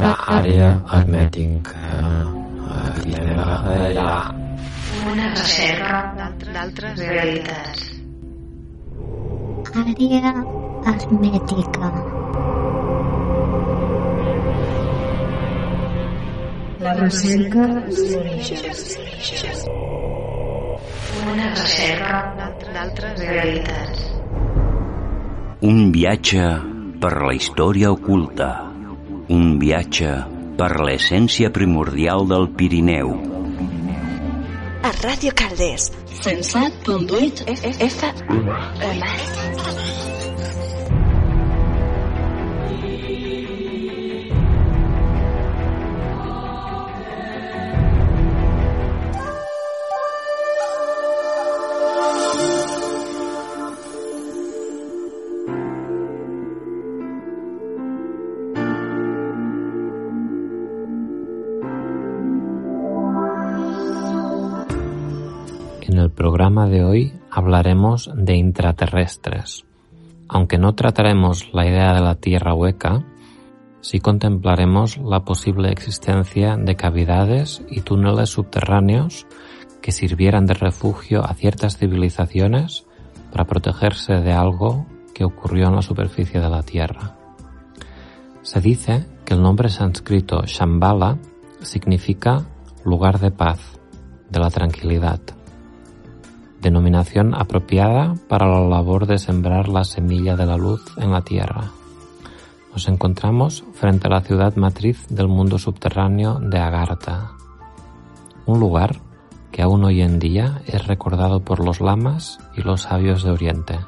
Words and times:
la 0.00 0.12
àrea 0.26 0.70
hermètica. 0.92 1.78
Una 5.12 5.28
recerca 5.34 6.00
d'altres 6.52 6.98
realitats. 6.98 7.82
Àrea 9.82 10.32
hermètica. 10.92 11.90
La 16.80 16.92
recerca. 17.00 17.66
Una 21.32 21.50
recerca 21.54 22.22
d'altres 22.74 23.18
realitats. 23.24 24.06
Un 25.66 25.90
viatge 25.92 26.46
per 27.00 27.12
la 27.22 27.34
història 27.34 27.92
oculta. 27.92 28.75
Un 29.26 29.56
viatge 29.58 30.10
per 30.58 30.68
l'essència 30.86 31.50
primordial 31.50 32.28
del 32.30 32.46
Pirineu. 32.58 33.10
A 34.86 34.92
Ràdio 35.00 35.34
Calders. 35.34 35.90
107.8 36.22 37.42
FM. 37.90 39.75
De 66.66 66.84
hoy 66.84 67.12
hablaremos 67.30 68.10
de 68.14 68.36
intraterrestres. 68.36 69.64
Aunque 70.28 70.58
no 70.58 70.74
trataremos 70.74 71.52
la 71.52 71.66
idea 71.66 71.94
de 71.94 72.00
la 72.00 72.16
Tierra 72.16 72.54
hueca, 72.54 73.04
sí 73.80 74.00
contemplaremos 74.00 74.98
la 74.98 75.24
posible 75.24 75.70
existencia 75.70 76.56
de 76.56 76.76
cavidades 76.76 77.62
y 77.70 77.82
túneles 77.82 78.30
subterráneos 78.30 79.26
que 79.80 79.92
sirvieran 79.92 80.46
de 80.46 80.54
refugio 80.54 81.24
a 81.24 81.34
ciertas 81.34 81.76
civilizaciones 81.76 82.86
para 83.30 83.44
protegerse 83.44 84.14
de 84.14 84.32
algo 84.32 84.86
que 85.14 85.24
ocurrió 85.24 85.68
en 85.68 85.76
la 85.76 85.82
superficie 85.82 86.40
de 86.40 86.50
la 86.50 86.62
Tierra. 86.62 87.16
Se 88.42 88.60
dice 88.60 89.06
que 89.24 89.34
el 89.34 89.42
nombre 89.42 89.68
sánscrito 89.68 90.42
Shambhala 90.44 91.18
significa 91.60 92.46
lugar 92.84 93.18
de 93.20 93.30
paz, 93.30 93.80
de 94.30 94.40
la 94.40 94.50
tranquilidad 94.50 95.35
denominación 96.66 97.32
apropiada 97.32 98.16
para 98.26 98.48
la 98.48 98.66
labor 98.66 99.06
de 99.06 99.18
sembrar 99.18 99.68
la 99.68 99.84
semilla 99.84 100.34
de 100.34 100.46
la 100.46 100.56
luz 100.56 100.82
en 100.96 101.12
la 101.12 101.22
tierra. 101.22 101.70
Nos 102.72 102.88
encontramos 102.88 103.62
frente 103.72 104.08
a 104.08 104.10
la 104.10 104.20
ciudad 104.20 104.56
matriz 104.56 105.06
del 105.08 105.28
mundo 105.28 105.58
subterráneo 105.58 106.40
de 106.40 106.58
Agartha, 106.58 107.30
un 108.46 108.58
lugar 108.58 108.96
que 109.52 109.62
aún 109.62 109.84
hoy 109.84 110.02
en 110.02 110.18
día 110.18 110.60
es 110.66 110.84
recordado 110.88 111.38
por 111.38 111.64
los 111.64 111.80
lamas 111.80 112.40
y 112.56 112.62
los 112.62 112.82
sabios 112.82 113.22
de 113.22 113.30
Oriente. 113.30 113.78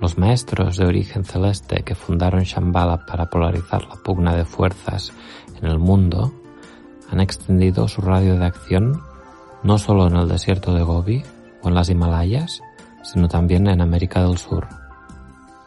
Los 0.00 0.18
maestros 0.18 0.76
de 0.76 0.86
origen 0.86 1.24
celeste 1.24 1.84
que 1.84 1.94
fundaron 1.94 2.42
Shambhala 2.42 3.06
para 3.06 3.30
polarizar 3.30 3.86
la 3.86 3.94
pugna 3.94 4.34
de 4.34 4.44
fuerzas 4.44 5.12
en 5.56 5.68
el 5.68 5.78
mundo 5.78 6.32
han 7.12 7.20
extendido 7.20 7.86
su 7.86 8.00
radio 8.00 8.36
de 8.36 8.46
acción 8.46 9.09
no 9.62 9.78
solo 9.78 10.06
en 10.06 10.16
el 10.16 10.28
desierto 10.28 10.74
de 10.74 10.82
Gobi 10.82 11.22
o 11.62 11.68
en 11.68 11.74
las 11.74 11.90
Himalayas, 11.90 12.62
sino 13.02 13.28
también 13.28 13.66
en 13.68 13.80
América 13.80 14.22
del 14.22 14.38
Sur, 14.38 14.68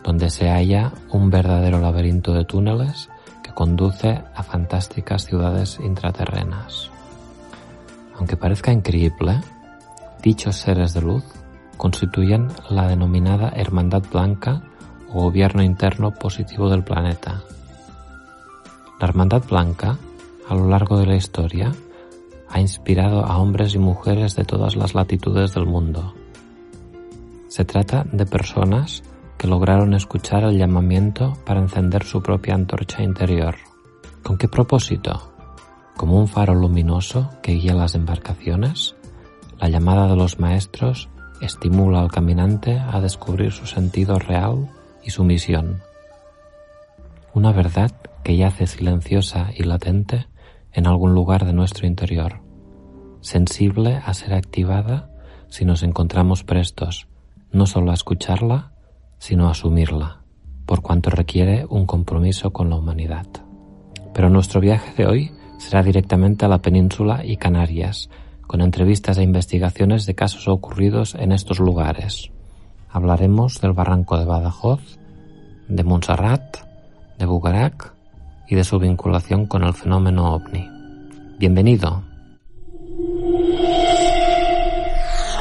donde 0.04 0.30
se 0.30 0.50
halla 0.50 0.92
un 1.10 1.30
verdadero 1.30 1.80
laberinto 1.80 2.34
de 2.34 2.46
túneles 2.46 3.10
que 3.44 3.52
conduce 3.54 4.22
a 4.34 4.44
fantásticas 4.44 5.26
ciudades 5.26 5.80
intraterrenas. 5.84 6.90
Aunque 8.18 8.38
parezca 8.38 8.72
increíble, 8.72 9.42
dichos 10.22 10.56
seres 10.56 10.94
de 10.94 11.02
luz 11.02 11.24
constituyen 11.78 12.48
la 12.70 12.88
denominada 12.88 13.52
Hermandad 13.56 14.04
Blanca 14.12 14.62
o 15.10 15.24
Gobierno 15.24 15.64
Interno 15.64 16.12
Positivo 16.12 16.70
del 16.70 16.84
planeta. 16.84 17.42
La 19.00 19.08
Hermandad 19.08 19.44
Blanca, 19.50 19.98
a 20.48 20.56
lo 20.56 20.70
largo 20.70 20.98
de 20.98 21.08
la 21.08 21.16
historia, 21.16 21.72
ha 22.54 22.62
inspirado 22.62 23.26
a 23.26 23.40
hombres 23.40 23.74
y 23.74 23.80
mujeres 23.80 24.36
de 24.36 24.46
todas 24.46 24.76
las 24.76 24.94
latitudes 24.94 25.56
del 25.56 25.66
mundo. 25.66 26.14
Se 27.48 27.66
trata 27.66 28.06
de 28.12 28.28
personas 28.28 29.02
que 29.40 29.48
lograron 29.48 29.96
escuchar 29.96 30.44
el 30.44 30.60
llamamiento 30.60 31.34
para 31.48 31.60
encender 31.60 32.04
su 32.04 32.22
propia 32.22 32.54
antorcha 32.54 33.02
interior. 33.02 33.56
¿Con 34.22 34.38
qué 34.38 34.48
propósito? 34.48 35.34
Como 35.98 36.20
un 36.20 36.28
faro 36.28 36.54
luminoso 36.54 37.32
que 37.42 37.54
guía 37.54 37.74
las 37.74 37.96
embarcaciones, 37.96 38.96
la 39.60 39.70
llamada 39.70 40.08
de 40.08 40.16
los 40.16 40.40
maestros 40.40 41.10
estimula 41.42 42.02
al 42.02 42.12
caminante 42.12 42.78
a 42.78 43.02
descubrir 43.02 43.52
su 43.52 43.66
sentido 43.66 44.20
real 44.20 44.70
y 45.04 45.10
su 45.10 45.24
misión. 45.24 45.82
Una 47.34 47.52
verdad 47.52 47.92
que 48.24 48.38
yace 48.38 48.68
silenciosa 48.68 49.50
y 49.56 49.64
latente 49.64 50.28
en 50.72 50.86
algún 50.86 51.14
lugar 51.14 51.46
de 51.46 51.54
nuestro 51.54 51.88
interior, 51.88 52.43
sensible 53.24 54.00
a 54.06 54.14
ser 54.14 54.34
activada 54.34 55.10
si 55.50 55.66
nos 55.66 55.82
encontramos 55.82 56.44
prestos 56.44 57.08
no 57.54 57.68
solo 57.68 57.92
a 57.92 57.94
escucharla, 57.94 58.72
sino 59.20 59.48
a 59.48 59.52
asumirla, 59.52 60.24
por 60.66 60.82
cuanto 60.82 61.10
requiere 61.10 61.66
un 61.70 61.86
compromiso 61.86 62.52
con 62.52 62.70
la 62.70 62.76
humanidad. 62.76 63.28
Pero 64.14 64.30
nuestro 64.30 64.60
viaje 64.60 64.92
de 64.98 65.08
hoy 65.08 65.32
será 65.60 65.84
directamente 65.84 66.46
a 66.46 66.50
la 66.50 66.62
península 66.62 67.24
y 67.24 67.38
Canarias, 67.38 68.10
con 68.48 68.62
entrevistas 68.62 69.18
e 69.18 69.24
investigaciones 69.24 70.06
de 70.06 70.16
casos 70.16 70.48
ocurridos 70.48 71.16
en 71.16 71.32
estos 71.32 71.60
lugares. 71.60 72.32
Hablaremos 72.90 73.62
del 73.62 73.74
barranco 73.74 74.18
de 74.18 74.26
Badajoz, 74.26 75.00
de 75.68 75.84
Montserrat, 75.84 76.58
de 77.18 77.26
Bugarac 77.26 77.94
y 78.50 78.56
de 78.56 78.64
su 78.64 78.80
vinculación 78.80 79.46
con 79.46 79.64
el 79.64 79.74
fenómeno 79.74 80.34
ovni. 80.34 80.68
Bienvenido. 81.40 82.13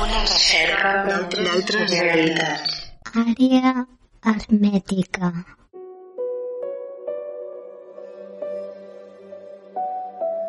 Una 0.02 0.20
recerca 0.26 0.92
d'altres 1.32 1.90
realitats. 1.90 2.78
Àrea 3.12 3.86
hermètica. 4.24 5.32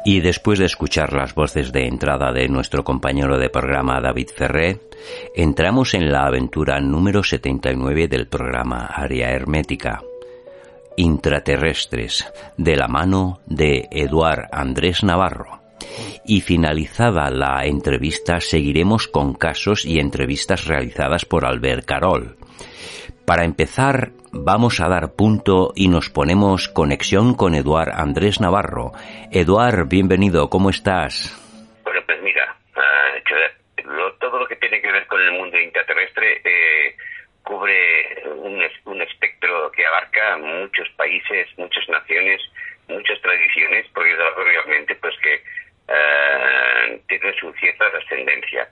Y 0.06 0.19
después 0.19 0.59
de 0.59 0.66
escuchar 0.66 1.13
las 1.13 1.34
voces 1.34 1.72
de 1.72 1.88
entrada 1.88 2.34
de 2.34 2.50
nuestro 2.50 2.84
compañero 2.84 3.38
de 3.38 3.50
programa 3.50 4.01
David 4.01 4.28
Ferré, 4.35 4.81
entramos 5.34 5.94
en 5.94 6.12
la 6.12 6.25
aventura 6.25 6.81
número 6.81 7.24
79 7.24 8.09
del 8.09 8.28
programa 8.28 8.88
Área 8.88 9.31
Hermética. 9.31 10.01
Intraterrestres, 10.97 12.28
de 12.57 12.75
la 12.75 12.90
mano 12.90 13.40
de 13.45 13.88
Eduard 13.91 14.50
Andrés 14.51 15.03
Navarro. 15.03 15.62
Y 16.26 16.42
finalizada 16.42 17.30
la 17.30 17.66
entrevista 17.66 18.40
seguiremos 18.40 19.07
con 19.07 19.34
casos 19.34 19.86
y 19.86 20.00
entrevistas 20.00 20.66
realizadas 20.68 21.25
por 21.25 21.46
Albert 21.46 21.86
Carol. 21.86 22.38
Para 23.25 23.46
empezar, 23.46 24.12
vamos 24.31 24.81
a 24.81 24.90
dar 24.90 25.13
punto 25.16 25.72
y 25.75 25.88
nos 25.88 26.10
ponemos 26.10 26.68
conexión 26.68 27.36
con 27.36 27.56
Eduard 27.56 27.92
Andrés 27.94 28.42
Navarro. 28.42 28.92
Eduard, 29.31 29.88
bienvenido, 29.88 30.50
¿cómo 30.50 30.69
estás? 30.69 31.31
Bueno, 31.86 32.02
pues 32.06 32.22
mira, 32.22 32.56
lo- 33.86 34.13
todo 34.16 34.40
lo 34.40 34.48
que 34.48 34.56
tiene 34.57 34.81
que 34.81 34.92
ver 34.92 35.07
con 35.07 35.22
el 35.22 35.31
mundo 35.34 35.57
intraterrestre 35.60 36.42
eh, 36.44 36.96
cubre 37.44 38.24
un, 38.36 38.62
un 38.86 39.02
espectro 39.02 39.72
que 39.72 39.86
abarca 39.86 40.38
muchos 40.38 40.90
países, 40.98 41.48
muchas 41.57 41.88
naciones, 41.90 42.42
muchas 42.90 43.22
tradiciones, 43.22 43.86
porque 43.94 44.16
realmente 44.16 44.96
pues 44.96 45.13
que 45.24 45.44
eh, 45.88 47.01
tiene 47.07 47.33
su 47.39 47.51
cierta 47.53 47.91
trascendencia. 47.91 48.69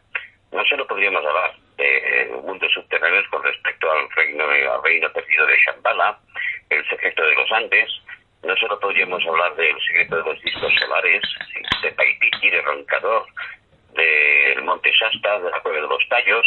No 0.52 0.64
solo 0.66 0.86
podríamos 0.88 1.26
hablar 1.26 1.56
de 1.78 2.30
mundos 2.44 2.72
subterráneos 2.74 3.28
con 3.30 3.44
respecto 3.44 3.92
al 3.92 4.10
reino, 4.12 4.44
al 4.44 4.84
reino 4.84 5.12
perdido 5.12 5.46
de 5.46 5.58
Shambhala, 5.66 6.20
el 6.70 6.88
secreto 6.90 7.24
de 7.24 7.36
los 7.36 7.52
Andes, 7.52 7.90
no 8.44 8.56
solo 8.58 8.80
podríamos 8.80 9.24
hablar 9.26 9.56
del 9.56 9.80
secreto 9.82 10.18
de 10.18 10.24
los 10.24 10.42
discos 10.42 10.74
solares, 10.80 11.22
de 11.84 11.92
Paititi, 11.92 12.50
de 12.50 12.62
Roncador, 12.62 13.26
del 13.94 14.64
Monte 14.64 14.92
Shasta, 14.92 15.40
de 15.40 15.52
la 15.52 15.60
Cueva 15.60 15.82
de 15.82 15.88
los 15.88 16.08
Tallos, 16.10 16.46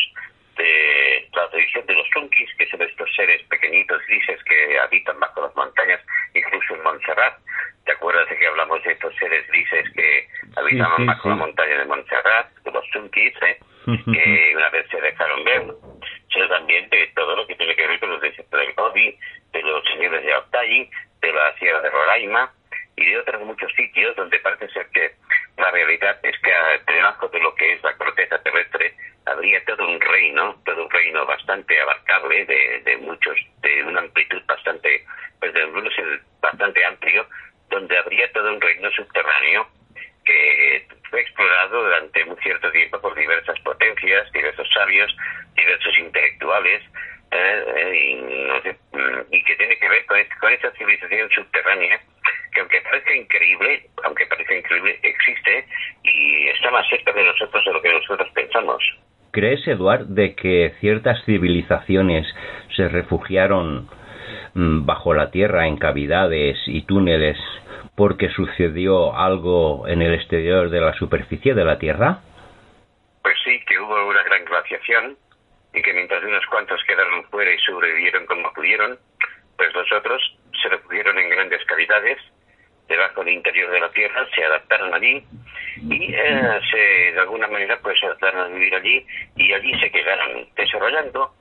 de 0.57 1.29
la 1.35 1.49
tradición 1.51 1.87
de 1.87 1.95
los 1.95 2.09
Tunkis, 2.11 2.51
que 2.57 2.67
son 2.67 2.83
estos 2.83 3.09
seres 3.15 3.43
pequeñitos, 3.45 4.01
grises, 4.07 4.43
que 4.45 4.79
habitan 4.79 5.21
bajo 5.21 5.43
las 5.43 5.55
montañas, 5.55 6.01
incluso 6.35 6.75
en 6.75 6.83
Montserrat. 6.83 7.39
¿Te 7.85 7.93
acuerdas 7.93 8.29
de 8.29 8.37
que 8.37 8.47
hablamos 8.47 8.83
de 8.83 8.93
estos 8.93 9.15
seres 9.17 9.47
grises 9.49 9.91
que 9.95 10.29
habitaban 10.57 11.07
bajo 11.07 11.29
la 11.29 11.35
montaña 11.37 11.79
de 11.79 11.85
Montserrat, 11.85 12.49
los 12.65 12.91
Tunkis, 12.91 13.35
¿eh? 13.43 13.59
que 13.87 14.53
una 14.57 14.71
vez 14.71 14.87
se 14.91 15.01
dejaron 15.01 15.45
ver? 15.45 15.63
Sino 16.33 16.49
también 16.49 16.89
de 16.91 17.07
todo 17.15 17.37
lo 17.37 17.47
que 17.47 17.55
tiene 17.57 17.77
que 17.77 17.87
ver 17.87 18.01
con 18.01 18.11
los 18.11 18.21
desiertos 18.21 18.61
del 18.61 18.73
Gobi, 18.75 19.19
de 19.53 19.63
los 19.63 19.85
señores 19.85 20.23
de 20.23 20.33
Altai, 20.33 20.91
de 21.21 21.33
la 21.33 21.55
Sierra 21.59 21.81
de 21.83 21.91
Roraima 21.91 22.51
y 22.97 23.05
de 23.07 23.19
otros 23.19 23.43
muchos 23.43 23.73
sitios 23.75 24.15
donde 24.17 24.39
parece 24.41 24.69
ser 24.69 24.87
que 24.89 25.13
la 25.57 25.71
realidad 25.71 26.19
es 26.23 26.39
que 26.41 26.53
debajo 26.93 27.29
de 27.29 27.41
lo 27.41 27.55
que 27.55 27.73
es 27.73 27.83
la 27.83 27.97
corteza 27.97 28.39
terrestre 28.43 28.95
habría 29.27 29.65
todo 29.65 29.89
un 29.89 30.01
reino, 30.01 30.61
todo 30.65 30.85
un 30.85 30.91
reino 30.91 31.25
bastante 31.27 31.81
abarcable, 31.81 32.45
de, 32.45 32.83
de 32.85 32.97
muchos, 32.99 33.37
de 33.63 33.85
una 33.85 34.01
amplitud 34.01 34.43
bastante, 34.47 35.05
pues 35.41 35.53
de 35.55 35.65
un 35.65 35.91
bastante 36.41 36.85
amplio, 36.85 37.27
donde 37.71 37.97
habría 37.97 38.31
todo 38.33 38.53
un 38.53 38.61
reino 38.61 38.91
subterráneo 38.91 39.67
que 40.25 40.87
fue 41.11 41.21
explorado 41.21 41.83
durante 41.83 42.25
un 42.25 42.37
cierto 42.39 42.71
tiempo 42.71 43.01
por 43.01 43.15
diversas 43.15 43.59
potencias, 43.61 44.31
diversos 44.33 44.69
sabios, 44.73 45.15
diversos 45.55 45.99
intelectuales, 45.99 46.83
eh, 47.31 47.93
y, 47.95 49.37
y, 49.37 49.45
que 49.45 49.57
tiene 49.57 49.77
que 49.79 49.89
ver 49.89 50.07
con, 50.07 50.19
con 50.41 50.53
esa 50.53 50.71
civilización 50.73 51.29
subterránea 51.31 52.01
que 52.55 52.61
aunque 52.61 52.81
parezca 52.83 53.15
increíble, 53.15 53.83
aunque 54.05 54.27
parezca 54.27 54.55
increíble, 54.55 54.99
existe 55.03 55.67
y 56.05 56.49
está 56.49 56.71
más 56.71 56.89
cerca 56.89 57.13
de 57.13 57.25
nosotros 57.25 57.65
de 57.65 57.73
lo 57.73 57.83
que 57.83 57.93
nosotros 57.93 58.31
pensamos. 58.33 58.83
¿Crees, 59.65 59.79
Eduard, 59.79 60.07
de 60.07 60.35
que 60.35 60.75
ciertas 60.81 61.23
civilizaciones 61.25 62.27
se 62.77 62.89
refugiaron 62.89 63.89
mm, 64.55 64.85
bajo 64.85 65.15
la 65.15 65.31
tierra 65.31 65.67
en 65.67 65.77
cavidades 65.77 66.59
y 66.67 66.83
túneles 66.83 67.39
porque 67.97 68.29
sucedió 68.31 69.17
algo 69.17 69.87
en 69.89 70.03
el 70.03 70.15
exterior 70.15 70.69
de 70.71 70.81
la 70.81 70.95
superficie 70.95 71.55
de 71.55 71.65
la 71.65 71.79
Tierra? 71.79 72.19
Pues 73.23 73.37
sí, 73.45 73.61
que 73.67 73.79
hubo 73.79 74.09
una 74.09 74.23
gran 74.25 74.45
glaciación 74.45 75.17
y 75.73 75.81
que 75.81 75.93
mientras 75.93 76.23
unos 76.25 76.45
cuantos 76.47 76.83
quedaron 76.85 77.25
fuera 77.31 77.53
y 77.53 77.59
sobrevivieron 77.59 78.27
como 78.27 78.53
pudieron, 78.53 78.99
pues 79.57 79.73
los 79.75 79.91
otros 79.93 80.21
se 80.61 80.69
refugiaron 80.69 81.19
en 81.19 81.31
grandes 81.31 81.65
cavidades 81.67 82.19
debajo 82.89 83.25
del 83.25 83.35
interior 83.35 83.71
de 83.71 83.81
la 83.81 83.91
Tierra, 83.91 84.27
se 84.35 84.45
adaptaron 84.45 84.93
allí 84.93 85.25
y 85.89 86.15
eh, 86.15 86.61
se, 86.71 87.13
de 87.13 87.21
alguna 87.21 87.49
manera 87.49 87.79
pues 87.83 87.99
se 87.99 88.07
adaptaron 88.07 88.41
a 88.41 88.55
vivir 88.55 88.75
allí 88.75 89.07
y 89.37 89.53
allí 89.53 89.79
se 89.81 89.91
quedaron 89.91 90.47
desarrollando 90.57 91.35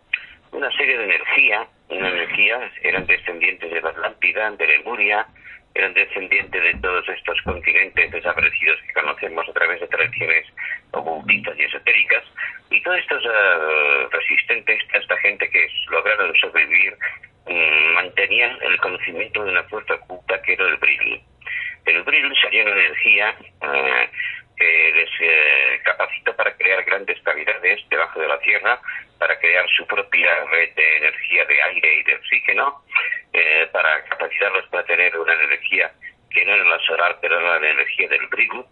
una 0.52 0.72
serie 0.72 0.98
de 0.98 1.06
energía, 1.06 1.68
una 1.90 2.10
energía, 2.10 2.72
eran 2.84 3.08
descendientes 3.08 3.72
de 3.72 3.82
la 3.82 3.90
Atlántida, 3.90 4.52
de 4.52 4.68
Lemuria, 4.68 5.26
eran 5.74 5.94
descendientes 5.96 6.62
de 6.62 6.76
todos 6.76 7.10
estos 7.10 7.42
continentes 7.42 8.12
desaparecidos 8.12 8.80
que 8.82 8.94
conocemos 8.94 9.50
a 9.50 9.54
través 9.54 9.82
de 9.82 9.88
tradiciones 9.88 10.46
ocultistas 10.92 11.58
y 11.58 11.64
esotéricas, 11.64 12.24
y 12.70 12.82
todos 12.84 13.00
estos 13.00 13.26
uh, 13.26 14.10
resistentes, 14.12 14.80
esta 14.94 15.18
gente 15.18 15.50
que 15.50 15.68
lograron 15.90 16.36
sobrevivir, 16.36 16.96
um, 17.48 17.94
mantenían 17.96 18.56
el 18.62 18.78
conocimiento 18.78 19.44
de 19.44 19.52
una 19.52 19.64
fuerza 19.64 19.96
oculta 19.96 20.40
que 20.44 20.54
era 20.54 20.68
el 20.68 20.78
brillo. 20.78 21.20
El 21.86 22.04
brillo 22.04 22.34
salía 22.42 22.64
una 22.64 22.72
energía 22.72 23.36
uh, 23.62 24.56
que 24.56 24.92
les 24.96 25.10
eh, 25.20 25.82
capacitó 25.84 26.36
para 26.36 26.56
crear 26.56 26.84
grandes 26.84 27.20
cavidades 27.24 27.82
debajo 27.90 28.20
de 28.20 28.28
la 28.28 28.40
Tierra, 28.40 28.80
para 29.18 29.38
crear 29.40 29.66
su 29.76 29.86
propia 29.88 30.30
red 30.52 30.74
de 30.76 30.98
energía 30.98 31.46
de 31.46 31.62
aire 31.62 31.96
y 32.00 32.04
de 32.04 32.16
oxígeno, 32.16 32.84
eh, 33.34 33.68
para 33.72 34.04
capacitarlos 34.06 34.68
para 34.68 34.86
tener 34.86 35.18
una 35.18 35.34
energía 35.34 35.92
que 36.30 36.46
no 36.46 36.54
era 36.54 36.64
la 36.64 36.80
solar, 36.80 37.18
pero 37.22 37.40
era 37.40 37.60
la 37.60 37.70
energía 37.70 38.08
del 38.08 38.28
brillo, 38.28 38.66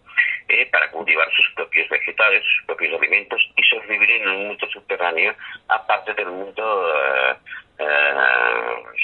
eh, 0.48 0.68
para 0.70 0.90
cultivar 0.90 1.28
sus 1.32 1.54
propios 1.54 1.88
vegetales, 1.88 2.42
sus 2.44 2.66
propios 2.66 2.98
alimentos 2.98 3.40
y 3.56 3.62
sobrevivir 3.62 4.10
en 4.10 4.28
un 4.28 4.48
mundo 4.48 4.66
subterráneo, 4.68 5.34
aparte 5.68 6.12
del 6.14 6.26
mundo 6.26 6.94
eh, 6.94 7.34
eh, 7.78 8.24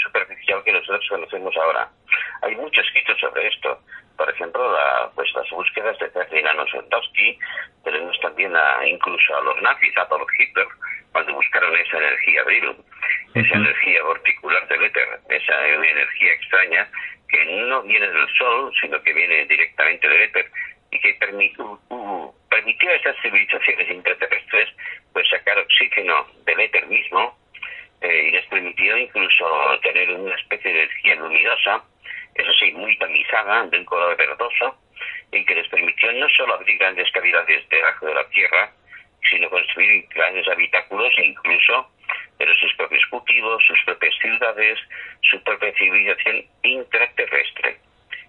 superficial 0.02 0.62
que 0.64 0.72
nosotros 0.72 1.06
conocemos 1.08 1.56
ahora. 1.56 1.88
Hay 2.42 2.54
muchos 2.56 2.84
escritos 2.84 3.18
sobre 3.20 3.46
esto. 3.46 3.80
Por 4.16 4.28
ejemplo, 4.28 4.72
la, 4.72 5.10
pues 5.14 5.32
las 5.34 5.48
búsquedas 5.50 5.96
de 6.00 6.10
Ferdinand 6.10 6.58
Ossendowski, 6.60 7.38
tenemos 7.84 8.18
también 8.20 8.54
a, 8.56 8.84
incluso 8.86 9.36
a 9.36 9.42
los 9.42 9.62
nazis, 9.62 9.96
a 9.96 10.02
Adolf 10.02 10.28
Hitler, 10.38 10.66
cuando 11.12 11.34
buscaron 11.34 11.74
esa 11.76 11.98
energía 11.98 12.42
brillo, 12.42 12.76
esa 13.34 13.54
energía 13.54 14.00
particular 14.02 14.66
del 14.68 14.84
éter, 14.84 15.20
esa 15.28 15.68
energía 15.68 16.32
extraña 16.32 16.90
que 17.28 17.44
no 17.44 17.82
viene 17.82 18.08
del 18.08 18.28
sol, 18.36 18.72
sino 18.80 19.00
que 19.02 19.12
viene 19.12 19.44
directamente 19.46 20.08
del 20.08 20.22
éter 20.22 20.50
y 20.90 20.98
que 21.00 21.14
permitió, 21.14 21.78
uh, 21.90 22.32
permitió 22.48 22.90
a 22.90 22.94
esas 22.94 23.16
civilizaciones 23.22 23.90
intraterrestres 23.90 24.68
pues 25.12 25.28
sacar 25.28 25.58
oxígeno 25.58 26.26
del 26.44 26.60
éter 26.60 26.86
mismo 26.86 27.38
eh, 28.00 28.28
y 28.28 28.30
les 28.30 28.46
permitió 28.46 28.96
incluso 28.96 29.78
tener 29.82 30.10
una 30.12 30.34
especie 30.34 30.72
de 30.72 30.82
energía 30.82 31.16
luminosa, 31.16 31.84
eso 32.34 32.52
sí, 32.60 32.72
muy 32.72 32.96
tamizada, 32.98 33.66
de 33.66 33.78
un 33.78 33.84
color 33.84 34.16
y 35.32 35.44
que 35.44 35.54
les 35.54 35.69
permitió 35.69 36.12
no 36.12 36.28
solo 36.30 36.54
abrir 36.54 36.78
grandes 36.78 37.10
cavidades 37.12 37.69
debajo 37.69 38.06
de 38.06 38.14
la 38.14 38.28
tierra, 38.28 38.72
sino 39.28 39.50
construir 39.50 40.06
grandes 40.14 40.46
habitáculos 40.48 41.12
e 41.19 41.26
incluso 41.26 41.90
pero 42.38 42.54
sus 42.54 42.72
propios 42.75 43.04
cultivos, 43.06 43.62
sus 43.66 43.82
propias 43.84 44.14
ciudades, 44.19 44.78
su 45.22 45.42
propia 45.42 45.72
civilización 45.75 46.44
intraterrestre. 46.62 47.78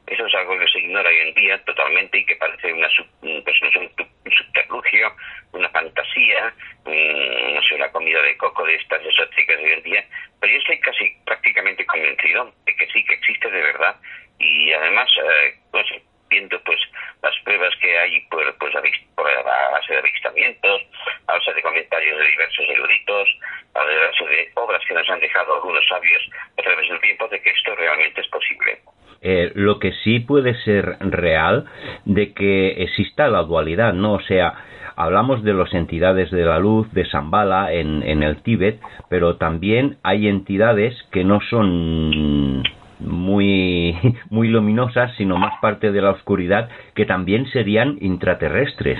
Eso 0.07 0.25
es 0.25 0.33
algo 0.33 0.57
que 0.57 0.67
se 0.67 0.79
ignora 0.79 1.07
hoy 1.07 1.19
en 1.19 1.33
día 1.35 1.63
totalmente 1.63 2.17
y 2.17 2.25
que 2.25 2.35
parece 2.35 2.73
una 2.73 2.87
pues, 3.21 3.61
un 3.61 4.31
subterfugio, 4.31 5.15
una 5.51 5.69
fantasía, 5.69 6.51
no 6.85 7.61
sé, 7.61 7.75
una 7.75 7.91
comida 7.91 8.19
de 8.23 8.35
coco 8.37 8.65
de 8.65 8.75
estas 8.75 9.05
exóticas 9.05 9.57
de 9.57 9.63
hoy 9.63 9.71
en 9.73 9.83
día. 9.83 10.05
Pero 10.39 10.53
yo 10.53 10.59
estoy 10.59 10.79
casi 10.79 11.15
prácticamente 11.25 11.85
convencido 11.85 12.51
de 12.65 12.75
que 12.75 12.87
sí, 12.87 13.05
que 13.05 13.13
existe 13.13 13.51
de 13.51 13.61
verdad. 13.61 13.95
Y 14.39 14.73
además, 14.73 15.09
eh, 15.17 15.53
pues, 15.71 15.85
viendo 16.29 16.59
pues 16.63 16.79
las 17.21 17.33
pruebas 17.43 17.73
que 17.81 17.97
hay 17.97 18.21
por, 18.29 18.43
pues, 18.57 18.73
por 19.15 19.31
la 19.31 19.69
base 19.71 19.93
de 19.93 19.99
avistamientos, 19.99 20.81
a 21.27 21.33
base 21.33 21.53
de 21.53 21.61
comentarios 21.61 22.17
de 22.17 22.27
diversos 22.27 22.65
eruditos, 22.69 23.29
a 23.75 23.79
base 23.79 24.25
de 24.25 24.51
obras 24.55 24.81
que 24.87 24.93
nos 24.93 25.09
han 25.09 25.19
dejado 25.19 25.55
algunos 25.55 25.85
sabios 25.87 26.21
a 26.57 26.61
través 26.61 26.89
del 26.89 27.01
tiempo 27.01 27.27
de 27.27 27.41
que 27.41 27.49
esto 27.49 27.75
realmente 27.75 28.21
es 28.21 28.27
posible. 28.27 28.79
Eh, 29.21 29.51
lo 29.55 29.79
que 29.79 29.91
sí 30.03 30.21
puede 30.21 30.55
ser 30.63 30.95
real 31.01 31.65
de 32.05 32.33
que 32.33 32.83
exista 32.83 33.27
la 33.27 33.43
dualidad, 33.43 33.93
¿no? 33.93 34.13
O 34.13 34.21
sea, 34.21 34.53
hablamos 34.95 35.43
de 35.43 35.53
las 35.53 35.73
entidades 35.73 36.31
de 36.31 36.45
la 36.45 36.57
luz 36.57 36.91
de 36.93 37.05
Zambala 37.09 37.73
en, 37.73 38.01
en 38.03 38.23
el 38.23 38.41
Tíbet, 38.43 38.79
pero 39.09 39.35
también 39.35 39.97
hay 40.03 40.29
entidades 40.29 40.95
que 41.11 41.25
no 41.25 41.41
son 41.49 42.63
muy, 42.99 43.95
muy 44.29 44.47
luminosas, 44.47 45.15
sino 45.17 45.37
más 45.37 45.59
parte 45.61 45.91
de 45.91 46.01
la 46.01 46.11
oscuridad, 46.11 46.69
que 46.95 47.05
también 47.05 47.49
serían 47.51 47.97
intraterrestres. 48.01 48.99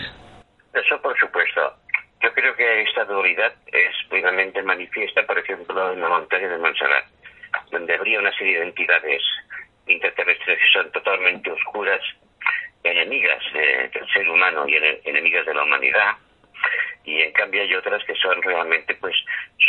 Eso 0.73 1.01
por 1.01 1.17
supuesto. 1.19 1.73
Yo 2.21 2.33
creo 2.33 2.53
que 2.55 2.81
esta 2.81 3.05
dualidad 3.05 3.53
es 3.67 3.95
plenamente 4.09 4.61
manifiesta, 4.61 5.25
por 5.25 5.37
ejemplo, 5.37 5.93
en 5.93 6.01
la 6.01 6.09
montaña 6.09 6.49
de 6.49 6.57
Montserrat, 6.57 7.05
donde 7.71 7.95
habría 7.95 8.19
una 8.19 8.33
serie 8.33 8.59
de 8.59 8.65
entidades 8.65 9.21
intraterrestres 9.87 10.59
que 10.59 10.67
son 10.79 10.91
totalmente 10.91 11.49
oscuras, 11.51 12.01
enemigas 12.83 13.41
del 13.53 14.09
ser 14.13 14.29
humano 14.29 14.65
y 14.67 14.75
enemigas 15.05 15.45
de 15.45 15.53
la 15.53 15.63
humanidad, 15.63 16.15
y 17.05 17.21
en 17.21 17.31
cambio 17.33 17.61
hay 17.61 17.73
otras 17.73 18.03
que 18.03 18.15
son 18.15 18.41
realmente 18.41 18.93
pues 18.95 19.15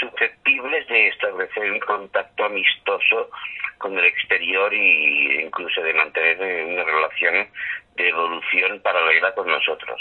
susceptibles 0.00 0.86
de 0.88 1.08
establecer 1.08 1.70
un 1.70 1.80
contacto 1.80 2.44
amistoso 2.44 3.30
con 3.78 3.98
el 3.98 4.04
exterior 4.04 4.72
e 4.74 5.42
incluso 5.44 5.80
de 5.82 5.94
mantener 5.94 6.66
una 6.66 6.84
relación 6.84 7.48
de 7.96 8.08
evolución 8.08 8.80
paralela 8.82 9.32
con 9.34 9.46
nosotros. 9.46 10.00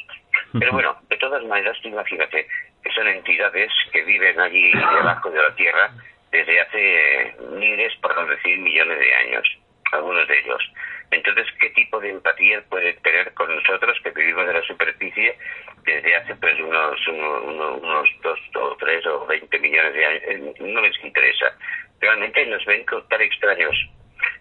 Pero 0.58 0.72
bueno, 0.72 0.98
de 1.10 1.18
todas 1.18 1.44
maneras, 1.46 1.78
imagínate 1.84 2.48
que 2.84 2.92
son 2.92 3.08
entidades 3.08 3.72
que 3.92 4.02
viven 4.04 4.40
allí 4.40 4.72
debajo 4.72 5.30
de 5.32 5.42
la 5.42 5.56
Tierra 5.56 5.92
desde 6.32 6.62
hace 6.62 7.36
miles, 7.52 7.94
por 8.02 8.16
no 8.16 8.26
decir 8.28 8.58
millones 8.60 9.00
de 9.00 9.16
años, 9.16 9.58
algunos 9.92 10.28
de 10.28 10.40
ellos. 10.40 10.72
Entonces, 11.12 11.48
¿qué 11.60 11.70
tipo 11.72 12.00
de 12.00 12.10
empatía 12.10 12.62
puede 12.70 12.94
tener 12.94 13.34
con 13.34 13.54
nosotros 13.54 13.98
que 14.04 14.12
vivimos 14.12 14.48
en 14.48 14.54
la 14.54 14.62
superficie 14.64 15.36
desde 15.84 16.16
hace 16.16 16.36
pues 16.36 16.60
unos, 16.60 17.08
unos, 17.08 17.82
unos 17.82 18.10
dos 18.22 18.40
o 18.56 18.76
tres 18.78 19.06
o 19.08 19.26
veinte 19.26 19.60
millones 19.60 19.94
de 19.94 20.06
años? 20.06 20.24
Eh, 20.28 20.54
no 20.60 20.82
les 20.82 21.04
interesa. 21.04 21.58
Realmente 22.00 22.46
nos 22.46 22.64
ven 22.66 22.86
tan 23.10 23.22
extraños, 23.22 23.76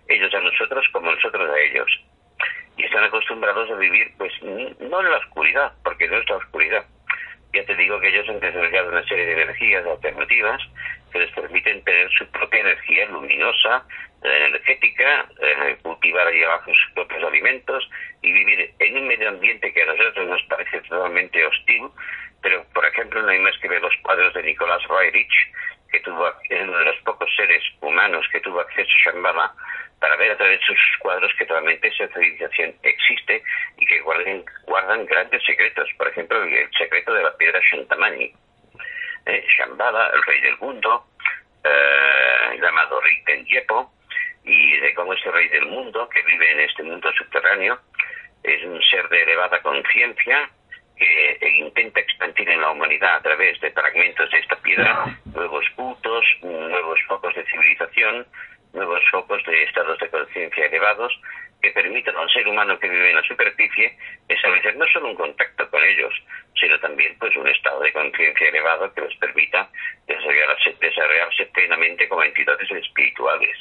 ellos 0.08 0.34
a 0.34 0.40
nosotros 0.40 0.86
como 0.92 1.10
nosotros 1.10 1.50
a 1.50 1.60
ellos. 1.60 1.90
Y 2.76 2.84
están 2.84 3.04
acostumbrados 3.04 3.70
a 3.70 3.74
vivir, 3.74 4.12
pues, 4.18 4.32
no 4.42 5.00
en 5.00 5.10
la 5.10 5.16
oscuridad, 5.16 5.72
porque 5.82 6.06
no 6.06 6.18
es 6.18 6.28
la 6.30 6.36
oscuridad. 6.36 6.84
Ya 7.52 7.64
te 7.64 7.74
digo 7.76 7.98
que 8.00 8.08
ellos 8.08 8.28
han 8.28 8.40
desarrollado 8.40 8.90
una 8.90 9.04
serie 9.04 9.26
de 9.26 9.42
energías 9.42 9.86
alternativas 9.86 10.60
que 11.12 11.18
les 11.20 11.32
permiten 11.32 11.82
tener 11.82 12.10
su 12.10 12.26
propia 12.30 12.60
energía 12.60 13.06
luminosa, 13.06 13.84
eh, 14.22 14.46
energética, 14.48 15.26
eh, 15.40 15.78
cultivar 15.82 16.26
allí 16.26 16.42
abajo 16.44 16.74
sus 16.74 16.92
propios 16.94 17.24
alimentos 17.24 17.88
y 18.20 18.32
vivir 18.32 18.74
en 18.78 18.96
un 18.96 19.08
medio 19.08 19.28
ambiente 19.28 19.72
que 19.72 19.82
a 19.82 19.86
nosotros 19.86 20.28
nos 20.28 20.42
parece 20.42 20.80
totalmente 20.82 21.44
hostil, 21.46 21.88
pero 22.42 22.64
por 22.74 22.84
ejemplo 22.84 23.22
no 23.22 23.28
hay 23.28 23.38
más 23.38 23.56
que 23.58 23.68
ver 23.68 23.80
los 23.80 23.94
cuadros 24.02 24.34
de 24.34 24.42
Nicolás 24.42 24.82
Roerich, 24.84 25.32
que 25.90 26.00
tuvo 26.00 26.28
es 26.50 26.62
uno 26.62 26.78
de 26.78 26.84
los 26.84 26.96
pocos 26.98 27.30
seres 27.34 27.62
humanos 27.80 28.26
que 28.30 28.40
tuvo 28.40 28.60
acceso 28.60 28.90
a 28.90 29.12
Shambhala, 29.12 29.52
para 30.00 30.16
ver 30.16 30.32
a 30.32 30.36
través 30.36 30.60
de 30.60 30.66
sus 30.66 30.78
cuadros 31.00 31.32
que 31.38 31.44
realmente 31.44 31.88
esa 31.88 32.08
civilización 32.08 32.74
existe 32.82 33.42
y 33.78 33.86
que 33.86 34.00
guardan, 34.00 34.44
guardan 34.66 35.06
grandes 35.06 35.42
secretos. 35.44 35.88
Por 35.96 36.08
ejemplo, 36.08 36.42
el 36.42 36.70
secreto 36.76 37.12
de 37.14 37.22
la 37.22 37.36
piedra 37.36 37.60
Shantamani. 37.60 38.32
Eh, 39.26 39.44
Shambhala, 39.58 40.10
el 40.14 40.22
rey 40.22 40.40
del 40.40 40.58
mundo, 40.58 41.04
eh, 41.64 42.58
llamado 42.60 43.00
Riten 43.00 43.44
Yepo, 43.44 43.92
y 44.44 44.76
de 44.78 44.94
cómo 44.94 45.12
ese 45.12 45.30
rey 45.30 45.48
del 45.48 45.66
mundo, 45.66 46.08
que 46.08 46.22
vive 46.22 46.52
en 46.52 46.60
este 46.60 46.82
mundo 46.82 47.12
subterráneo, 47.12 47.78
es 48.42 48.64
un 48.64 48.80
ser 48.82 49.08
de 49.08 49.22
elevada 49.22 49.60
conciencia 49.60 50.48
que 50.96 51.38
intenta 51.58 52.00
expandir 52.00 52.48
en 52.48 52.60
la 52.60 52.70
humanidad 52.70 53.16
a 53.16 53.22
través 53.22 53.60
de 53.60 53.70
fragmentos 53.70 54.30
de 54.30 54.38
esta 54.38 54.56
piedra 54.56 55.06
nuevos 55.32 55.64
cultos, 55.76 56.24
nuevos 56.42 56.98
focos 57.06 57.34
de 57.34 57.44
civilización, 57.44 58.26
nuevos 58.72 59.00
focos 59.10 59.42
de 59.44 59.62
estados 59.64 59.98
de 59.98 60.08
conciencia 60.08 60.66
elevados 60.66 61.12
que 61.60 61.70
permitan 61.70 62.16
al 62.16 62.30
ser 62.30 62.46
humano 62.46 62.78
que 62.78 62.88
vive 62.88 63.10
en 63.10 63.16
la 63.16 63.22
superficie 63.22 63.96
establecer 64.28 64.76
no 64.76 64.86
solo 64.92 65.08
un 65.08 65.16
contacto 65.16 65.68
con 65.70 65.82
ellos, 65.82 66.14
sino 66.60 66.78
también 66.80 67.16
pues 67.18 67.36
un 67.36 67.48
estado 67.48 67.80
de 67.80 67.92
conciencia 67.92 68.48
elevado 68.48 68.92
que 68.94 69.00
les 69.02 69.16
permita 69.16 69.68
desarrollarse, 70.06 70.76
desarrollarse 70.80 71.46
plenamente 71.46 72.08
como 72.08 72.22
entidades 72.22 72.70
espirituales. 72.70 73.56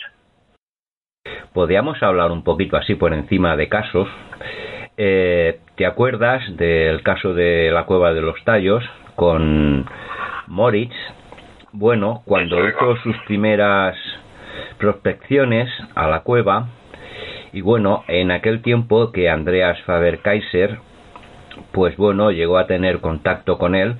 Podríamos 1.54 2.02
hablar 2.04 2.32
un 2.32 2.44
poquito 2.44 2.78
así 2.78 2.96
por 2.96 3.14
encima 3.14 3.56
de 3.56 3.68
casos. 3.68 4.08
Eh, 4.96 5.60
¿Te 5.76 5.86
acuerdas 5.86 6.44
del 6.56 7.02
caso 7.04 7.34
de 7.34 7.72
la 7.72 7.86
cueva 7.86 8.14
de 8.14 8.22
los 8.22 8.44
tallos 8.44 8.84
con 9.16 9.86
Moritz? 10.48 10.94
Bueno, 11.72 12.22
cuando 12.26 12.68
hizo 12.68 12.98
sus 12.98 13.18
primeras 13.26 13.96
prospecciones 14.78 15.70
a 15.96 16.08
la 16.08 16.22
cueva, 16.22 16.68
y 17.54 17.62
bueno, 17.62 18.04
en 18.08 18.32
aquel 18.32 18.62
tiempo 18.62 19.12
que 19.12 19.30
Andreas 19.30 19.82
Faber-Kaiser, 19.84 20.78
pues 21.72 21.96
bueno, 21.98 22.32
llegó 22.32 22.58
a 22.58 22.68
tener 22.68 23.00
contacto 23.00 23.58
con 23.58 23.76
él, 23.76 23.96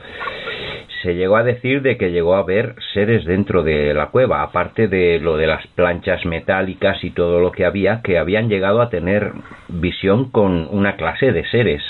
se 1.02 1.16
llegó 1.16 1.38
a 1.38 1.44
decir 1.44 1.82
de 1.82 1.98
que 1.98 2.12
llegó 2.12 2.36
a 2.36 2.44
ver 2.44 2.76
seres 2.94 3.24
dentro 3.26 3.64
de 3.64 3.94
la 3.94 4.08
cueva, 4.08 4.42
aparte 4.42 4.88
de 4.88 5.20
lo 5.20 5.38
de 5.38 5.48
las 5.48 5.66
planchas 5.68 6.26
metálicas 6.26 7.04
y 7.04 7.12
todo 7.12 7.40
lo 7.40 7.52
que 7.52 7.66
había, 7.66 8.02
que 8.04 8.18
habían 8.18 8.50
llegado 8.50 8.82
a 8.82 8.90
tener 8.90 9.32
visión 9.68 10.32
con 10.32 10.68
una 10.72 10.96
clase 10.96 11.32
de 11.32 11.48
seres. 11.50 11.84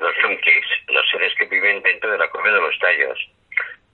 Los 0.00 0.12
Sunkis, 0.20 0.66
los 0.88 1.04
seres 1.10 1.32
que 1.38 1.46
viven 1.46 1.82
dentro 1.82 2.10
de 2.10 2.18
la 2.18 2.28
cueva 2.28 2.48
de 2.48 2.60
los 2.60 2.78
tallos, 2.78 3.18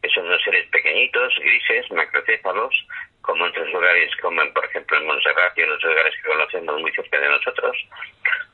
que 0.02 0.08
son 0.08 0.26
unos 0.26 0.42
seres 0.42 0.66
pequeñitos, 0.70 1.34
grises, 1.38 1.90
macrocéfalos, 1.92 2.74
como 3.22 3.44
en 3.44 3.50
otros 3.50 3.72
lugares, 3.72 4.10
como 4.20 4.42
por 4.52 4.64
ejemplo 4.64 4.96
en 4.96 5.06
Montserrat 5.06 5.56
y 5.56 5.62
en 5.62 5.70
otros 5.72 5.90
lugares 5.90 6.14
que 6.16 6.28
conocemos 6.28 6.80
muy 6.80 6.92
cerca 6.92 7.18
de 7.18 7.28
nosotros, 7.28 7.76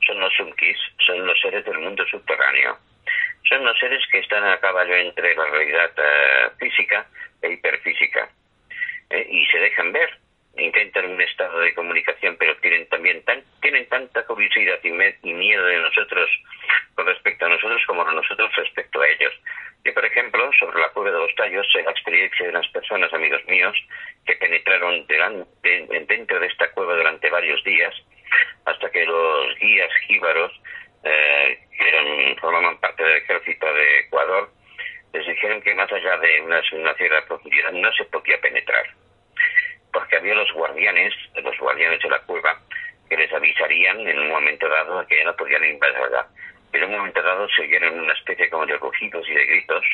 son 0.05 0.19
los 0.19 0.33
Sunkis, 0.33 0.77
son 1.05 1.25
los 1.25 1.39
seres 1.39 1.65
del 1.65 1.79
mundo 1.79 2.05
subterráneo. 2.05 2.77
Son 3.49 3.63
los 3.63 3.77
seres 3.79 4.03
que 4.11 4.19
están 4.19 4.43
a 4.43 4.59
caballo 4.59 4.95
entre 4.95 5.35
la 5.35 5.45
realidad 5.45 5.91
eh, 5.97 6.49
física 6.59 7.07
e 7.41 7.53
hiperfísica 7.53 8.29
eh, 9.09 9.27
y 9.29 9.45
se 9.45 9.59
dejan 9.59 9.93
ver 9.93 10.09
intentan 10.57 11.11
un 11.11 11.21
estado 11.21 11.59
de 11.59 11.73
comunicación 11.73 12.35
pero 12.37 12.55
tienen 12.57 12.87
también 12.89 13.23
tan, 13.23 13.43
tienen 13.61 13.87
tanta 13.89 14.25
curiosidad 14.25 14.79
y, 14.83 15.33
miedo 15.33 15.65
de 15.65 15.77
nosotros 15.77 16.29
con 16.95 17.05
respecto 17.05 17.45
a 17.45 17.49
nosotros 17.49 17.81
como 17.85 18.03
nosotros 18.03 18.55
respecto 18.55 19.01
a 19.01 19.07
ellos. 19.07 19.33
Yo 19.83 19.93
por 19.93 20.05
ejemplo 20.05 20.49
sobre 20.59 20.79
la 20.79 20.89
cueva 20.89 21.11
de 21.11 21.19
los 21.19 21.35
tallos 21.35 21.67
la 21.73 21.91
experiencia 21.91 22.45
de 22.45 22.51
unas 22.51 22.67
personas 22.69 23.13
amigos 23.13 23.41
míos 23.47 23.77
que 24.25 24.35
penetraron 24.35 25.05
dentro 25.07 26.39
de 26.39 26.47
esta 26.47 26.71
cueva 26.71 26.95
durante 26.95 27.29
varios 27.29 27.63
días 27.63 27.93
hasta 28.65 28.89
que 28.91 29.05
los 29.05 29.57
guías 29.59 29.91
jíbaros 30.07 30.51
eh, 31.03 31.59
que 31.77 31.87
eran, 31.87 32.37
formaban 32.37 32.77
parte 32.79 33.03
del 33.03 33.17
ejército 33.17 33.71
de 33.73 33.99
Ecuador, 33.99 34.49
les 35.13 35.25
dijeron 35.25 35.61
que 35.61 35.73
más 35.75 35.91
allá 35.91 36.17
de 36.17 36.41
una 36.41 36.61
cierta 36.95 37.25
profundidad 37.27 37.71
no 37.71 37.91
se 37.93 38.05
podía 38.05 38.39
penetrar, 38.41 38.85
porque 39.91 40.17
había 40.17 40.35
los 40.35 40.51
guardianes, 40.53 41.13
los 41.35 41.57
guardianes 41.57 42.01
de 42.01 42.09
la 42.09 42.19
cueva, 42.21 42.59
que 43.09 43.17
les 43.17 43.31
avisarían 43.31 43.99
en 44.07 44.19
un 44.19 44.29
momento 44.29 44.67
dado 44.67 45.05
que 45.07 45.17
ya 45.17 45.25
no 45.25 45.35
podían 45.35 45.63
invadirla. 45.63 46.27
En 46.73 46.83
un 46.83 46.91
momento 46.91 47.21
dado 47.21 47.47
se 47.49 47.61
oyeron 47.61 47.99
una 47.99 48.13
especie 48.13 48.49
como 48.49 48.65
de 48.65 48.77
rugidos 48.77 49.27
y 49.29 49.33
de 49.33 49.45
gritos 49.45 49.85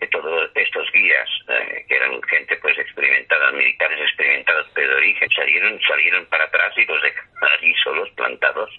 que 0.00 0.06
todos 0.08 0.50
estos 0.54 0.90
guías, 0.92 1.28
eh, 1.48 1.84
que 1.88 1.94
eran 1.94 2.20
gente 2.22 2.56
pues 2.56 2.76
experimentada, 2.76 3.52
militares 3.52 4.00
experimentados, 4.00 4.68
pero 4.74 4.88
de 4.88 4.96
origen, 4.96 5.30
salieron, 5.30 5.80
salieron 5.80 6.26
para 6.26 6.44
atrás 6.44 6.72
y 6.76 6.84
los 6.84 7.00
dejaron 7.02 7.30
allí 7.58 7.74
solos, 7.84 8.10
plantados 8.16 8.70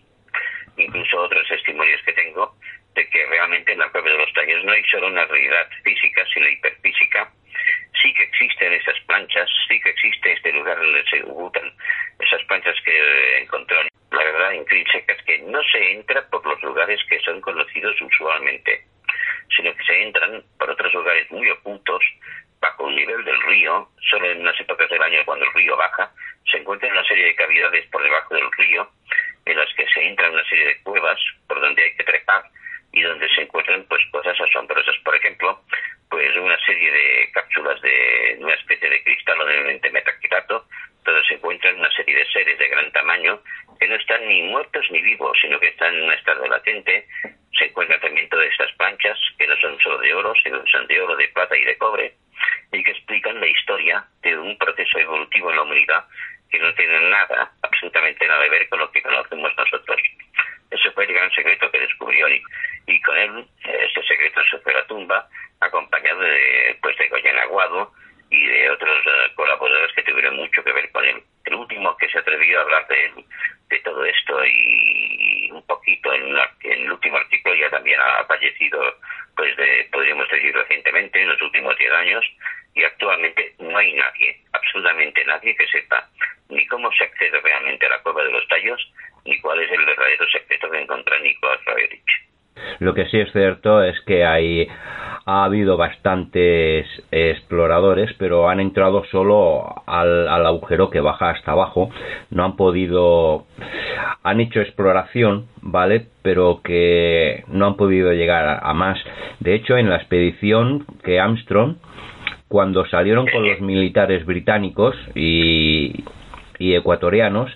incluso 0.78 1.22
otros 1.22 1.48
testimonios 1.48 2.02
que 2.04 2.14
tengo, 2.14 2.56
de 2.96 3.08
que 3.10 3.26
realmente 3.28 3.72
en 3.72 3.80
la 3.80 3.90
cueva 3.90 4.10
de 4.10 4.18
los 4.18 4.34
tallos 4.34 4.64
no 4.64 4.72
hay 4.72 4.84
solo 4.86 5.08
una 5.08 5.26
realidad 5.26 5.70
física, 5.84 6.26
sino 6.34 6.48
hiperfísica. 6.50 7.32
Sí 8.02 8.14
que 8.14 8.24
existen 8.24 8.74
esas 8.74 9.00
planchas, 9.02 9.50
sí 9.68 9.80
que 9.80 9.90
existe 9.90 10.34
este 10.34 10.52
lugar 10.54 10.78
donde 10.78 11.04
se 11.06 11.24
ocultan 11.24 11.72
esas 12.20 12.44
planchas 12.46 12.76
que 12.84 13.38
encontró. 13.40 13.82
La 14.12 14.24
verdad 14.24 14.52
intrínseca 14.52 15.14
es 15.14 15.24
que 15.24 15.40
no 15.40 15.62
se 15.72 15.92
entra 15.92 16.28
por 16.30 16.46
los 16.46 16.62
lugares 16.64 17.00
que 17.10 17.20
son 17.20 17.42
conocidos 17.42 18.00
usualmente, 18.02 18.84
sino 19.56 19.76
que 19.76 19.84
se 19.84 20.04
entran 20.04 20.44
por 20.60 20.70
otros 20.70 20.94
lugares 20.94 21.30
muy 21.32 21.50
ocultos, 21.50 22.04
bajo 22.60 22.90
el 22.90 22.96
nivel 22.96 23.24
del 23.26 23.42
río, 23.42 23.90
solo 24.10 24.32
en 24.32 24.42
unas 24.42 24.60
épocas 24.60 24.90
del 24.90 25.02
año 25.02 25.26
cuando 25.26 25.46
el 25.46 25.54
río 25.54 25.76
baja, 25.76 26.12
se 26.50 26.58
encuentran 26.58 26.92
una 26.92 27.04
serie 27.06 27.26
de 27.26 27.36
cavidades 27.36 27.86
por 27.88 28.04
debajo 28.04 28.36
del 28.36 28.52
río 28.58 28.90
en 29.46 29.58
las 29.58 29.74
que 29.74 29.86
se 29.88 30.08
entra 30.08 30.30
una 30.30 30.44
serie 30.46 30.66
de 30.66 30.82
cuevas 30.84 31.20
por 31.48 31.60
donde 31.60 31.84
hay 31.84 31.96
que 31.96 32.04
trepar 32.04 32.44
y 32.92 33.02
donde 33.02 33.28
se 33.30 33.42
encuentran 33.42 33.84
pues 33.90 34.02
cosas 34.12 34.40
asombrosas. 34.40 34.96
Por 35.04 35.16
ejemplo, 35.16 35.60
pues 36.10 36.36
una 36.38 36.58
serie 36.66 36.92
de 36.92 37.32
cápsulas 37.34 37.82
de 37.82 38.38
una 38.40 38.54
especie 38.54 38.90
de 38.90 39.04
cristal 39.04 39.42
o 39.42 39.46
de 39.46 39.92
metacrilato, 39.92 40.66
donde 41.04 41.24
se 41.28 41.34
encuentran 41.34 41.80
una 41.80 41.92
serie 41.92 42.16
de 42.16 42.26
seres 42.28 42.58
de 42.58 42.70
gran 42.70 42.92
tamaño 42.92 43.42
que 43.80 43.88
no 43.88 43.96
están 43.96 44.26
ni 44.28 44.44
muertos 44.44 44.86
ni 44.92 45.02
vivos, 45.02 45.38
sino 45.42 45.60
que 45.60 45.68
están 45.70 45.94
en 45.94 46.04
un 46.04 46.14
estado 46.14 46.48
latente. 46.48 47.08
Se 47.58 47.66
encuentran 47.66 48.00
también 48.00 48.30
todas 48.30 48.48
estas 48.48 48.72
planchas, 48.74 49.18
que 49.38 49.48
no 49.48 49.56
son 49.58 49.78
solo 49.80 49.98
de 49.98 50.14
oro, 50.14 50.34
sino 50.44 50.64
que 50.64 50.72
son 50.72 50.88
de 50.88 51.02
oro, 51.02 51.16
de 51.16 51.28
plata 51.30 51.58
y 51.58 51.66
de 51.66 51.78
cobre, 51.78 52.14
y 52.72 52.84
que 52.84 52.92
explican 52.92 53.40
la 53.40 53.48
historia 53.48 54.06
de 54.22 54.38
un 54.38 54.58
proceso 54.58 55.00
evolutivo 55.00 55.50
en 55.50 55.56
la 55.56 55.62
humanidad 55.64 56.06
que 56.54 56.60
no 56.60 56.72
tiene 56.76 57.10
nada, 57.10 57.52
absolutamente 57.64 58.28
nada 58.28 58.44
que 58.44 58.50
ver 58.52 58.70
con 58.70 58.80
lo 58.80 58.92
que 58.92 59.02
conocemos 59.02 59.52
nosotros. 59.58 60.00
Ese 60.70 60.92
fue 60.92 61.06
el 61.06 61.14
gran 61.14 61.32
secreto 61.32 61.70
que 61.72 61.80
descubrió 61.80 62.28
y, 62.30 63.02
con 63.02 63.18
él, 63.18 63.46
ese 63.64 64.04
secreto 64.04 64.40
se 64.50 64.60
fue 64.60 64.72
a 64.74 64.78
la 64.78 64.86
tumba, 64.86 65.28
acompañado 65.60 66.20
de, 66.22 66.78
pues, 66.80 66.96
de 66.98 67.10
Goyen 67.10 67.40
Aguado 67.40 67.92
y 68.30 68.46
de 68.46 68.70
otros 68.70 68.98
eh, 69.06 69.32
colaboradores 69.36 69.94
que 69.94 70.04
tuvieron 70.04 70.36
mucho 70.36 70.64
que 70.64 70.72
ver 70.72 70.92
con 70.92 71.04
él. 71.04 71.24
El 71.46 71.56
último 71.56 71.98
que 71.98 72.08
se 72.10 72.20
atrevió 72.20 72.60
a 72.60 72.62
hablar 72.62 72.88
de, 72.88 73.26
de 73.70 73.80
todo 73.80 74.06
esto 74.06 74.46
y 74.46 75.50
un 75.52 75.66
poquito 75.66 76.14
en, 76.14 76.38
el 76.64 76.92
último 76.92 77.18
artículo 77.18 77.56
ya 77.56 77.70
también 77.72 78.00
ha 78.00 78.26
fallecido, 78.26 78.96
pues 79.36 79.58
de, 79.58 79.90
podríamos 79.92 80.30
decir 80.30 80.54
recientemente, 80.54 81.20
en 81.20 81.30
los 81.30 81.42
últimos 81.42 81.76
10 81.78 81.92
años, 81.94 82.26
y 82.76 82.84
actualmente 82.84 83.56
no 83.60 83.76
hay 83.78 83.94
nadie, 83.94 84.40
absolutamente 84.52 85.24
nadie 85.26 85.56
que 85.56 85.68
sepa 85.68 86.10
ni 86.50 86.66
cómo 86.68 86.92
se 86.94 87.04
accede 87.04 87.40
realmente 87.42 87.86
a 87.86 87.90
la 87.90 88.02
cueva 88.02 88.24
de 88.24 88.32
los 88.32 88.48
tallos, 88.48 88.82
ni 89.26 89.40
cuál 89.40 89.62
es 89.62 89.72
el 89.72 89.86
verdadero 89.86 90.28
secreto 90.30 90.70
que 90.70 90.80
encontró 90.80 91.18
Nicolás 91.20 91.64
Raverich. 91.66 92.24
Lo 92.80 92.94
que 92.94 93.03
sí 93.14 93.20
es 93.20 93.32
cierto 93.32 93.84
es 93.84 93.96
que 94.08 94.26
hay, 94.26 94.68
ha 95.26 95.44
habido 95.44 95.78
bastantes 95.78 96.88
exploradores, 97.12 98.10
pero 98.18 98.50
han 98.50 98.60
entrado 98.60 99.04
solo 99.12 99.84
al, 99.86 100.28
al, 100.28 100.48
agujero 100.48 100.90
que 100.90 101.00
baja 101.00 101.30
hasta 101.30 101.52
abajo. 101.52 101.92
No 102.32 102.44
han 102.44 102.56
podido, 102.56 103.46
han 104.24 104.40
hecho 104.40 104.62
exploración, 104.62 105.46
¿vale? 105.62 106.08
Pero 106.24 106.62
que 106.64 107.44
no 107.50 107.68
han 107.68 107.76
podido 107.76 108.14
llegar 108.14 108.48
a, 108.48 108.58
a 108.58 108.74
más. 108.74 108.98
De 109.40 109.54
hecho, 109.54 109.78
en 109.78 109.92
la 109.92 109.98
expedición 109.98 110.88
que 111.04 111.20
Armstrong, 111.20 111.76
cuando 112.48 112.84
salieron 112.88 113.28
con 113.28 113.48
los 113.48 113.62
militares 113.62 114.26
británicos 114.26 114.96
y, 115.14 116.04
y 116.58 116.74
ecuatorianos 116.74 117.52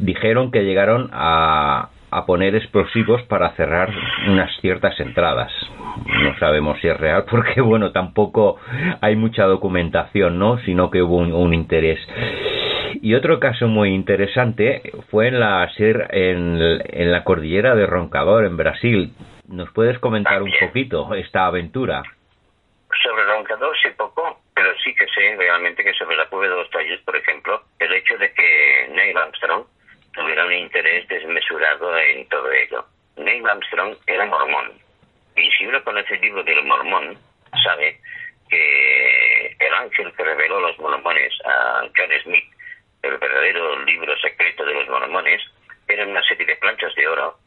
dijeron 0.00 0.50
que 0.50 0.64
llegaron 0.64 1.10
a, 1.12 1.87
a 2.10 2.26
poner 2.26 2.54
explosivos 2.54 3.22
para 3.22 3.50
cerrar 3.50 3.90
unas 4.26 4.50
ciertas 4.60 4.98
entradas. 5.00 5.52
No 6.06 6.38
sabemos 6.38 6.78
si 6.80 6.88
es 6.88 6.96
real 6.96 7.24
porque, 7.30 7.60
bueno, 7.60 7.92
tampoco 7.92 8.58
hay 9.00 9.16
mucha 9.16 9.44
documentación, 9.44 10.38
¿no? 10.38 10.58
Sino 10.60 10.90
que 10.90 11.02
hubo 11.02 11.18
un, 11.18 11.54
interés. 11.54 12.00
Y 13.02 13.14
otro 13.14 13.38
caso 13.38 13.68
muy 13.68 13.90
interesante 13.90 14.92
fue 15.10 15.28
en 15.28 15.40
la, 15.40 15.70
en, 15.78 16.58
en 16.60 17.12
la 17.12 17.24
cordillera 17.24 17.74
de 17.74 17.86
Roncador, 17.86 18.44
en 18.44 18.56
Brasil. 18.56 19.12
¿Nos 19.48 19.70
puedes 19.72 19.98
comentar 19.98 20.42
un 20.42 20.52
poquito 20.60 21.14
esta 21.14 21.46
aventura? 21.46 22.02
Sobre 23.02 23.24
Roncador 23.24 23.76
sé 23.82 23.90
poco, 23.92 24.40
pero 24.54 24.70
sí 24.82 24.94
que 24.94 25.06
sé 25.08 25.36
realmente 25.36 25.84
que 25.84 25.92
sobre 25.94 26.16
la 26.16 26.26
cueva 26.26 26.54
de 26.54 26.60
los 26.62 26.70
tallos, 26.70 27.00
por 27.02 27.16
ejemplo, 27.16 27.62
el 27.78 27.92
hecho 27.92 28.16
de 28.18 28.32
que 28.32 28.88
Neil 28.94 29.16
Armstrong 29.16 29.64
tuviera 30.18 30.44
un 30.44 30.52
interés 30.52 31.06
desmesurado 31.08 31.96
en 31.96 32.28
todo 32.28 32.50
ello. 32.50 32.84
Neil 33.16 33.46
Armstrong 33.46 33.96
era 34.06 34.26
mormón. 34.26 34.72
Y 35.36 35.50
si 35.52 35.66
uno 35.66 35.82
conoce 35.84 36.14
el 36.14 36.20
libro 36.20 36.42
del 36.42 36.64
mormón, 36.64 37.16
sabe 37.62 38.00
que 38.50 39.56
el 39.58 39.74
ángel 39.74 40.12
que 40.14 40.24
reveló 40.24 40.60
los 40.60 40.78
mormones 40.78 41.32
a 41.44 41.82
John 41.96 42.10
Smith, 42.22 42.44
el 43.02 43.16
verdadero 43.18 43.84
libro 43.84 44.16
secreto 44.18 44.64
de 44.64 44.74
los 44.74 44.88
mormones, 44.88 45.40
eran 45.86 46.10
una 46.10 46.22
serie 46.22 46.46
de 46.46 46.56
planchas 46.56 46.94
de 46.94 47.06
oro 47.06 47.38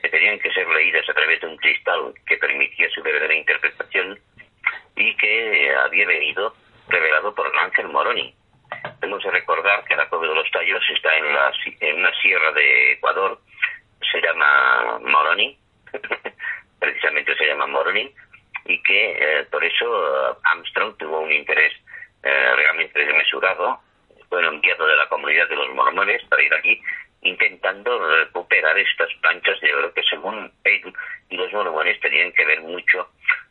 que 0.00 0.08
tenían 0.08 0.38
que 0.38 0.52
ser 0.52 0.68
leídas 0.68 1.08
a 1.08 1.14
través 1.14 1.40
de 1.40 1.48
un 1.48 1.56
cristal 1.56 2.14
que 2.26 2.36
permitía 2.36 2.88
su 2.90 3.02
verdadera 3.02 3.34
interpretación 3.34 4.18
y 4.96 5.16
que 5.16 5.74
había 5.74 6.06
venido 6.06 6.54
revelado 6.88 7.34
por 7.34 7.46
el 7.46 7.58
ángel 7.58 7.88
Moroni. 7.88 8.34
Tenemos 9.00 9.22
que 9.22 9.30
recordar 9.30 9.84
que 9.84 9.94
Cueva 10.08 10.28
de 10.28 10.34
los 10.34 10.50
Tallos 10.50 10.82
está 10.94 11.16
en, 11.16 11.32
la, 11.32 11.52
en 11.80 11.96
una 11.96 12.12
sierra 12.20 12.52
de 12.52 12.92
Ecuador, 12.92 13.38
se 14.10 14.20
llama 14.20 14.98
Moroni, 15.00 15.58
precisamente 16.78 17.36
se 17.36 17.46
llama 17.46 17.66
Moroni, 17.66 18.12
y 18.66 18.82
que 18.82 19.12
eh, 19.12 19.44
por 19.50 19.64
eso 19.64 20.30
eh, 20.30 20.36
Armstrong 20.44 20.96
tuvo 20.96 21.20
un 21.20 21.32
interés 21.32 21.72
eh, 22.22 22.52
realmente 22.56 22.98
desmesurado, 22.98 23.80
fue 24.28 24.46
enviado 24.46 24.86
de 24.86 24.96
la 24.96 25.08
comunidad 25.08 25.48
de 25.48 25.56
los 25.56 25.74
mormones 25.74 26.22
para 26.24 26.42
ir 26.42 26.54
aquí 26.54 26.80
intentando 27.22 27.98
recuperar 28.18 28.78
estas 28.78 29.08
planchas 29.20 29.58
de 29.60 29.74
oro 29.74 29.92
que 29.94 30.02
según 30.02 30.52
él 30.64 30.92
y 31.30 31.36
los 31.36 31.52
mormones 31.52 31.98
tenían 32.00 32.32
que 32.32 32.44
ver 32.44 32.60
mucho 32.60 33.08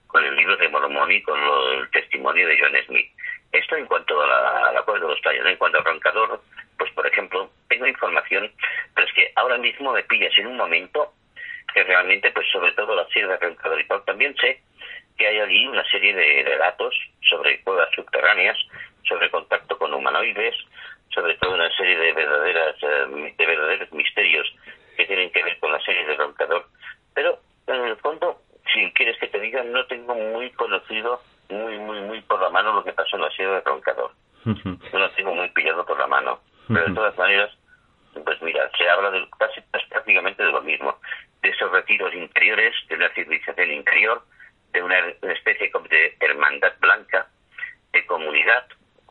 con 0.08 0.24
el 0.24 0.36
libro 0.36 0.56
de 0.58 0.70
Mormón 0.70 1.12
y 1.12 1.22
con 1.24 1.40
el 1.40 1.90
testimonio 1.90 2.48
de 2.48 2.60
John 2.60 2.74
Smith. 2.86 3.12
Esto 3.54 3.76
en 3.76 3.86
cuanto 3.86 4.20
a 4.20 4.28
la, 4.28 4.80
a 4.80 4.94
de 4.94 5.00
los 5.00 5.22
tallos. 5.22 5.46
En 5.46 5.58
cuanto 5.58 5.78
al 5.78 5.86
roncador, 5.86 6.42
pues 6.78 6.92
por 6.94 7.06
ejemplo, 7.06 7.52
tengo 7.70 7.86
información, 7.86 8.52
pero 8.96 9.08
es 9.08 9.14
que 9.14 9.32
ahora 9.36 9.60
mismo 9.60 9.94
me 9.94 10.04
pillas 10.04 10.36
en 10.40 10.48
un 10.48 10.58
momento 10.58 11.14
que 11.72 11.84
realmente, 11.84 12.32
pues 12.32 12.48
sobre 12.52 12.72
todo 12.74 12.96
la 12.96 13.06
sierra 13.08 13.38
de 13.38 13.48
roncador 13.48 13.80
y 13.80 13.88
tal, 13.88 14.04
también 14.06 14.36
sé 14.38 14.60
que 15.18 15.28
hay 15.28 15.40
allí 15.40 15.68
una 15.68 15.84
serie 15.92 16.16
de, 16.16 16.58
datos 16.58 16.96
sobre 17.30 17.62
cuevas 17.62 17.90
subterráneas, 17.96 18.58
sobre 19.08 19.30
contacto 19.30 19.78
con 19.78 19.94
humanoides, 19.94 20.56
sobre 21.14 21.36
todo 21.36 21.54
una 21.54 21.70
serie 21.76 21.98
de 21.98 22.14
verdaderas 22.14 22.76
eh, 22.82 23.34
de 23.38 23.46
verdaderos 23.46 23.92
misterios 23.92 24.52
que 24.98 25.06
tienen 25.06 25.30
que 25.32 25.44
ver 25.44 25.60
con 25.60 25.72
la 25.72 25.80
serie 25.82 26.06
de 26.08 26.16
roncador. 26.16 26.66
Pero 27.14 27.40
en 27.68 27.86
el 27.86 27.98
fondo, 27.98 28.42
si 28.74 28.92
quieres 28.94 29.18
que 29.20 29.28
te 29.28 29.40
diga, 29.40 29.64
no 29.64 29.86
tengo 29.86 30.16
muy 30.16 30.50
conocido 30.52 31.22
muy, 31.54 31.80
muy, 31.80 32.02
muy 32.02 32.22
por 32.22 32.42
la 32.42 32.50
mano 32.50 32.74
lo 32.74 32.84
que 32.84 32.94
pasó 32.94 33.16
en 33.16 33.24
la 33.24 33.32
sierra 33.32 33.56
de 33.56 33.62
Roncador. 33.62 34.12
Yo 34.46 35.00
lo 35.00 35.10
tengo 35.12 35.34
muy 35.34 35.50
pillado 35.50 35.86
por 35.86 35.98
la 35.98 36.08
mano. 36.08 36.40
Pero 36.68 36.86
de 36.86 36.94
todas 36.94 37.18
maneras, 37.18 37.52
pues 38.24 38.42
mira, 38.42 38.70
se 38.78 38.90
habla 38.90 39.12
de 39.12 39.28
casi 39.38 39.62
prácticamente 39.90 40.44
de 40.44 40.52
lo 40.52 40.62
mismo. 40.62 40.98
De 41.42 41.50
esos 41.50 41.72
retiros 41.72 42.14
interiores, 42.14 42.74
de 42.88 42.96
una 42.96 43.10
civilización 43.10 43.72
interior, 43.72 44.24
de 44.72 44.82
una, 44.82 44.98
especie 45.22 45.72
de 45.90 46.18
hermandad 46.20 46.74
blanca, 46.80 47.28
de 47.92 48.06
comunidad, 48.06 48.66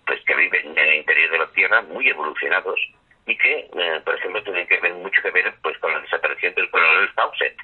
pues 0.06 0.20
que 0.24 0.34
viven 0.34 0.76
en 0.76 0.78
el 0.78 0.94
interior 0.94 1.30
de 1.30 1.38
la 1.38 1.52
tierra, 1.52 1.82
muy 1.82 2.08
evolucionados, 2.08 2.80
y 3.26 3.36
que, 3.36 3.70
eh, 3.72 4.00
por 4.04 4.14
ejemplo, 4.14 4.42
tienen 4.42 4.66
que 4.66 4.80
ver 4.80 4.94
mucho 4.94 5.22
que 5.22 5.30
ver 5.30 5.54
pues 5.62 5.78
con 5.78 5.92
la 5.92 6.00
desaparición 6.00 6.54
del 6.54 6.70
coronel 6.70 7.08
Fawcett, 7.10 7.56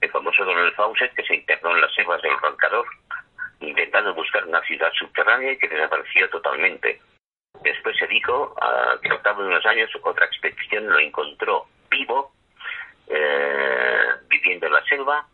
el 0.00 0.10
famoso 0.10 0.44
coronel 0.44 0.72
Fawcett 0.72 1.14
que 1.14 1.24
se 1.24 1.36
internó 1.36 1.70
en 1.70 1.80
las 1.80 1.94
selvas 1.94 2.20
del 2.20 2.38
Roncador, 2.38 2.86
intentando 3.68 4.14
buscar 4.14 4.44
una 4.46 4.60
ciudad 4.62 4.92
subterránea 4.98 5.52
y 5.52 5.58
que 5.58 5.68
desapareció 5.68 6.28
totalmente. 6.30 7.00
Después 7.62 7.96
se 7.96 8.06
dijo 8.06 8.54
que 9.02 9.08
al 9.08 9.22
cabo 9.22 9.42
de 9.42 9.48
unos 9.48 9.64
años 9.66 9.90
otra 10.02 10.26
expedición 10.26 10.88
lo 10.88 10.98
encontró 10.98 11.66
vivo, 11.90 12.32
eh, 13.08 14.08
viviendo 14.28 14.66
en 14.66 14.72
la 14.72 14.84
selva, 14.84 15.26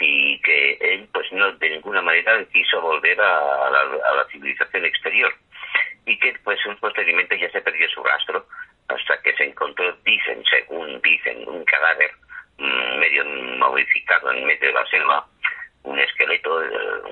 y 0.00 0.40
que 0.40 0.78
él 0.80 1.08
pues 1.12 1.30
no 1.32 1.52
de 1.52 1.70
ninguna 1.70 2.00
manera 2.02 2.44
quiso 2.52 2.80
volver 2.80 3.20
a, 3.20 3.70
la, 3.70 4.24
civilización 4.30 4.84
exterior 4.84 5.32
y 6.06 6.18
que 6.18 6.34
pues 6.44 6.58
posteriormente 6.80 7.38
ya 7.38 7.50
se 7.50 7.60
perdió 7.60 7.88
su 7.88 8.02
rastro 8.02 8.46
hasta 8.88 9.20
que 9.22 9.34
se 9.34 9.44
encontró, 9.44 9.92
dicen, 10.04 10.42
según 10.48 11.00
dicen, 11.02 11.46
un 11.48 11.64
cadáver 11.64 12.10
mm, 12.58 12.98
medio 12.98 13.24
modificado 13.58 14.32
en 14.32 14.44
medio 14.46 14.68
de 14.68 14.72
la 14.72 14.86
selva 14.86 15.26
un 15.84 15.98
esqueleto, 15.98 16.62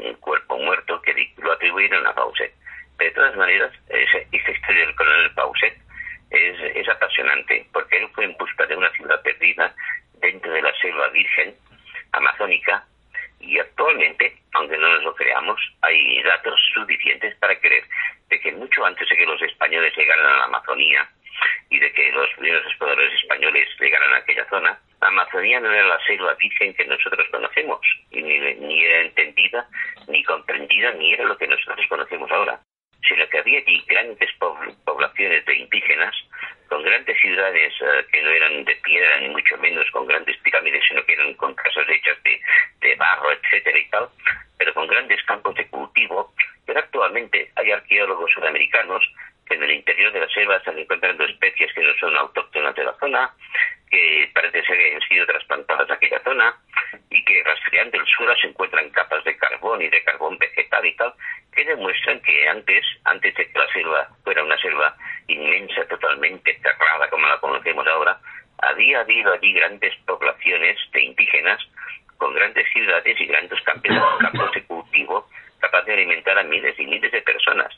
un 0.02 0.14
cuerpo 0.14 0.58
muerto 0.58 1.00
que 1.02 1.32
lo 1.38 1.52
atribuyeron 1.52 2.06
a 2.06 2.14
Pauset. 2.14 2.52
De 2.98 3.10
todas 3.10 3.36
maneras, 3.36 3.72
esa 3.88 4.50
historia 4.50 4.86
del 4.86 4.96
coronel 4.96 5.30
Pauset 5.34 5.76
es, 6.30 6.76
es 6.76 6.88
apasionante, 6.88 7.66
porque 7.72 7.98
él 7.98 8.08
fue 8.14 8.24
en 8.24 8.36
busca 8.36 8.66
de 8.66 8.76
una 8.76 8.90
ciudad 8.92 9.20
perdida 9.22 9.74
dentro 10.20 10.52
de 10.52 10.62
la 10.62 10.72
selva 10.80 11.08
virgen 11.08 11.54
amazónica 12.12 12.84
y 13.40 13.58
actualmente, 13.58 14.36
aunque 14.54 14.76
no 14.76 14.88
nos 14.88 15.04
lo 15.04 15.14
creamos, 15.14 15.60
hay 15.82 16.22
datos 16.22 16.58
suficientes 16.74 17.34
para 17.36 17.58
creer 17.60 17.84
de 18.28 18.40
que 18.40 18.52
mucho 18.52 18.84
antes 18.84 19.08
de 19.08 19.16
que 19.16 19.26
los 19.26 19.40
españoles 19.42 19.96
llegaran 19.96 20.26
a 20.26 20.38
la 20.38 20.44
Amazonía 20.44 21.08
y 21.70 21.78
de 21.78 21.92
que 21.92 22.10
los 22.12 22.28
primeros 22.30 22.66
exploradores 22.66 23.12
españoles 23.20 23.68
llegaran 23.78 24.12
a 24.14 24.16
aquella 24.16 24.48
zona, 24.48 24.78
Amazonía 25.08 25.60
no 25.60 25.72
era 25.72 25.86
la 25.86 26.00
selva 26.06 26.34
virgen 26.34 26.74
que 26.74 26.84
nosotros 26.86 27.26
conocemos, 27.30 27.80
y 28.10 28.22
ni, 28.22 28.38
ni 28.38 28.84
era 28.84 29.02
entendida, 29.02 29.68
ni 30.08 30.22
comprendida, 30.24 30.92
ni 30.92 31.12
era 31.12 31.24
lo 31.24 31.36
que 31.36 31.46
nosotros 31.46 31.86
conocemos 31.88 32.30
ahora, 32.30 32.60
sino 33.06 33.28
que 33.28 33.38
había 33.38 33.58
allí 33.58 33.84
grandes 33.86 34.30
poblaciones 34.84 35.44
de 35.44 35.56
indígenas, 35.56 36.14
con 36.68 36.82
grandes 36.82 37.18
ciudades 37.20 37.72
eh, 37.80 38.06
que 38.10 38.22
no 38.22 38.30
eran 38.30 38.64
de 38.64 38.74
piedra, 38.76 39.20
ni 39.20 39.28
mucho 39.28 39.56
menos 39.58 39.88
con 39.92 40.06
grandes 40.06 40.36
pirámides, 40.38 40.82
sino 40.88 41.04
que 41.04 41.12
eran 41.12 41.34
con 41.34 41.54
casas 41.54 41.86
hechas 41.88 42.20
de, 42.24 42.40
de 42.80 42.94
barro, 42.96 43.30
etcétera 43.32 43.78
y 43.78 43.88
tal, 43.90 44.08
pero 44.58 44.74
con 44.74 44.86
grandes 44.86 45.22
campos 45.24 45.54
de 45.54 45.66
cultivo. 45.68 46.32
Pero 46.66 46.80
actualmente 46.80 47.52
hay 47.54 47.70
arqueólogos 47.70 48.30
sudamericanos 48.32 49.04
que 49.46 49.54
en 49.54 49.62
el 49.62 49.72
interior 49.72 50.12
de 50.12 50.20
la 50.20 50.28
selva 50.28 50.56
están 50.56 50.78
encontrando 50.78 51.24
especies 51.24 51.72
que 51.72 51.82
no 51.82 51.94
son 51.98 52.16
autóctonas 52.16 52.74
de 52.74 52.84
la 52.84 52.94
zona, 52.98 53.30
que 53.90 54.30
parece 54.34 54.62
ser 54.64 54.76
que 54.76 54.94
han 54.94 55.00
sido 55.02 55.26
trasplantadas 55.26 55.88
a 55.88 55.94
aquella 55.94 56.20
zona 56.20 56.54
y 57.10 57.24
que 57.24 57.42
rastreando 57.44 57.98
el 57.98 58.06
suelo 58.06 58.34
se 58.36 58.48
encuentran 58.48 58.90
capas 58.90 59.22
de 59.24 59.36
carbón 59.36 59.82
y 59.82 59.88
de 59.88 60.02
carbón 60.02 60.36
vegetal 60.38 60.84
y 60.84 60.96
tal, 60.96 61.12
que 61.54 61.64
demuestran 61.64 62.20
que 62.20 62.48
antes, 62.48 62.84
antes 63.04 63.34
de 63.34 63.50
que 63.50 63.58
la 63.58 63.72
selva 63.72 64.08
fuera 64.24 64.42
una 64.42 64.58
selva 64.58 64.96
inmensa, 65.28 65.86
totalmente 65.88 66.58
cerrada 66.60 67.08
como 67.08 67.26
la 67.26 67.38
conocemos 67.38 67.86
ahora, 67.86 68.18
había 68.58 69.00
habido 69.00 69.32
allí 69.32 69.52
grandes 69.52 69.94
poblaciones 70.06 70.78
de 70.92 71.02
indígenas 71.02 71.60
con 72.16 72.34
grandes 72.34 72.66
ciudades 72.72 73.20
y 73.20 73.26
grandes 73.26 73.60
campos 73.62 74.52
de 74.54 74.64
cultivo 74.64 75.28
capaces 75.60 75.86
de 75.86 75.92
alimentar 75.94 76.38
a 76.38 76.42
miles 76.42 76.78
y 76.78 76.86
miles 76.86 77.12
de 77.12 77.22
personas. 77.22 77.72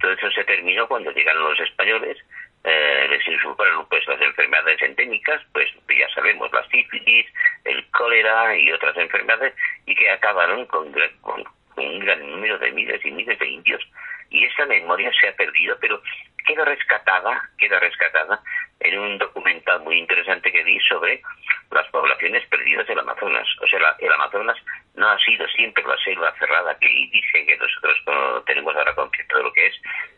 Todo 0.00 0.12
eso 0.12 0.30
se 0.30 0.44
terminó 0.44 0.88
cuando 0.88 1.10
llegaron 1.12 1.50
los 1.50 1.60
españoles 1.60 2.16
eh, 2.62 3.06
les 3.08 3.26
insultaron 3.26 3.86
pues 3.88 4.06
las 4.06 4.20
enfermedades 4.20 4.82
endémicas, 4.82 5.40
pues 5.52 5.68
ya 5.88 6.08
sabemos, 6.14 6.52
la 6.52 6.62
sífilis, 6.68 7.26
el 7.64 7.88
cólera 7.90 8.54
y 8.56 8.70
otras 8.70 8.96
enfermedades, 8.98 9.54
y 9.86 9.94
que 9.94 10.10
acabaron 10.10 10.66
con, 10.66 10.92
con, 11.22 11.44
un 11.76 11.98
gran 12.00 12.30
número 12.30 12.58
de 12.58 12.70
miles 12.72 13.02
y 13.04 13.10
miles 13.12 13.38
de 13.38 13.48
indios. 13.48 13.82
Y 14.28 14.44
esa 14.44 14.66
memoria 14.66 15.10
se 15.18 15.28
ha 15.28 15.36
perdido, 15.36 15.76
pero 15.80 16.02
queda 16.46 16.64
rescatada, 16.64 17.48
queda 17.56 17.78
rescatada 17.80 18.42
en 18.80 18.98
un 18.98 19.18
documental 19.18 19.80
muy 19.82 19.98
interesante 19.98 20.50
que 20.50 20.64
vi 20.64 20.78
sobre 20.88 21.22
las 21.70 21.86
poblaciones 21.88 22.46
perdidas 22.46 22.86
del 22.86 22.98
Amazonas. 22.98 23.46
O 23.62 23.66
sea, 23.66 23.78
el 23.98 24.12
Amazonas 24.12 24.56
no 24.94 25.08
ha 25.08 25.18
sido 25.18 25.46
siempre 25.48 25.84
la 25.84 25.96
selva 25.98 26.34
cerrada 26.38 26.76
que 26.78 26.88
dicen 26.88 27.46
que 27.46 27.56
nosotros 27.56 28.44
tenemos 28.46 28.74
ahora 28.74 28.94
concepto 28.94 29.36
de 29.36 29.44
lo 29.44 29.52
que 29.52 29.66
es, 29.66 29.74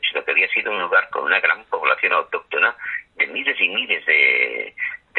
sino 0.08 0.24
que 0.24 0.30
había 0.30 0.48
sido 0.48 0.70
un 0.70 0.80
lugar 0.80 1.08
con 1.10 1.24
una 1.24 1.40
gran 1.40 1.64
población 1.64 2.12
autóctona 2.12 2.74
de 3.16 3.26
miles 3.26 3.60
y 3.60 3.68
miles 3.68 4.04
de, 4.06 4.74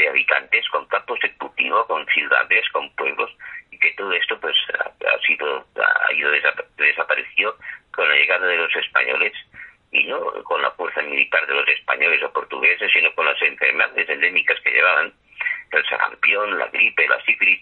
habitantes, 0.09 0.67
con 0.69 0.85
campos 0.87 1.19
de 1.21 1.33
cultivo, 1.37 1.85
con 1.87 2.05
ciudades, 2.07 2.67
con 2.71 2.89
pueblos, 2.95 3.31
y 3.71 3.79
que 3.79 3.91
todo 3.93 4.11
esto 4.11 4.39
pues 4.39 4.55
ha, 4.79 5.19
sido, 5.25 5.65
ha 5.75 6.13
ido 6.13 6.29
desapareció 6.77 7.55
con 7.91 8.07
la 8.07 8.15
llegada 8.15 8.47
de 8.47 8.57
los 8.57 8.75
españoles 8.75 9.33
y 9.93 10.03
no 10.05 10.19
con 10.43 10.61
la 10.61 10.71
fuerza 10.71 11.01
militar 11.03 11.45
de 11.47 11.53
los 11.53 11.67
españoles 11.67 12.21
o 12.23 12.33
portugueses, 12.33 12.91
sino 12.91 13.13
con 13.13 13.25
las 13.25 13.41
enfermedades 13.41 14.09
endémicas 14.09 14.59
que 14.61 14.71
llevaban, 14.71 15.13
el 15.71 15.85
sarampión, 15.85 16.57
la 16.57 16.67
gripe, 16.67 17.07
la 17.07 17.23
sífilis, 17.23 17.61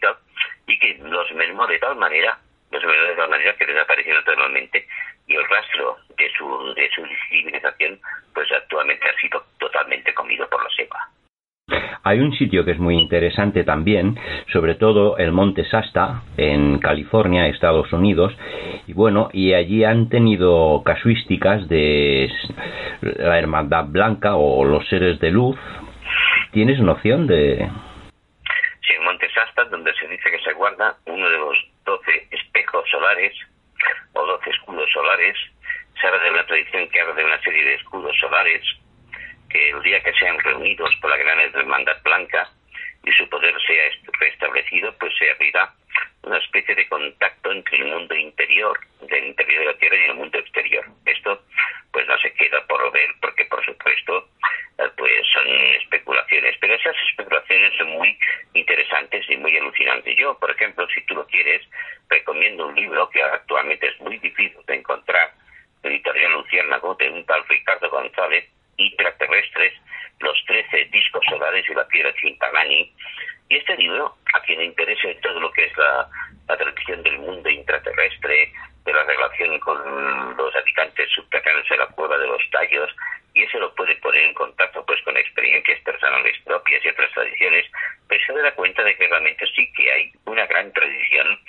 y 0.67 0.79
que 0.79 0.97
los 1.03 1.31
mermó 1.33 1.67
de 1.67 1.79
tal 1.79 1.95
manera, 1.95 2.37
los 2.71 2.83
mermó 2.83 3.03
de 3.03 3.15
tal 3.15 3.29
manera 3.29 3.55
que 3.55 3.65
desaparecieron 3.65 4.23
totalmente 4.23 4.87
y 5.27 5.35
el 5.35 5.47
rastro 5.47 5.97
de 6.17 6.29
su, 6.31 6.73
de 6.73 6.89
su 6.89 7.05
civilización 7.29 7.99
pues 8.33 8.51
actualmente 8.51 9.09
ha 9.09 9.19
sido 9.19 9.45
totalmente 9.59 10.13
comido 10.13 10.49
por 10.49 10.63
la 10.63 10.69
selva. 10.69 11.09
Hay 12.03 12.19
un 12.19 12.33
sitio 12.33 12.65
que 12.65 12.71
es 12.71 12.79
muy 12.79 12.97
interesante 12.97 13.63
también, 13.63 14.17
sobre 14.51 14.75
todo 14.75 15.17
el 15.17 15.31
Monte 15.31 15.65
Sasta 15.65 16.23
en 16.35 16.79
California, 16.79 17.47
Estados 17.47 17.93
Unidos, 17.93 18.35
y 18.87 18.93
bueno, 18.93 19.29
y 19.33 19.53
allí 19.53 19.83
han 19.83 20.09
tenido 20.09 20.81
casuísticas 20.83 21.67
de 21.67 22.31
la 23.01 23.37
Hermandad 23.37 23.85
Blanca 23.85 24.35
o 24.35 24.65
los 24.65 24.87
seres 24.87 25.19
de 25.19 25.31
luz. 25.31 25.57
¿Tienes 26.51 26.79
noción 26.79 27.27
de...? 27.27 27.69
Sí, 28.81 28.93
en 28.97 29.03
Monte 29.03 29.27
Sasta, 29.33 29.65
donde 29.65 29.93
se 29.93 30.07
dice 30.07 30.31
que 30.31 30.39
se 30.39 30.53
guarda 30.53 30.95
uno 31.05 31.29
de 31.29 31.37
los 31.37 31.57
doce 31.85 32.27
espejos 32.31 32.83
solares 32.89 33.33
o 34.13 34.25
doce 34.25 34.49
escudos 34.49 34.89
solares, 34.91 35.37
se 35.99 36.07
habla 36.07 36.23
de 36.23 36.31
una 36.31 36.45
tradición 36.45 36.89
que 36.89 36.99
habla 36.99 37.13
de 37.13 37.25
una 37.25 37.39
serie 37.41 37.63
de 37.63 37.75
escudos 37.75 38.17
solares 38.19 38.63
que 39.51 39.69
el 39.69 39.81
día 39.81 40.01
que 40.01 40.13
sean 40.13 40.39
reunidos 40.39 40.89
por 41.01 41.09
la 41.09 41.17
gran 41.17 41.39
hermandad 41.39 42.01
blanca 42.03 42.49
y 43.03 43.11
su 43.11 43.27
poder 43.29 43.55
sea 43.65 43.83
restablecido, 44.19 44.95
pues 44.99 45.13
se 45.17 45.29
abrirá 45.31 45.73
una 46.23 46.37
especie 46.37 46.75
de 46.75 46.87
contacto 46.87 47.51
entre 47.51 47.77
el 47.77 47.85
mundo 47.85 48.15
interior, 48.15 48.79
del 49.01 49.25
interior 49.25 49.59
de 49.59 49.65
la 49.65 49.77
Tierra 49.77 49.97
y 49.97 50.09
el 50.09 50.15
mundo 50.15 50.37
exterior. 50.37 50.85
Esto 51.05 51.43
pues 51.91 52.07
no 52.07 52.17
se 52.19 52.31
queda 52.33 52.65
por 52.67 52.91
ver 52.91 53.09
porque 53.19 53.45
por 53.45 53.63
supuesto 53.65 54.29
eh, 54.77 54.89
pues 54.97 55.11
son 55.33 55.47
especulaciones, 55.81 56.55
pero 56.59 56.75
esas 56.75 56.95
especulaciones 57.09 57.73
son 57.77 57.89
muy 57.89 58.17
interesantes 58.53 59.27
y 59.29 59.37
muy 59.37 59.57
alucinantes. 59.57 60.15
Yo, 60.17 60.37
por 60.37 60.51
ejemplo, 60.51 60.87
si 60.93 61.01
tú 61.05 61.15
lo 61.15 61.25
quieres, 61.25 61.67
recomiendo 62.07 62.67
un 62.67 62.75
libro 62.75 63.09
que 63.09 63.21
actualmente 63.21 63.87
es 63.87 63.99
muy 63.99 64.17
difícil 64.19 64.59
de 64.67 64.75
encontrar, 64.75 65.33
editorial 65.83 66.33
Luciérnago, 66.33 66.95
de 66.95 67.09
un 67.09 67.25
tal 67.25 67.43
Ricardo 67.47 67.89
González, 67.89 68.45
intraterrestres, 68.87 69.73
los 70.19 70.37
trece 70.45 70.85
discos 70.91 71.23
solares 71.29 71.67
y 71.69 71.73
la 71.73 71.87
piedra 71.87 72.13
Chintamani. 72.15 72.93
Y 73.49 73.57
este 73.57 73.75
libro, 73.77 74.15
a 74.33 74.41
quien 74.41 74.59
le 74.59 74.65
interese 74.65 75.15
todo 75.21 75.39
lo 75.39 75.51
que 75.51 75.65
es 75.65 75.77
la, 75.77 76.07
la 76.47 76.57
tradición 76.57 77.03
del 77.03 77.19
mundo 77.19 77.49
intraterrestre, 77.49 78.51
de 78.85 78.93
la 78.93 79.03
relación 79.03 79.59
con 79.59 80.37
los 80.37 80.55
habitantes 80.55 81.09
subterráneos 81.11 81.67
de 81.69 81.77
la 81.77 81.87
cueva 81.87 82.17
de 82.17 82.27
los 82.27 82.41
tallos, 82.51 82.89
y 83.33 83.43
eso 83.43 83.59
lo 83.59 83.73
puede 83.75 83.95
poner 83.97 84.23
en 84.23 84.33
contacto 84.33 84.83
pues 84.85 85.01
con 85.03 85.15
experiencias 85.15 85.79
personales 85.81 86.35
propias 86.43 86.83
y 86.83 86.89
otras 86.89 87.11
tradiciones, 87.11 87.65
pues 88.07 88.21
se 88.25 88.33
da 88.33 88.51
cuenta 88.55 88.83
de 88.83 88.95
que 88.95 89.07
realmente 89.07 89.45
sí 89.55 89.71
que 89.73 89.91
hay 89.91 90.11
una 90.25 90.45
gran 90.47 90.71
tradición 90.73 91.39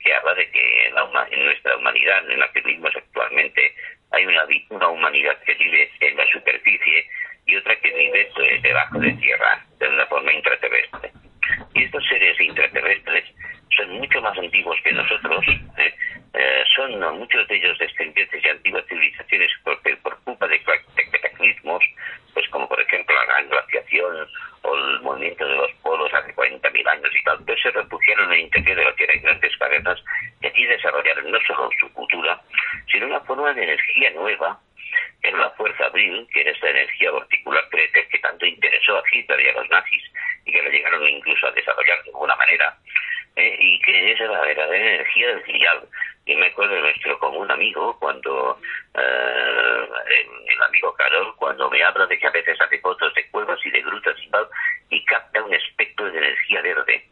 que 0.00 0.14
habla 0.14 0.34
de 0.34 0.50
que 0.50 0.86
en, 0.86 0.94
la, 0.94 1.28
en 1.30 1.44
nuestra 1.44 1.76
humanidad, 1.76 2.30
en 2.30 2.40
la 2.40 2.52
que 2.52 2.60
vivimos 2.60 2.94
actualmente, 2.96 3.74
hay 4.12 4.26
una, 4.26 4.46
una 4.70 4.88
humanidad 4.88 5.38
que 5.44 5.54
vive 5.54 5.90
en 6.00 6.16
la 6.16 6.26
superficie 6.26 7.06
y 7.46 7.56
otra 7.56 7.76
que 7.76 7.92
vive 7.92 8.28
pues, 8.34 8.62
debajo 8.62 8.98
de 8.98 9.12
tierra, 9.12 9.64
de 9.78 9.88
una 9.88 10.06
forma 10.06 10.32
intraterrestre. 10.32 11.12
Y 11.74 11.84
estos 11.84 12.06
seres 12.06 12.40
intraterrestres 12.40 13.24
son 13.76 13.90
mucho 13.98 14.20
más 14.20 14.36
antiguos 14.38 14.76
que 14.82 14.92
nosotros, 14.92 15.44
¿eh? 15.78 15.94
Eh, 16.32 16.64
son 16.76 16.98
muchos 17.18 17.46
de 17.48 17.56
ellos 17.56 17.76
descendientes 17.78 18.42
de 18.42 18.50
antiguas 18.50 18.84
civilizaciones 18.86 19.50
porque 19.64 19.96
por 19.96 20.16
culpa 20.22 20.46
de, 20.46 20.60
cataclismos, 20.62 21.82
pues 22.32 22.48
como 22.50 22.68
por 22.68 22.80
ejemplo 22.80 23.14
la 23.16 23.24
gran 23.24 23.48
glaciación 23.48 24.28
o 24.62 24.76
el 24.76 25.00
movimiento 25.00 25.44
de 25.46 25.56
los 25.56 25.72
polos 25.82 26.12
hace 26.14 26.32
40.000 26.34 26.88
años 26.88 27.10
y 27.12 27.24
tal, 27.24 27.44
pues 27.44 27.60
se 27.60 27.70
refugiaron 27.70 28.26
en 28.26 28.32
el 28.32 28.40
interior 28.40 28.76
de 28.76 28.84
la 28.84 28.94
Tierra 28.94 29.14
en 29.14 29.22
grandes 29.22 29.56
cavernas 29.56 29.98
y 30.40 30.46
allí 30.46 30.66
desarrollaron 30.66 31.30
no 31.32 31.38
solo 31.46 31.68
su 31.80 31.92
cultura, 31.92 32.40
sino 32.92 33.06
una 33.06 33.20
forma 33.22 33.52
de 33.52 33.64
energía 33.64 34.10
nueva 34.12 34.60
en 35.22 35.38
la 35.38 35.50
fuerza 35.50 35.86
abril, 35.86 36.26
que 36.32 36.42
era 36.42 36.52
esta 36.52 36.70
energía 36.70 37.10
particular 37.12 37.68
que 37.70 38.18
tanto 38.18 38.46
interesó 38.46 38.98
a 38.98 39.02
Hitler 39.12 39.40
y 39.40 39.48
a 39.48 39.52
los 39.52 39.70
nazis 39.70 40.02
y 40.44 40.52
que 40.52 40.62
lo 40.62 40.70
llegaron 40.70 41.08
incluso 41.08 41.46
a 41.46 41.52
desarrollar 41.52 42.02
de 42.04 42.10
alguna 42.10 42.36
manera, 42.36 42.76
y 43.58 43.80
que 43.80 44.12
es 44.12 44.20
la 44.20 44.40
verdadera 44.40 44.94
energía 44.94 45.28
del 45.28 45.42
filial. 45.42 45.88
Y 46.26 46.36
me 46.36 46.46
acuerdo 46.46 46.74
de 46.74 46.82
nuestro 46.82 47.18
común 47.18 47.50
amigo, 47.50 47.98
cuando 47.98 48.58
eh, 48.94 49.88
el, 50.46 50.62
amigo 50.62 50.92
Carol, 50.94 51.34
cuando 51.36 51.70
me 51.70 51.82
habla 51.82 52.06
de 52.06 52.18
que 52.18 52.26
a 52.26 52.30
veces 52.30 52.60
hace 52.60 52.78
fotos 52.78 53.12
de 53.14 53.28
cuevas 53.30 53.58
y 53.64 53.70
de 53.70 53.82
grutas 53.82 54.16
y 54.22 54.30
tal, 54.30 54.46
y 54.90 55.04
capta 55.04 55.42
un 55.42 55.54
espectro 55.54 56.10
de 56.10 56.18
energía 56.18 56.62
verde. 56.62 57.04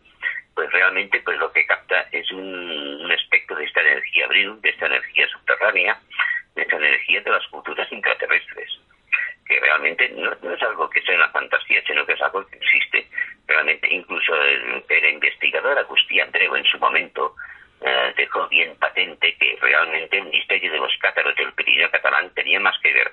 Pues 0.54 0.70
realmente 0.72 1.20
pues 1.20 1.38
lo 1.38 1.52
que 1.52 1.66
capta 1.66 2.06
es 2.12 2.30
un, 2.32 3.00
un 3.04 3.12
espectro 3.12 3.56
de 3.56 3.64
esta 3.64 3.80
energía 3.80 4.26
abril, 4.26 4.60
de 4.60 4.70
esta 4.70 4.86
energía 4.86 5.28
subterránea, 5.28 5.98
de 6.54 6.62
esta 6.62 6.76
energía 6.76 7.20
de 7.22 7.30
las 7.30 7.46
culturas 7.48 7.90
intraterrestres 7.92 8.78
que 9.48 9.58
realmente 9.60 10.08
no, 10.10 10.32
es 10.32 10.62
algo 10.62 10.90
que 10.90 11.00
sea 11.02 11.16
una 11.16 11.30
fantasía, 11.30 11.82
sino 11.86 12.04
que 12.04 12.12
es 12.12 12.22
algo 12.22 12.46
que 12.46 12.56
existe. 12.56 13.08
Realmente, 13.46 13.88
incluso 13.90 14.34
el, 14.42 14.84
investigador 15.10 15.78
Agustí 15.78 16.20
Andreu 16.20 16.54
en 16.54 16.64
su 16.64 16.78
momento 16.78 17.34
eh, 17.80 18.12
dejó 18.16 18.46
bien 18.48 18.76
patente 18.76 19.34
que 19.36 19.56
realmente 19.60 20.18
el 20.18 20.26
misterio 20.26 20.70
de 20.70 20.78
los 20.78 20.96
cátaros 20.98 21.34
del 21.36 21.52
Pirineo 21.54 21.90
catalán 21.90 22.30
tenía 22.34 22.60
más 22.60 22.78
que 22.80 22.92
ver 22.92 23.10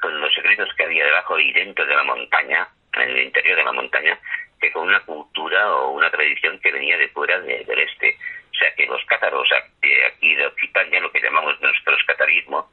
con 0.00 0.20
los 0.20 0.32
secretos 0.34 0.68
que 0.76 0.84
había 0.84 1.04
debajo 1.04 1.38
y 1.38 1.52
dentro 1.52 1.86
de 1.86 1.94
la 1.94 2.04
montaña, 2.04 2.68
en 2.94 3.10
el 3.10 3.22
interior 3.24 3.56
de 3.56 3.64
la 3.64 3.72
montaña, 3.72 4.18
que 4.60 4.70
con 4.72 4.88
una 4.88 5.00
cultura 5.00 5.74
o 5.74 5.92
una 5.92 6.10
tradición 6.10 6.58
que 6.60 6.72
venía 6.72 6.98
de 6.98 7.08
fuera 7.08 7.40
del 7.40 7.78
este. 7.78 8.16
O 8.50 8.54
sea 8.54 8.74
que 8.74 8.86
los 8.86 9.02
cátaros 9.06 9.48
aquí 9.52 10.34
de 10.34 10.46
Occitania, 10.46 11.00
lo 11.00 11.10
que 11.10 11.20
llamamos 11.20 11.58
nuestros 11.60 12.02
catarismo, 12.04 12.70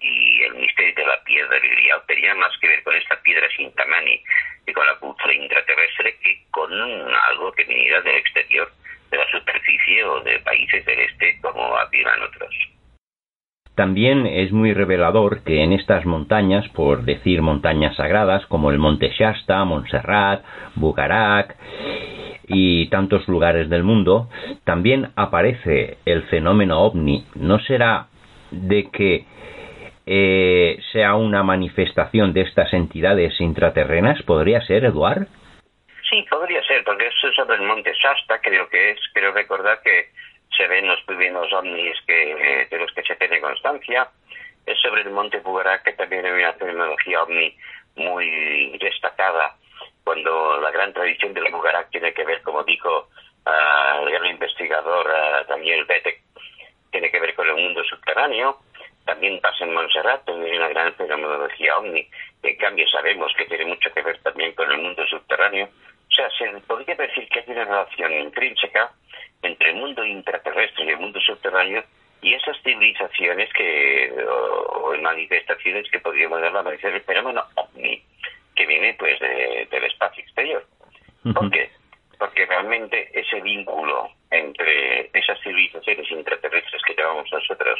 y 0.00 0.42
el 0.42 0.54
misterio 0.54 0.94
de 0.94 1.06
la 1.06 1.22
piedra 1.24 1.58
grial 1.58 2.02
tenía 2.06 2.34
más 2.34 2.56
que 2.60 2.68
ver 2.68 2.82
con 2.82 2.94
esta 2.96 3.20
piedra 3.22 3.48
sintamani 3.56 4.22
y 4.66 4.72
con 4.72 4.86
la 4.86 4.96
cultura 4.96 5.32
intraterrestre 5.32 6.16
que 6.22 6.44
con 6.50 6.72
algo 6.72 7.52
que 7.52 7.64
viniera 7.64 8.00
del 8.02 8.16
exterior, 8.16 8.70
de 9.10 9.18
la 9.18 9.30
superficie 9.30 10.04
o 10.04 10.20
de 10.20 10.38
países 10.40 10.84
del 10.84 11.00
este 11.00 11.38
como 11.40 11.76
afirman 11.76 12.22
otros. 12.22 12.54
También 13.74 14.24
es 14.26 14.52
muy 14.52 14.72
revelador 14.72 15.42
que 15.42 15.64
en 15.64 15.72
estas 15.72 16.06
montañas, 16.06 16.68
por 16.68 17.02
decir 17.02 17.42
montañas 17.42 17.96
sagradas 17.96 18.46
como 18.46 18.70
el 18.70 18.78
Monte 18.78 19.10
Shasta, 19.10 19.64
Montserrat, 19.64 20.44
Bugarak 20.76 21.56
y 22.46 22.86
tantos 22.90 23.26
lugares 23.26 23.68
del 23.68 23.82
mundo, 23.82 24.28
también 24.62 25.10
aparece 25.16 25.98
el 26.04 26.22
fenómeno 26.24 26.82
ovni. 26.82 27.26
¿No 27.34 27.58
será 27.58 28.06
de 28.52 28.90
que 28.92 29.24
eh, 30.06 30.78
sea 30.92 31.14
una 31.14 31.42
manifestación 31.42 32.32
de 32.32 32.42
estas 32.42 32.72
entidades 32.72 33.40
intraterrenas? 33.40 34.22
¿Podría 34.22 34.60
ser, 34.62 34.84
Eduard? 34.84 35.26
Sí, 36.08 36.24
podría 36.28 36.62
ser, 36.64 36.84
porque 36.84 37.06
es 37.06 37.14
sobre 37.34 37.56
el 37.56 37.62
monte 37.62 37.92
Shasta, 37.92 38.40
creo 38.40 38.68
que 38.68 38.90
es. 38.90 39.00
Creo 39.12 39.32
recordar 39.32 39.80
que 39.82 40.10
se 40.56 40.66
ven 40.68 40.86
los 40.86 41.00
primeros 41.02 41.52
ovnis 41.52 41.96
que, 42.06 42.68
de 42.70 42.78
los 42.78 42.92
que 42.92 43.02
se 43.02 43.16
tiene 43.16 43.40
constancia. 43.40 44.08
Es 44.66 44.78
sobre 44.80 45.02
el 45.02 45.10
monte 45.10 45.40
Bugarak, 45.40 45.82
que 45.82 45.92
también 45.92 46.24
hay 46.24 46.32
una 46.32 46.52
tecnología 46.54 47.22
ovni 47.22 47.56
muy 47.96 48.76
destacada, 48.78 49.56
cuando 50.04 50.60
la 50.60 50.70
gran 50.70 50.92
tradición 50.92 51.32
del 51.32 51.50
Bugarak 51.50 51.90
tiene 51.90 52.12
que 52.12 52.24
ver, 52.24 52.42
como 52.42 52.62
dijo 52.64 53.08
uh, 53.46 54.06
el 54.06 54.12
gran 54.12 54.26
investigador 54.26 55.06
uh, 55.06 55.48
Daniel 55.48 55.84
Betek, 55.84 56.20
tiene 56.90 57.10
que 57.10 57.20
ver 57.20 57.34
con 57.34 57.48
el 57.48 57.56
mundo 57.56 57.82
subterráneo 57.84 58.58
también 59.04 59.40
pasa 59.40 59.64
en 59.64 59.74
Montserrat, 59.74 60.24
donde 60.24 60.50
hay 60.50 60.56
una 60.56 60.68
gran 60.68 60.94
fenomenología 60.94 61.76
ovni. 61.76 62.08
En 62.42 62.56
cambio, 62.56 62.86
sabemos 62.88 63.32
que 63.36 63.44
tiene 63.46 63.66
mucho 63.66 63.92
que 63.92 64.02
ver 64.02 64.18
también 64.22 64.52
con 64.54 64.70
el 64.70 64.78
mundo 64.78 65.06
subterráneo. 65.06 65.66
O 65.66 66.14
sea, 66.14 66.30
se 66.30 66.60
podría 66.60 66.94
decir 66.94 67.28
que 67.28 67.40
hay 67.40 67.44
una 67.48 67.64
relación 67.64 68.12
intrínseca 68.12 68.92
entre 69.42 69.70
el 69.70 69.76
mundo 69.76 70.04
intraterrestre 70.04 70.84
y 70.84 70.90
el 70.90 70.98
mundo 70.98 71.20
subterráneo 71.20 71.84
y 72.22 72.32
esas 72.32 72.56
civilizaciones 72.62 73.52
que, 73.52 74.12
o, 74.26 74.94
manifestaciones 75.02 75.90
que 75.90 76.00
podríamos 76.00 76.40
llamar 76.40 76.66
el 76.72 77.02
fenómeno 77.02 77.44
ovni, 77.56 78.02
que 78.56 78.66
viene 78.66 78.94
pues 78.98 79.20
del 79.20 79.84
espacio 79.84 80.22
exterior. 80.22 80.64
¿Por 81.34 81.50
qué? 81.50 81.70
Porque 82.18 82.46
realmente 82.46 83.10
ese 83.12 83.40
vínculo 83.42 84.10
entre 84.38 85.10
esas 85.12 85.40
civilizaciones 85.40 86.10
intraterrestres 86.10 86.82
que 86.86 86.94
llamamos 86.94 87.30
nosotros 87.32 87.78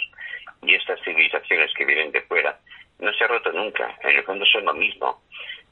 y 0.63 0.75
estas 0.75 1.01
civilizaciones 1.03 1.73
que 1.75 1.85
vienen 1.85 2.13
de 2.13 2.23
fuera 2.23 2.59
no 2.99 3.13
se 3.13 3.25
ha 3.25 3.29
roto 3.29 3.53
nunca. 3.53 3.97
En 4.03 4.17
el 4.17 4.23
fondo 4.25 4.45
son 4.47 4.65
lo 4.65 4.75
mismo. 4.75 5.23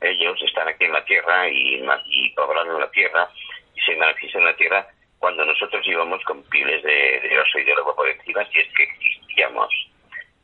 Ellos 0.00 0.40
están 0.42 0.68
aquí 0.68 0.84
en 0.84 0.92
la 0.92 1.04
Tierra 1.04 1.48
y, 1.48 1.76
y 2.06 2.34
la 2.34 2.90
Tierra 2.90 3.28
y 3.74 3.80
se 3.80 3.96
manifiestan 3.96 4.42
en 4.42 4.48
la 4.48 4.56
Tierra 4.56 4.86
cuando 5.18 5.44
nosotros 5.44 5.86
íbamos 5.86 6.22
con 6.24 6.42
pieles 6.50 6.82
de, 6.82 7.20
de 7.20 7.38
oso 7.38 7.58
y 7.58 7.64
de 7.64 7.74
lobo 7.76 7.94
por 7.94 8.08
encima, 8.08 8.42
es 8.42 8.74
que 8.74 8.82
existíamos. 8.82 9.68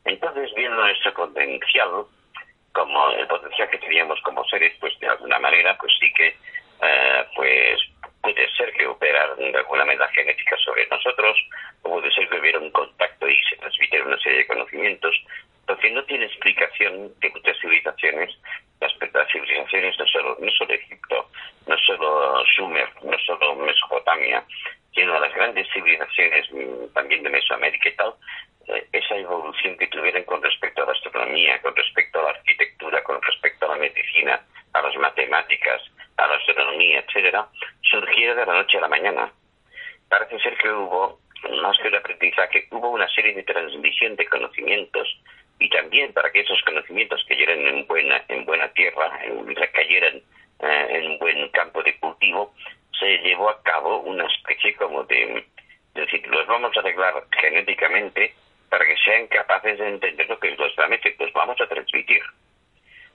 Entonces, 0.05 0.49
viendo 0.55 0.77
nuestro 0.77 1.13
potencial, 1.13 2.05
como 2.71 3.09
el 3.11 3.27
potencial 3.27 3.69
que 3.69 3.77
teníamos 3.77 4.21
como 4.21 4.43
seres, 4.45 4.73
pues 4.79 4.97
de 4.99 5.07
alguna 5.07 5.37
manera, 5.39 5.77
pues 5.77 5.91
sí 5.99 6.09
que, 6.13 6.33
eh, 6.81 7.25
pues 7.35 7.79
alguna 9.59 9.85
medida 9.85 10.07
genética 10.09 10.57
sobre 10.57 10.87
nosotros, 10.87 11.37
o 11.83 11.91
puede 11.91 12.11
ser 12.11 12.27
que 12.27 12.39
hubiera 12.39 12.59
un 12.59 12.71
contacto 12.71 13.27
y 13.27 13.37
se 13.43 13.55
transmitieron 13.57 14.07
una 14.07 14.19
serie 14.19 14.39
de 14.39 14.47
conocimientos, 14.47 15.15
porque 15.65 15.91
no 15.91 16.03
tiene 16.05 16.25
explicación 16.25 17.13
que 17.21 17.29
muchas 17.29 17.57
civilizaciones, 17.59 18.35
las 18.79 18.93
civilizaciones 19.31 19.99
no 19.99 20.07
solo, 20.07 20.37
no 20.39 20.51
solo 20.51 20.73
Egipto, 20.73 21.29
no 21.67 21.77
solo 21.77 22.43
Sumer, 22.55 22.89
no 23.03 23.17
solo 23.19 23.55
Mesopotamia, 23.55 24.43
sino 24.93 25.19
las 25.19 25.33
grandes 25.33 25.67
civilizaciones 25.71 26.51
mm, 26.51 26.93
también 26.93 27.23
de 27.23 27.29
Mesoamérica 27.29 27.89
y 27.89 27.95
tal, 27.95 28.13
eh, 28.67 28.87
esa 28.91 29.15
evolución 29.15 29.77
que 29.77 29.87
tuvieran 29.87 30.23
con 30.23 30.41
respecto 30.41 30.81
a 30.81 30.87
la 30.87 30.93
astronomía, 30.93 31.61
con 31.61 31.75
respecto 31.75 32.19
a 32.19 32.23
la 32.23 32.29
arquitectura, 32.29 33.03
con 33.03 33.21
respecto 33.21 33.65
a 33.65 33.69
la 33.69 33.81
medicina, 33.81 34.41
a 34.73 34.81
las 34.81 34.95
matemáticas, 34.95 35.81
a 36.19 36.27
la 36.27 36.35
astronomía, 36.35 36.99
etcétera, 36.99 37.47
surgiera 37.81 38.35
de 38.35 38.45
la 38.45 38.53
noche 38.53 38.77
a 38.77 38.81
la 38.81 38.87
mañana. 38.87 39.31
Parece 40.09 40.39
ser 40.39 40.57
que 40.57 40.69
hubo, 40.71 41.19
más 41.61 41.77
que 41.77 41.87
un 41.87 41.95
aprendizaje, 41.95 42.67
hubo 42.71 42.89
una 42.89 43.07
serie 43.09 43.33
de 43.33 43.43
transmisión 43.43 44.15
de 44.15 44.27
conocimientos 44.27 45.07
y 45.59 45.69
también 45.69 46.13
para 46.13 46.31
que 46.31 46.41
esos 46.41 46.61
conocimientos 46.63 47.23
cayeran 47.27 47.59
en 47.59 47.87
buena, 47.87 48.23
en 48.27 48.45
buena 48.45 48.67
tierra, 48.69 49.19
en, 49.23 49.53
cayeran 49.53 50.21
eh, 50.61 50.87
en 50.89 51.19
buen 51.19 51.49
campo 51.49 51.83
de 51.83 51.97
cultivo, 51.99 52.53
se 52.97 53.17
llevó 53.19 53.49
a 53.49 53.61
cabo 53.63 53.99
una 53.99 54.25
especie 54.25 54.75
como 54.75 55.03
de, 55.03 55.37
es 55.37 55.45
decir, 55.93 56.25
los 56.27 56.47
vamos 56.47 56.75
a 56.75 56.79
arreglar 56.79 57.13
genéticamente 57.31 58.33
para 58.69 58.85
que 58.85 58.95
sean 58.97 59.27
capaces 59.27 59.77
de 59.77 59.87
entender 59.87 60.27
lo 60.29 60.39
que 60.39 60.49
es 60.49 60.59
nuestra 60.59 60.87
pues 61.17 61.33
vamos 61.33 61.59
a 61.59 61.67
transmitir. 61.67 62.21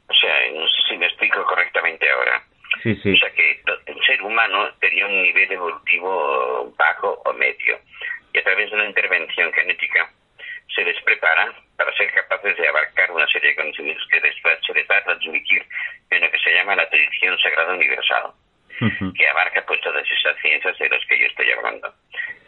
O 0.09 0.15
sea, 0.15 0.51
no 0.53 0.67
sé 0.69 0.83
si 0.89 0.97
me 0.97 1.07
explico 1.07 1.45
correctamente 1.45 2.11
ahora. 2.11 2.43
Sí, 2.83 2.95
sí. 3.03 3.13
O 3.13 3.17
sea 3.17 3.31
que 3.31 3.63
el 3.87 4.01
ser 4.07 4.23
humano 4.23 4.71
tenía 4.81 5.07
un 5.07 5.23
nivel 5.23 5.51
evolutivo 5.53 6.73
bajo 6.77 7.23
o 7.25 7.33
medio. 7.33 7.79
Y 8.33 8.39
a 8.39 8.43
través 8.43 8.71
de 8.71 8.77
una 8.77 8.87
intervención 8.87 9.53
genética 9.53 10.11
se 10.75 10.85
les 10.85 11.01
prepara 11.03 11.53
para 11.77 11.93
ser 11.97 12.11
capaces 12.13 12.57
de 12.57 12.69
abarcar 12.69 13.11
una 13.11 13.27
serie 13.29 13.51
de 13.51 13.57
conocimientos 13.57 14.07
que 14.09 14.21
después 14.21 14.59
se 14.67 14.75
les 14.75 14.89
va 14.89 14.99
a 14.99 15.05
transmitir 15.05 15.65
en 16.11 16.21
lo 16.21 16.31
que 16.31 16.39
se 16.39 16.53
llama 16.53 16.77
la 16.77 16.89
tradición 16.89 17.39
sagrada 17.39 17.75
universal, 17.75 18.33
que 19.17 19.29
abarca 19.29 19.65
pues 19.67 19.81
todas 19.81 20.05
esas 20.11 20.37
ciencias 20.41 20.77
de 20.79 20.89
las 20.89 21.05
que 21.07 21.19
yo 21.19 21.27
estoy 21.27 21.51
hablando, 21.53 21.93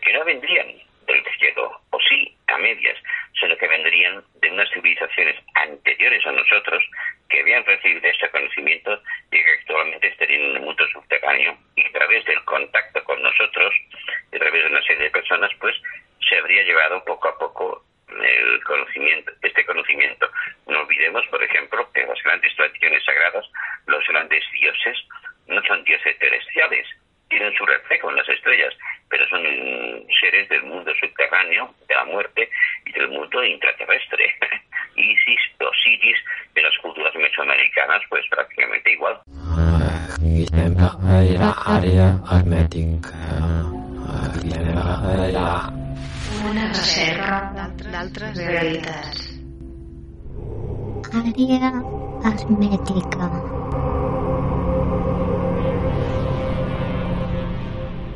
que 0.03 0.13
no 0.13 0.25
vendrían 0.25 0.69
del 1.07 1.25
cielo, 1.39 1.81
o 1.91 2.01
sí, 2.09 2.36
a 2.49 2.59
medias, 2.59 2.99
sino 3.41 3.57
que 3.57 3.69
vendrían 3.69 4.23
de 4.41 4.51
unas 4.51 4.71
civilizaciones 4.71 5.37
anteriores 5.55 6.25
a 6.27 6.33
nosotros 6.33 6.83
que 7.29 7.41
habían 7.41 7.65
recibido 7.65 8.09
este 8.09 8.31
conocimiento 8.31 9.03
y 9.33 9.43
que 9.43 9.53
actualmente 9.61 10.07
estarían 10.09 10.43
en 10.43 10.57
el 10.57 10.63
mundo 10.63 10.87
subterráneo 10.93 11.57
y 11.75 11.87
a 11.87 11.93
través 11.93 12.25
del 12.25 12.43
contacto 12.45 13.03
con 13.05 13.23
nosotros, 13.23 13.75
a 14.33 14.39
través 14.39 14.63
de 14.63 14.71
una 14.71 14.83
serie 14.83 15.05
de 15.05 15.11
personas, 15.11 15.51
pues 15.61 15.75
se 16.29 16.37
habría 16.39 16.63
llevado 16.63 17.05
poco 17.05 17.29
a 17.29 17.39
poco 17.39 17.85
el 18.09 18.63
conocimiento, 18.65 19.33
este 19.43 19.65
conocimiento. 19.67 20.31
No 20.67 20.81
olvidemos, 20.81 21.27
por 21.27 21.43
ejemplo, 21.43 21.91
que 21.93 22.07
las 22.07 22.23
grandes 22.23 22.55
tradiciones 22.55 22.86
hermètica. 52.37 53.29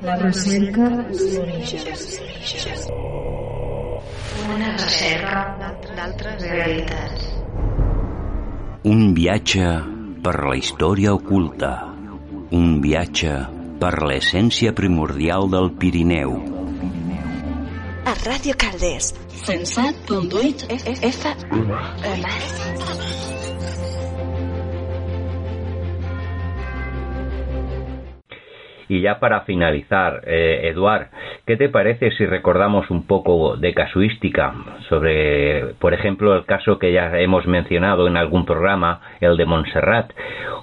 La 0.02 0.16
recerca 0.16 0.88
d'orígens. 1.12 2.04
Una 4.54 4.72
recerca 4.76 5.42
d'altres 5.96 6.42
realitats. 6.42 7.28
Un 8.90 9.12
viatge 9.16 9.66
per 10.24 10.36
la 10.48 10.56
història 10.56 11.14
oculta. 11.14 11.72
Un 12.56 12.80
viatge 12.84 13.34
per 13.80 13.92
l'essència 14.04 14.72
primordial 14.76 15.48
del 15.52 15.70
Pirineu. 15.80 16.36
A 18.04 18.14
Ràdio 18.24 18.56
Calders. 18.58 19.14
107.8 19.40 20.68
FM. 21.12 22.89
Y 28.90 29.02
ya 29.02 29.20
para 29.20 29.42
finalizar, 29.42 30.22
eh, 30.26 30.62
Eduard, 30.64 31.10
¿qué 31.46 31.56
te 31.56 31.68
parece 31.68 32.10
si 32.10 32.26
recordamos 32.26 32.90
un 32.90 33.06
poco 33.06 33.56
de 33.56 33.72
casuística 33.72 34.52
sobre, 34.88 35.74
por 35.78 35.94
ejemplo, 35.94 36.34
el 36.34 36.44
caso 36.44 36.80
que 36.80 36.90
ya 36.90 37.16
hemos 37.20 37.46
mencionado 37.46 38.08
en 38.08 38.16
algún 38.16 38.44
programa, 38.44 39.00
el 39.20 39.36
de 39.36 39.44
Montserrat, 39.44 40.10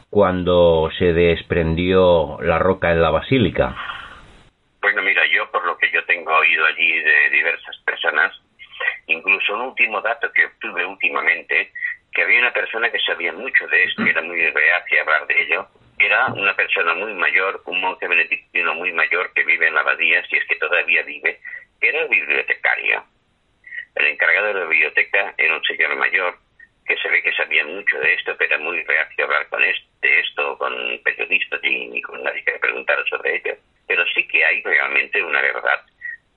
cuando 0.10 0.90
se 1.00 1.14
desprendió 1.14 2.38
la 2.42 2.60
roca 2.60 2.92
en 2.92 3.02
la 3.02 3.12
basílica? 3.12 3.78
Bueno, 4.82 5.04
mira, 5.04 5.22
yo 5.34 5.50
por 5.50 5.66
lo 5.66 5.78
que 5.78 5.90
yo 5.94 6.04
tengo 6.04 6.36
oído 6.36 6.66
allí 6.66 7.00
de 7.00 7.30
diversas 7.32 7.78
personas, 7.86 8.34
incluso 9.06 9.54
un 9.54 9.62
último 9.62 10.02
dato 10.02 10.30
que 10.34 10.48
obtuve 10.48 10.86
últimamente, 10.86 11.72
que 12.12 12.24
había 12.24 12.40
una 12.40 12.52
persona 12.52 12.90
que 12.90 13.00
sabía 13.00 13.32
mucho 13.32 13.66
de 13.70 13.84
esto, 13.86 14.04
era 14.04 14.22
muy 14.22 14.42
reacia 14.50 15.02
hablar 15.04 15.28
de 15.28 15.44
ello, 15.44 15.68
era 16.00 16.28
una 16.28 16.56
persona 16.56 16.94
muy 16.94 17.14
mayor, 17.14 17.62
un 17.66 17.82
monje 17.82 18.08
benedictino 18.08 18.74
muy 18.76 18.92
mayor 18.94 19.32
que 19.34 19.44
vive 19.44 19.68
en 19.68 19.74
la 19.76 19.82
abadía, 19.82 20.26
si 20.28 20.38
es 20.38 20.46
que 20.46 20.56
todavía 20.56 21.02
vive, 21.04 21.40
que 21.82 21.90
era 21.90 22.06
bibliotecario. 22.06 23.04
El 23.96 24.06
encargado 24.08 24.48
de 24.48 24.54
la 24.54 24.66
biblioteca 24.66 25.34
era 25.38 25.56
un 25.56 25.64
señor 25.64 25.96
mayor 25.96 26.38
que 26.86 26.96
se 26.98 27.10
ve 27.10 27.22
que 27.24 27.34
sabía 27.34 27.66
mucho 27.66 28.00
de 28.00 28.14
esto, 28.14 28.36
pero 28.38 28.56
era 28.56 28.64
muy 28.64 28.82
reacio 28.84 29.24
a 29.24 29.28
hablar 29.28 29.48
con 29.50 29.64
es- 29.64 29.84
de 30.02 30.20
esto 30.20 30.58
con 30.58 30.74
periodistas 31.04 31.60
y 31.64 31.88
ni 31.88 32.02
con 32.02 32.24
nadie 32.24 32.44
que 32.46 32.52
le 32.52 32.60
preguntara 32.60 33.04
sobre 33.10 33.36
ello. 33.38 33.56
Pero 33.88 34.06
sí 34.14 34.26
que 34.28 34.46
hay 34.46 34.62
realmente 34.64 35.22
una 35.22 35.42
verdad. 35.42 35.82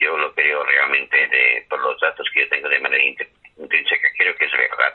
Yo 0.00 0.16
lo 0.16 0.34
creo 0.34 0.64
realmente 0.64 1.16
de, 1.28 1.66
por 1.68 1.78
los 1.80 2.00
datos 2.00 2.26
que 2.32 2.40
yo 2.40 2.48
tengo 2.48 2.68
de 2.68 2.80
manera 2.80 3.02
int- 3.04 3.28
intrínseca, 3.58 4.08
creo 4.16 4.34
que 4.36 4.46
es 4.46 4.52
verdad. 4.52 4.94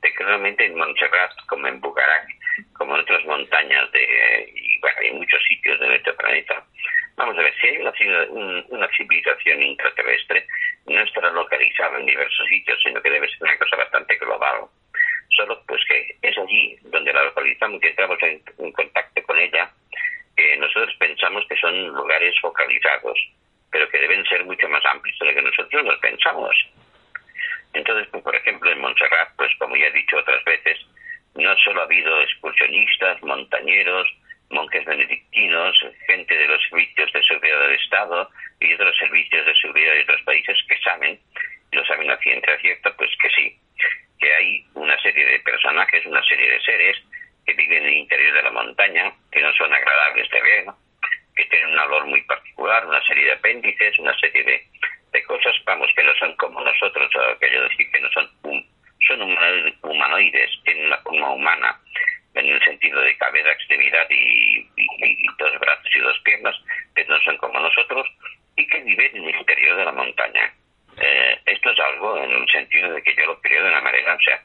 De 0.00 0.12
que 0.14 0.24
realmente 0.24 0.64
en 0.64 0.76
Montserrat, 0.76 1.32
como 1.48 1.66
en 1.66 1.80
Bucarac, 1.80 2.26
como 2.74 2.94
en 2.94 3.02
otras 3.02 3.24
montañas 3.24 3.90
de, 3.92 4.52
y 4.54 4.78
bueno, 4.80 4.98
en 5.02 5.16
muchos 5.18 5.42
sitios 5.44 5.78
de 5.80 5.88
nuestro 5.88 6.16
planeta, 6.16 6.64
vamos 7.16 7.38
a 7.38 7.42
ver, 7.42 7.54
si 7.60 7.68
hay 7.68 7.76
una, 7.78 7.92
una 8.68 8.88
civilización 8.96 9.62
intraterrestre, 9.62 10.46
no 10.86 11.00
estará 11.00 11.30
localizada 11.30 11.98
en 11.98 12.06
diversos 12.06 12.46
sitios, 12.48 12.78
sino 12.82 13.00
que 13.00 13.10
debe 13.10 13.28
ser 13.28 13.42
una 13.42 13.58
cosa 13.58 13.76
bastante 13.76 14.16
global. 14.16 14.66
Solo 15.36 15.60
pues 15.66 15.82
que 15.86 16.16
es 16.22 16.38
allí 16.38 16.78
donde 16.82 17.12
la 17.12 17.24
localizamos 17.24 17.82
y 17.82 17.86
entramos 17.86 18.18
en, 18.22 18.42
en 18.58 18.72
contacto 18.72 19.22
con 19.22 19.38
ella, 19.38 19.70
que 20.36 20.56
nosotros 20.56 20.94
pensamos 20.98 21.44
que 21.48 21.56
son 21.56 21.88
lugares 21.88 22.34
focalizados, 22.40 23.18
pero 23.70 23.88
que 23.88 23.98
deben 23.98 24.24
ser 24.26 24.44
mucho 24.44 24.68
más 24.68 24.84
amplios 24.84 25.18
de 25.18 25.26
lo 25.26 25.34
que 25.34 25.42
nosotros 25.42 25.84
los 25.84 25.98
pensamos. 25.98 26.54
Entonces, 27.72 28.06
pues, 28.10 28.22
por 28.22 28.34
ejemplo, 28.34 28.70
en 28.70 28.80
Montserrat, 28.80 29.30
pues 29.36 29.50
como 29.58 29.76
ya 29.76 29.86
he 29.86 29.92
dicho 29.92 30.16
otras 30.16 30.42
veces, 30.44 30.78
no 31.34 31.56
solo 31.58 31.80
ha 31.80 31.84
habido 31.84 32.20
excursionistas, 32.22 33.22
montañeros, 33.22 34.06
monjes 34.50 34.84
benedictinos, 34.84 35.76
gente 36.06 36.36
de 36.36 36.48
los 36.48 36.62
servicios 36.68 37.12
de 37.12 37.22
seguridad 37.22 37.60
del 37.60 37.74
Estado 37.74 38.30
y 38.60 38.74
otros 38.74 38.96
servicios 38.96 39.44
de 39.46 39.54
seguridad 39.56 39.94
de 39.94 40.02
otros 40.02 40.22
países 40.22 40.56
que 40.68 40.78
saben, 40.78 41.18
lo 41.72 41.84
saben 41.86 42.10
a 42.10 42.16
ciencia 42.18 42.58
cierta, 42.60 42.94
pues 42.96 43.10
que 43.20 43.30
sí, 43.30 43.58
que 44.20 44.32
hay 44.32 44.64
una 44.74 44.96
serie 45.00 45.26
de 45.26 45.40
personajes, 45.40 46.06
una 46.06 46.22
serie 46.22 46.50
de 46.50 46.60
seres 46.60 46.96
que 47.46 47.54
viven 47.54 47.82
en 47.82 47.88
el 47.88 47.96
interior 47.98 48.34
de 48.34 48.42
la 48.42 48.50
montaña, 48.50 49.12
que 49.30 49.40
no 49.40 49.52
son 49.54 49.72
agradables 49.72 50.30
de 50.30 50.40
ver, 50.40 50.64
que 51.34 51.44
tienen 51.46 51.70
un 51.70 51.78
olor 51.78 52.06
muy 52.06 52.22
particular, 52.22 52.86
una 52.86 53.02
serie 53.02 53.24
de 53.24 53.32
apéndices, 53.32 53.98
una 53.98 54.16
serie 54.18 54.44
de, 54.44 55.24
cosas, 55.24 55.54
vamos, 55.64 55.90
que 55.96 56.02
no 56.02 56.14
son 56.16 56.34
como 56.36 56.60
nosotros, 56.60 57.10
o 57.14 57.20
aquello 57.20 57.62
de 57.62 57.68
decir 57.68 57.90
que 57.90 58.00
no 58.00 58.10
son, 58.10 58.28
hum- 58.42 58.66
son 59.06 59.22
humano- 59.22 59.72
humanoides, 59.82 60.50
tienen 60.64 60.86
una 60.86 60.98
forma 60.98 61.30
humana, 61.30 61.80
en 62.34 62.46
el 62.46 62.60
sentido 62.64 63.00
de 63.00 63.16
cabeza, 63.16 63.52
extremidad 63.52 64.06
y, 64.10 64.58
y- 64.76 64.88
y 64.98 65.26
dos 65.38 65.58
brazos 65.60 65.86
y 65.94 66.00
dos 66.00 66.18
piernas, 66.24 66.56
que 66.94 67.04
no 67.04 67.18
son 67.20 67.36
como 67.38 67.60
nosotros, 67.60 68.06
y 68.56 68.66
que 68.66 68.80
viven 68.80 69.16
en 69.16 69.24
el 69.28 69.36
interior 69.36 69.76
de 69.76 69.84
la 69.84 69.92
montaña. 69.92 70.52
Eh, 71.00 71.38
esto 71.46 71.70
es 71.70 71.78
algo 71.80 72.22
en 72.22 72.30
el 72.30 72.48
sentido 72.50 72.92
de 72.92 73.02
que 73.02 73.14
yo 73.14 73.26
lo 73.26 73.40
creo 73.40 73.62
de 73.62 73.68
una 73.70 73.80
manera, 73.80 74.14
o 74.14 74.20
sea, 74.20 74.40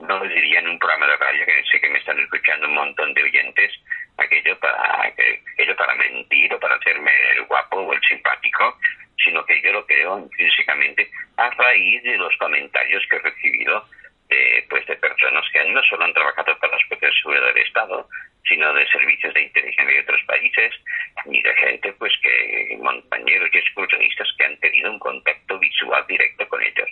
no 0.00 0.18
lo 0.18 0.24
diría 0.28 0.60
en 0.60 0.68
un 0.68 0.78
programa 0.78 1.06
de 1.06 1.16
radio 1.16 1.44
que 1.46 1.64
sé 1.70 1.80
que 1.80 1.88
me 1.88 1.98
están 1.98 2.18
escuchando 2.18 2.66
un 2.68 2.74
montón 2.74 3.12
de 3.14 3.22
oyentes 3.22 3.72
aquello 4.18 4.58
para, 4.60 5.02
aquello 5.06 5.76
para 5.76 5.94
mentir 5.94 6.52
o 6.54 6.60
para 6.60 6.74
hacerme 6.76 7.10
el 7.36 7.42
guapo 7.44 7.76
o 7.80 7.92
el 7.92 8.00
simpático, 8.02 8.78
sino 9.24 9.44
que 9.44 9.60
yo 9.62 9.72
lo 9.72 9.86
creo 9.86 10.18
intrínsecamente 10.18 11.10
a 11.36 11.50
raíz 11.50 12.02
de 12.02 12.16
los 12.16 12.34
comentarios 12.36 13.02
que 13.08 13.16
he 13.16 13.20
recibido 13.20 13.84
de, 14.28 14.64
pues 14.68 14.86
de 14.86 14.96
personas 14.96 15.44
que 15.52 15.64
no 15.70 15.82
solo 15.82 16.04
han 16.04 16.14
trabajado 16.14 16.56
para 16.58 16.72
las 16.72 16.84
fuerzas 16.84 17.10
de 17.10 17.16
seguridad 17.16 17.46
del 17.46 17.66
Estado, 17.66 18.08
sino 18.48 18.72
de 18.72 18.86
servicios 18.86 19.34
de 19.34 19.42
inteligencia 19.42 19.94
de 19.94 20.00
otros 20.00 20.22
países 20.26 20.74
y 21.26 21.42
de 21.42 21.54
gente 21.56 21.92
pues 21.94 22.12
que 22.22 22.78
montañeros 22.80 23.50
y 23.52 23.58
excursionistas 23.58 24.28
que 24.38 24.44
han 24.44 24.56
tenido 24.58 24.90
un 24.90 24.98
contacto 24.98 25.58
visual 25.58 26.04
directo 26.08 26.48
con 26.48 26.62
ellos. 26.62 26.88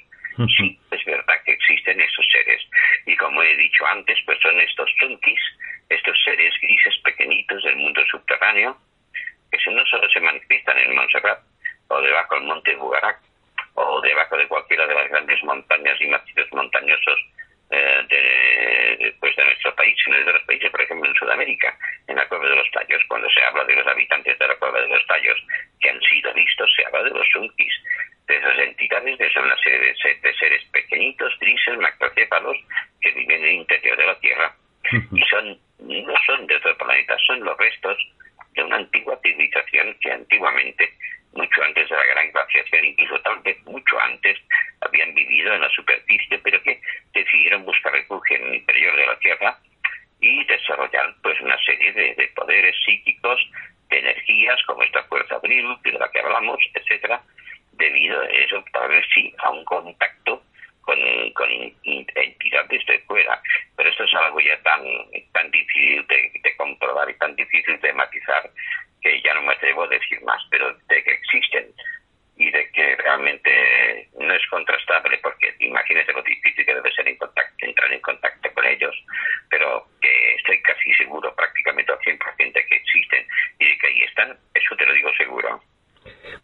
Sí, 0.57 0.79
es 0.93 1.05
verdad 1.05 1.35
que 1.45 1.53
existen 1.53 2.01
esos 2.01 2.27
seres 2.31 2.63
y 3.07 3.17
como 3.17 3.43
he 3.43 3.57
dicho 3.57 3.85
antes, 3.87 4.17
pues 4.25 4.39
son 4.41 4.61
estos 4.61 4.89
chunkis, 5.01 5.41
estos 5.89 6.17
seres 6.25 6.55
grises 6.61 6.97
pequeñitos 7.03 7.63
del 7.65 7.77
mundo 7.77 8.05
subterráneo 8.09 8.77
que 9.51 9.59
no 9.71 9.85
solo 9.87 10.09
se 10.11 10.21
manifiestan 10.21 10.79
en 10.79 10.95
Montserrat 10.95 11.41
o 11.89 12.01
debajo 12.01 12.35
del 12.35 12.45
monte 12.45 12.75
Bugarac 12.77 13.21
o 13.75 14.01
debajo 14.01 14.37
de 14.37 14.49
cualquiera 14.49 14.87
de 14.87 14.95
las 14.95 15.09
grandes 15.09 15.43
montañas 15.45 16.01
y 16.01 16.07
macizos 16.09 16.53
montañosos 16.53 17.19
eh, 17.71 18.03
de, 18.09 19.15
pues 19.21 19.37
de 19.37 19.45
nuestro 19.45 19.75
país, 19.75 19.95
sino 20.03 20.17
de 20.17 20.33
los 20.33 20.43
países, 20.45 20.71
por 20.71 20.81
ejemplo, 20.81 21.09
en 21.09 21.15
Sudamérica, 21.15 21.77
en 22.07 22.17
la 22.17 22.27
Cueva 22.27 22.49
de 22.49 22.57
los 22.57 22.71
Tallos, 22.71 23.03
cuando 23.09 23.29
se 23.31 23.43
habla 23.45 23.65
de 23.65 23.77
los 23.77 23.87
habitantes 23.87 24.39
de 24.39 24.49
la 24.49 24.57
Cueva 24.57 24.81
de 24.81 24.89
los 24.89 25.07
Tallos 25.07 25.39
que 25.81 25.91
han 25.91 26.01
sido 26.01 26.33
vistos, 26.33 26.71
se 26.75 26.87
habla 26.87 27.03
de 27.03 27.11
los 27.11 27.29
Sunkis, 27.31 27.75
de 28.27 28.37
esas 28.37 28.59
entidades, 28.59 29.19
de 29.19 29.31
son 29.31 29.45
una 29.45 29.57
serie 29.59 29.79
de, 29.79 30.35
seres 30.35 30.65
pequeñitos, 30.73 31.39
grises, 31.41 31.79
macrocéfalos, 31.79 32.57
que 33.01 33.11
viven 33.13 33.43
en 33.43 33.45
el 33.45 33.55
interior 33.57 33.97
de 33.97 34.07
la 34.07 34.19
Tierra. 34.19 34.55
Y 35.13 35.23
son, 35.25 35.59
no 35.81 36.15
son 36.27 36.47
de 36.47 36.57
otro 36.57 36.77
planeta, 36.79 37.17
son 37.27 37.41
los 37.41 37.57
restos 37.59 37.99
de 38.55 38.63
una 38.63 38.77
antigua 38.77 39.19
civilización 39.23 39.95
que 40.01 40.11
antiguamente 40.11 40.91
mucho 41.33 41.63
antes 41.63 41.89
de 41.89 41.97
la 41.97 42.07
gran 42.07 42.31
glaciación, 42.33 42.85
incluso 42.85 43.21
tal 43.21 43.39
vez 43.41 43.63
mucho 43.65 44.01
antes, 44.01 44.39
habían 44.81 45.15
vivido 45.15 45.55
en 45.55 45.61
la 45.61 45.69
superficie, 45.71 46.39
pero 46.39 46.63
que 46.63 46.81
decidieron 47.13 47.65
buscar 47.65 47.93
refugio 47.93 48.37
en 48.37 48.47
el 48.47 48.55
interior 48.57 48.97
de 48.97 49.07
la 49.07 49.19
Tierra 49.19 49.59
y 50.21 50.45
desarrollar 50.45 51.15
pues 51.23 51.41
una 51.41 51.57
serie 51.65 51.93
de, 51.93 52.29
poderes 52.35 52.75
psíquicos, 52.85 53.41
de 53.89 53.99
energías, 53.99 54.61
como 54.67 54.83
esta 54.83 55.03
fuerza 55.05 55.37
abril, 55.37 55.67
de 55.83 55.93
la 55.93 56.11
que 56.11 56.21
hablamos, 56.21 56.59
etcétera, 56.75 57.23
debido 57.73 58.21
a 58.21 58.27
eso, 58.27 58.65
tal 58.73 58.89
vez 58.89 59.05
sí, 59.15 59.33
a 59.39 59.51
un 59.51 59.65
contacto 59.65 60.43
con, 60.89 60.99
con 61.35 61.51
entidades 61.85 62.87
de 62.87 62.99
fuera. 63.01 63.39
Pero 63.77 63.91
esto 63.91 64.05
es 64.05 64.15
algo 64.15 64.41
ya 64.41 64.57
tan, 64.63 64.81
tan 65.35 65.51
difícil 65.51 66.07
de 66.09 66.57
comprobar 66.57 67.11
y 67.11 67.19
tan 67.19 67.37
difícil 67.37 67.79
de 67.81 67.93
matizar 67.93 68.49
que 69.03 69.21
ya 69.21 69.35
no 69.35 69.43
me 69.43 69.53
atrevo 69.53 69.85
a 69.85 69.89
decir 69.89 70.19
más, 70.23 70.41
pero 70.51 70.73
de 70.89 71.05
que 71.05 71.13
existen 71.13 71.67
y 72.39 72.51
de 72.51 72.71
que 72.71 72.97
realmente 72.97 74.09
no 74.19 74.33
es 74.33 74.47
contrastable, 74.47 75.19
porque 75.19 75.55
imagínese 75.59 76.13
lo 76.13 76.23
difícil 76.23 76.65
que 76.65 76.75
debe 76.75 76.91
ser 76.93 77.07
en 77.07 77.19
contacto, 77.19 77.67
entrar 77.67 77.93
en 77.93 78.01
contacto 78.01 78.49
con 78.55 78.65
ellos, 78.65 78.95
pero 79.51 79.85
que 80.01 80.35
estoy 80.37 80.63
casi 80.63 80.95
seguro, 80.95 81.35
prácticamente 81.35 81.93
al 81.93 81.99
100% 81.99 82.53
de 82.53 82.67
que 82.67 82.77
existen 82.77 83.27
y 83.59 83.69
de 83.69 83.79
que 83.79 83.87
ahí 83.89 84.03
están, 84.05 84.39
eso 84.55 84.77
te 84.77 84.87
lo 84.87 84.93
digo 84.95 85.11
seguro. 85.19 85.61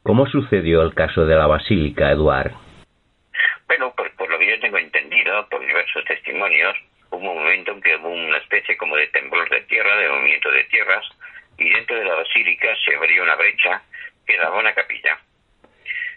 ¿Cómo 0.02 0.26
sucedió 0.26 0.82
el 0.82 0.94
caso 0.94 1.24
de 1.24 1.34
la 1.34 1.46
Basílica, 1.46 2.10
Eduard? 2.10 2.63
Bueno, 3.66 3.94
por, 3.94 4.28
lo 4.28 4.38
que 4.38 4.46
yo 4.46 4.60
tengo 4.60 4.78
entendido, 4.78 5.48
por 5.48 5.60
diversos 5.60 6.04
testimonios, 6.04 6.76
hubo 7.10 7.30
un 7.30 7.38
momento 7.38 7.72
en 7.72 7.80
que 7.80 7.96
hubo 7.96 8.10
una 8.10 8.38
especie 8.38 8.76
como 8.76 8.96
de 8.96 9.06
temblor 9.08 9.48
de 9.48 9.62
tierra, 9.62 9.96
de 9.96 10.08
movimiento 10.08 10.50
de 10.50 10.64
tierras, 10.64 11.04
y 11.58 11.70
dentro 11.70 11.96
de 11.96 12.04
la 12.04 12.14
basílica 12.14 12.68
se 12.84 12.94
abrió 12.94 13.22
una 13.22 13.36
brecha 13.36 13.82
que 14.26 14.36
daba 14.36 14.58
una 14.58 14.74
capilla. 14.74 15.18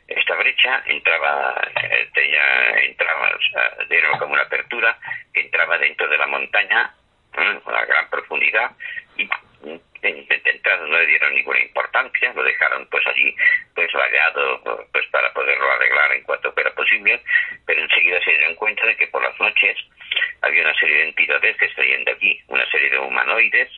Esta 0.08 0.36
brecha 0.36 0.84
entraba, 0.86 1.62
eh, 1.84 2.10
tenía, 2.14 2.70
entraba, 2.84 3.30
o 3.36 3.42
sea, 3.52 4.20
como 4.20 4.34
una 4.34 4.44
apertura 4.44 4.98
que 5.34 5.42
entraba 5.42 5.78
dentro 5.78 6.08
de 6.08 6.18
la 6.18 6.28
montaña, 6.28 6.94
¿eh? 7.38 7.60
a 7.66 7.86
gran 7.86 8.10
profundidad, 8.10 8.72
y 9.18 9.28
intentando 10.04 10.88
no 10.88 11.00
le 11.00 11.08
dieron 11.08 11.34
ninguna 11.34 11.62
importancia, 11.62 12.34
lo 12.34 12.44
dejaron 12.44 12.88
pues 12.88 13.06
allí 13.08 13.36
pues 13.76 13.92
vagado 13.94 14.88
pues 14.92 15.06
para 15.08 15.32
poderlo 15.34 15.72
arreglar 15.72 16.12
en 16.14 16.24
cuanto 16.24 16.52
fuera 16.54 16.74
posible, 16.74 17.22
pero 17.66 17.82
enseguida 17.82 18.22
se 18.24 18.32
dieron 18.32 18.56
cuenta 18.56 18.86
de 18.86 18.96
que 18.96 19.08
por 19.08 19.24
las 19.24 19.40
noches 19.40 19.78
había 20.42 20.64
una 20.64 20.76
serie 20.76 20.98
de 20.98 21.10
entidades 21.10 21.58
que 21.58 21.74
salían 21.74 22.04
de 22.04 22.12
aquí, 22.12 22.42
una 22.48 22.66
serie 22.70 22.90
de 22.90 23.00
humanoides 23.00 23.70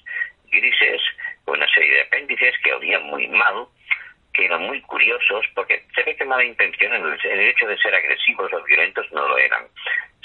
grises 0.51 1.01
una 1.45 1.67
serie 1.67 1.93
de 1.93 2.01
apéndices 2.01 2.55
que 2.63 2.73
olían 2.73 3.03
muy 3.03 3.27
mal, 3.27 3.65
que 4.33 4.45
eran 4.45 4.63
muy 4.63 4.81
curiosos, 4.81 5.45
porque 5.55 5.83
se 5.95 6.03
ve 6.03 6.15
que 6.15 6.25
mala 6.25 6.43
intención 6.43 6.93
en 6.93 7.05
el, 7.05 7.39
hecho 7.39 7.67
de 7.67 7.77
ser 7.77 7.93
agresivos 7.93 8.51
o 8.53 8.63
violentos 8.63 9.11
no 9.11 9.27
lo 9.27 9.37
eran, 9.37 9.67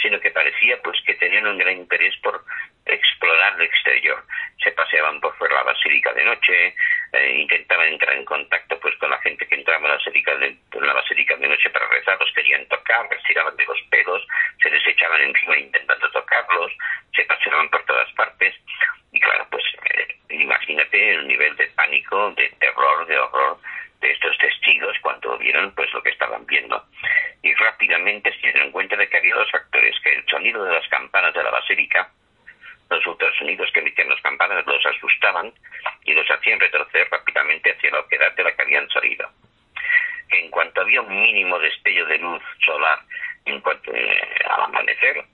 sino 0.00 0.20
que 0.20 0.30
parecía 0.30 0.80
pues 0.83 0.98
que 1.07 1.14
tenían 1.14 1.46
un 1.46 1.59
gran 1.59 1.76
interés 1.76 2.14
por 2.22 2.44
explorar 2.87 3.55
el 3.57 3.62
exterior. 3.62 4.23
Se 4.62 4.73
paseaban 4.73 5.20
por 5.20 5.37
fuera 5.37 5.57
la 5.57 5.62
basílica 5.62 6.12
de 6.12 6.25
noche, 6.25 6.75
eh, 7.12 7.33
intentaban 7.38 7.88
entrar 7.88 8.14
en 8.14 8.25
contacto 8.25 8.79
pues 8.81 8.94
con 8.97 9.11
la 9.11 9.20
gente 9.20 9.47
que 9.47 9.55
entraba 9.55 9.79
en 9.79 9.88
la 9.88 9.97
basílica 9.97 10.37
de, 10.37 10.47
en 10.47 10.87
la 10.87 10.92
basílica 10.92 11.37
de 11.37 11.49
noche 11.49 11.70
para 11.70 11.88
rezar, 11.88 12.18
los 12.20 12.33
querían 12.33 12.66
tocar, 12.66 13.07
les 13.11 13.23
tiraban 13.25 13.57
de 13.57 13.64
los 13.64 13.81
pelos, 13.90 14.27
se 14.62 14.70
les 14.70 14.87
echaban 14.87 15.20
encima 15.20 15.59
intentando 15.59 16.11
tocarlos, 16.11 16.73
se 17.14 17.25
paseaban 17.25 17.68
por 17.70 17.85
todas 17.85 18.11
partes 18.12 18.55
y 19.12 19.20
claro, 19.20 19.47
pues 19.51 19.64
eh, 19.94 20.18
imagínate 20.31 21.14
el 21.14 21.27
nivel 21.27 21.57
de 21.57 21.66
pánico, 21.68 22.33
de 22.33 22.49
terror, 22.61 23.07
de 23.07 23.18
horror 23.18 23.59
de 24.01 24.11
estos 24.11 24.37
testigos 24.37 24.97
cuando 25.01 25.38
vieron 25.38 25.73
pues 25.75 25.90
lo 25.92 26.03
que 26.03 26.11
estaban 26.11 26.44
viendo. 26.47 26.85
Y 27.42 27.55
rápidamente 27.55 28.31
se 28.33 28.53
dieron 28.53 28.70
cuenta 28.70 28.97
de 28.97 29.09
que 29.09 29.16
había 29.16 29.35
dos 29.35 29.51
factores, 29.51 29.99
que 30.01 30.14
el 30.14 30.27
sonido 30.27 30.64
de 30.64 30.75
las 30.75 30.87
campanas 30.88 31.33
de 31.33 31.42
la 31.42 31.51
basílica, 31.51 32.11
los 32.90 33.07
ultrasonidos 33.07 33.70
que 33.73 33.81
emitían 33.81 34.09
las 34.09 34.20
campanas 34.20 34.66
los 34.66 34.85
asustaban 34.87 35.53
y 36.05 36.12
los 36.12 36.31
hacían 36.31 36.61
retroceder 36.61 37.09
rápidamente 37.11 37.73
hacia 37.73 37.90
la 37.90 38.01
oquedad 38.01 38.33
de 38.35 38.44
la 38.44 38.53
que 38.55 38.62
habían 38.62 38.88
salido. 38.90 39.29
En 40.31 40.51
cuanto 40.51 40.81
había 40.81 41.01
un 41.01 41.23
mínimo 41.23 41.59
destello 41.59 42.07
de 42.07 42.18
luz 42.18 42.42
solar 42.64 42.99
en 43.44 43.61
cuanto 43.61 43.94
eh, 43.94 44.20
al 44.49 44.62
amanecer, 44.62 45.25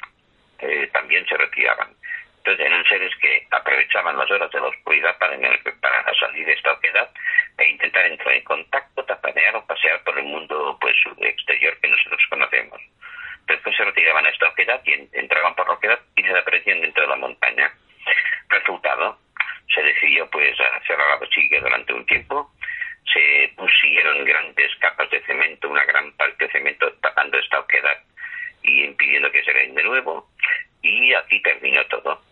eh, 0.59 0.89
también 0.93 1.27
se 1.27 1.37
retiraban. 1.37 1.89
Entonces 2.39 2.67
eran 2.67 2.85
seres 2.85 3.15
que 3.17 3.47
aprovechaban 3.51 4.17
las 4.17 4.31
horas 4.31 4.51
de 4.51 4.61
la 4.61 4.69
oscuridad 4.69 5.17
para, 5.19 5.37
para 5.81 6.15
salir 6.15 6.47
de 6.47 6.53
esta 6.53 6.73
oquedad 6.73 7.11
e 7.59 7.69
intentar 7.69 8.07
entrar 8.07 8.35
en 8.35 8.45
contacto, 8.45 9.05
tapanear 9.05 9.57
o 9.57 9.67
pasear 9.67 10.03
por 10.05 10.19
el 10.19 10.25
mundo 10.25 10.79
pues 10.81 10.97
exterior 11.19 11.77
que 11.81 11.89
nosotros 11.89 12.23
conocemos. 12.31 12.81
Después 13.51 13.77
se 13.77 13.85
retiraban 13.85 14.25
a 14.25 14.29
esta 14.29 14.49
oquedad 14.49 14.81
y 14.85 14.93
entraban 15.19 15.57
por 15.57 15.67
la 15.67 15.75
oquedad 15.75 15.99
y 16.15 16.23
desaparecían 16.23 16.83
dentro 16.83 17.03
de 17.03 17.09
la 17.09 17.17
montaña. 17.17 17.73
Resultado, 18.49 19.19
se 19.75 19.83
decidió 19.83 20.31
pues 20.31 20.57
cerrar 20.87 21.09
la 21.09 21.17
basílica 21.17 21.61
durante 21.61 21.93
un 21.93 22.07
tiempo, 22.07 22.53
se 23.13 23.53
pusieron 23.57 24.25
grandes 24.25 24.71
capas 24.77 25.11
de 25.11 25.21
cemento, 25.23 25.69
una 25.69 25.85
gran 25.85 26.13
parte 26.13 26.47
de 26.47 26.53
cemento 26.53 26.93
tapando 27.03 27.39
esta 27.39 27.59
oquedad 27.59 27.99
y 28.63 28.85
impidiendo 28.85 29.33
que 29.33 29.43
se 29.43 29.53
den 29.53 29.75
de 29.75 29.83
nuevo, 29.83 30.31
y 30.83 31.13
aquí 31.15 31.43
terminó 31.43 31.85
todo 31.87 32.23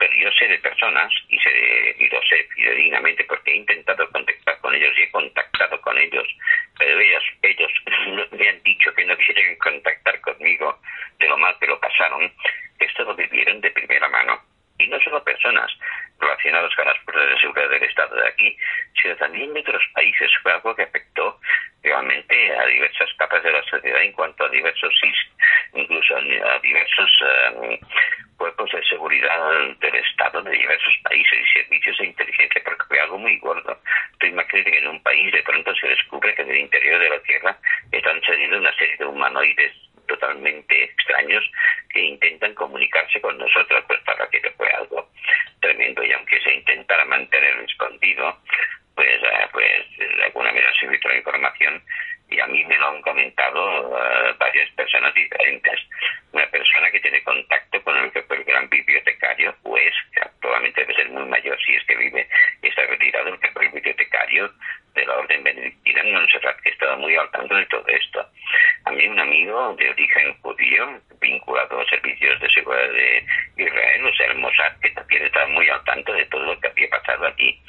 pero 0.00 0.14
yo 0.14 0.30
sé 0.32 0.48
de 0.48 0.58
personas, 0.58 1.12
y, 1.28 1.38
sé, 1.38 1.94
y 1.98 2.08
lo 2.08 2.20
sé 2.22 2.42
fidedignamente 2.54 3.22
porque 3.24 3.52
he 3.52 3.56
intentado 3.56 4.10
contactar 4.10 4.58
con 4.60 4.74
ellos 4.74 4.96
y 4.96 5.02
he 5.02 5.10
contactado 5.10 5.78
con 5.82 5.96
ellos, 5.98 6.26
pero 6.78 6.98
ellos, 6.98 7.22
ellos 7.42 7.70
me 8.32 8.48
han 8.48 8.62
dicho 8.62 8.92
que 8.94 9.04
no 9.04 9.14
quieren 9.18 9.56
contactar 9.58 10.18
conmigo 10.22 10.80
de 11.18 11.28
lo 11.28 11.36
mal 11.36 11.54
que 11.60 11.66
lo 11.66 11.78
pasaron, 11.78 12.32
esto 12.78 13.04
lo 13.04 13.14
vivieron 13.14 13.60
de 13.60 13.70
primera 13.72 14.08
mano. 14.08 14.40
Y 14.80 14.88
no 14.88 14.98
solo 15.00 15.22
personas 15.22 15.70
relacionadas 16.18 16.74
con 16.74 16.86
las 16.86 16.98
fuerzas 17.00 17.28
de 17.28 17.40
seguridad 17.40 17.68
del 17.68 17.82
Estado 17.82 18.16
de 18.16 18.28
aquí, 18.28 18.56
sino 19.00 19.16
también 19.16 19.52
de 19.52 19.60
otros 19.60 19.82
países. 19.94 20.30
Fue 20.42 20.52
algo 20.52 20.74
que 20.74 20.82
afectó 20.82 21.38
realmente 21.82 22.56
a 22.56 22.66
diversas 22.66 23.08
capas 23.18 23.42
de 23.42 23.52
la 23.52 23.62
sociedad 23.64 24.02
en 24.02 24.12
cuanto 24.12 24.44
a 24.44 24.48
diversos, 24.48 24.92
incluso 25.74 26.16
a 26.16 26.58
diversos 26.60 27.10
eh, 27.24 27.80
cuerpos 28.36 28.70
de 28.72 28.82
seguridad 28.84 29.52
del 29.80 29.94
Estado 29.96 30.42
de 30.42 30.50
diversos 30.50 30.94
países 31.02 31.38
y 31.38 31.60
servicios 31.60 31.98
de 31.98 32.06
inteligencia, 32.06 32.62
porque 32.64 32.84
fue 32.88 33.00
algo 33.00 33.18
muy 33.18 33.38
gordo. 33.38 33.78
Tú 34.18 34.26
imagínate 34.26 34.70
que 34.70 34.78
en 34.78 34.88
un 34.88 35.02
país 35.02 35.32
de 35.32 35.42
pronto 35.42 35.74
se 35.74 35.88
descubre 35.88 36.34
que 36.34 36.42
en 36.42 36.50
el 36.50 36.56
interior 36.56 37.00
de 37.00 37.10
la 37.10 37.22
Tierra 37.22 37.56
están 37.92 38.20
saliendo 38.22 38.58
una 38.58 38.72
serie 38.76 38.96
de 38.96 39.04
humanoides 39.04 39.89
totalmente 40.10 40.84
extraños 40.84 41.44
que 41.88 42.00
intentan 42.00 42.54
comunicarse 42.54 43.20
con 43.20 43.38
nosotros, 43.38 43.84
pues 43.86 44.00
para 44.00 44.28
que 44.28 44.40
fue 44.56 44.68
algo 44.70 45.08
tremendo. 45.60 46.02
Y 46.02 46.12
aunque 46.12 46.40
se 46.40 46.52
intentara 46.52 47.04
mantener 47.04 47.54
escondido, 47.60 48.36
pues, 48.96 49.22
eh, 49.22 49.48
pues 49.52 49.98
de 49.98 50.24
alguna 50.24 50.50
manera 50.50 50.72
se 50.78 50.88
filtró 50.88 51.14
información 51.14 51.82
y 52.30 52.40
a 52.40 52.46
mí 52.46 52.64
me 52.64 52.78
lo 52.78 52.88
han 52.88 53.02
comentado 53.02 53.98
eh, 53.98 54.34
varias 54.38 54.70
personas 54.72 55.12
diferentes. 55.14 55.80
Una 56.32 56.46
persona 56.46 56.90
que 56.90 57.00
tiene 57.00 57.22
contacto 57.22 57.82
con 57.82 57.96
el, 57.96 58.12
el 58.14 58.44
gran 58.44 58.68
bibliotecario, 58.68 59.54
pues 59.62 59.92
actualmente 60.20 60.80
debe 60.82 60.94
ser 60.94 61.10
muy 61.10 61.24
mayor 61.24 61.58
si 61.64 61.74
es 61.74 61.84
que 61.84 61.96
vive 61.96 62.26
y 62.62 62.68
está 62.68 62.86
retirado, 62.86 63.28
el, 63.28 63.38
el 63.42 63.70
bibliotecario 63.72 64.50
de 64.94 65.06
la 65.06 65.16
Orden 65.16 65.44
Benedictina 65.44 66.00
en 66.00 66.14
Montserrat, 66.14 66.60
que 66.60 66.70
estaba 66.70 66.96
muy 66.96 67.14
al 67.16 67.30
tanto 67.30 67.54
de 67.54 67.66
todo 67.66 67.86
esto. 67.88 68.26
A 68.84 68.90
mí 68.92 69.06
un 69.06 69.20
amigo 69.20 69.74
de 69.76 69.90
origen 69.90 70.34
judío, 70.40 71.00
vinculado 71.20 71.80
a 71.80 71.84
servicios 71.86 72.40
de 72.40 72.48
seguridad 72.50 72.90
de 72.92 73.26
Israel, 73.56 74.06
o 74.06 74.14
sea, 74.14 74.26
el 74.26 74.38
Mossad, 74.38 74.72
que 74.80 74.90
también 74.90 75.24
estaba 75.24 75.46
muy 75.48 75.68
al 75.68 75.84
tanto 75.84 76.12
de 76.12 76.24
todo 76.26 76.42
lo 76.42 76.60
que 76.60 76.68
había 76.68 76.88
pasado 76.88 77.26
aquí. 77.26 77.60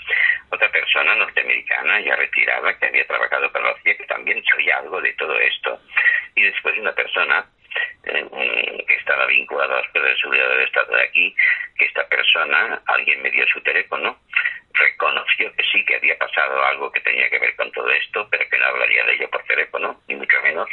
Otra 0.49 0.69
persona 0.71 1.15
norteamericana, 1.15 1.99
ya 2.01 2.15
retirada, 2.15 2.77
que 2.77 2.85
había 2.87 3.07
trabajado 3.07 3.51
para 3.51 3.71
la 3.71 3.81
CIA, 3.81 3.97
que 3.97 4.05
también 4.05 4.41
sabía 4.51 4.77
algo 4.77 5.01
de 5.01 5.13
todo 5.13 5.39
esto. 5.39 5.79
Y 6.35 6.43
después 6.43 6.77
una 6.77 6.93
persona 6.93 7.45
eh, 8.03 8.85
que 8.87 8.95
estaba 8.95 9.25
vinculada 9.27 9.75
a 9.77 9.81
las 9.81 9.91
cosas 9.91 10.09
de 10.09 10.17
seguridad 10.17 10.49
del 10.49 10.61
Estado 10.61 10.95
de 10.95 11.03
aquí, 11.03 11.35
que 11.77 11.85
esta 11.85 12.07
persona, 12.07 12.81
alguien 12.87 13.21
me 13.21 13.31
dio 13.31 13.45
su 13.47 13.61
teléfono, 13.61 14.17
reconoció 14.73 15.53
que 15.55 15.63
sí 15.71 15.83
que 15.85 15.95
había 15.95 16.17
pasado 16.17 16.63
algo 16.65 16.91
que 16.91 17.01
tenía 17.01 17.29
que 17.29 17.39
ver 17.39 17.55
con 17.55 17.71
todo 17.71 17.89
esto, 17.91 18.27
pero 18.29 18.47
que 18.49 18.57
no 18.57 18.65
hablaría 18.65 19.05
de 19.05 19.13
ello 19.13 19.29
por 19.29 19.43
teléfono, 19.43 20.01
ni 20.07 20.15
mucho 20.15 20.41
menos, 20.41 20.69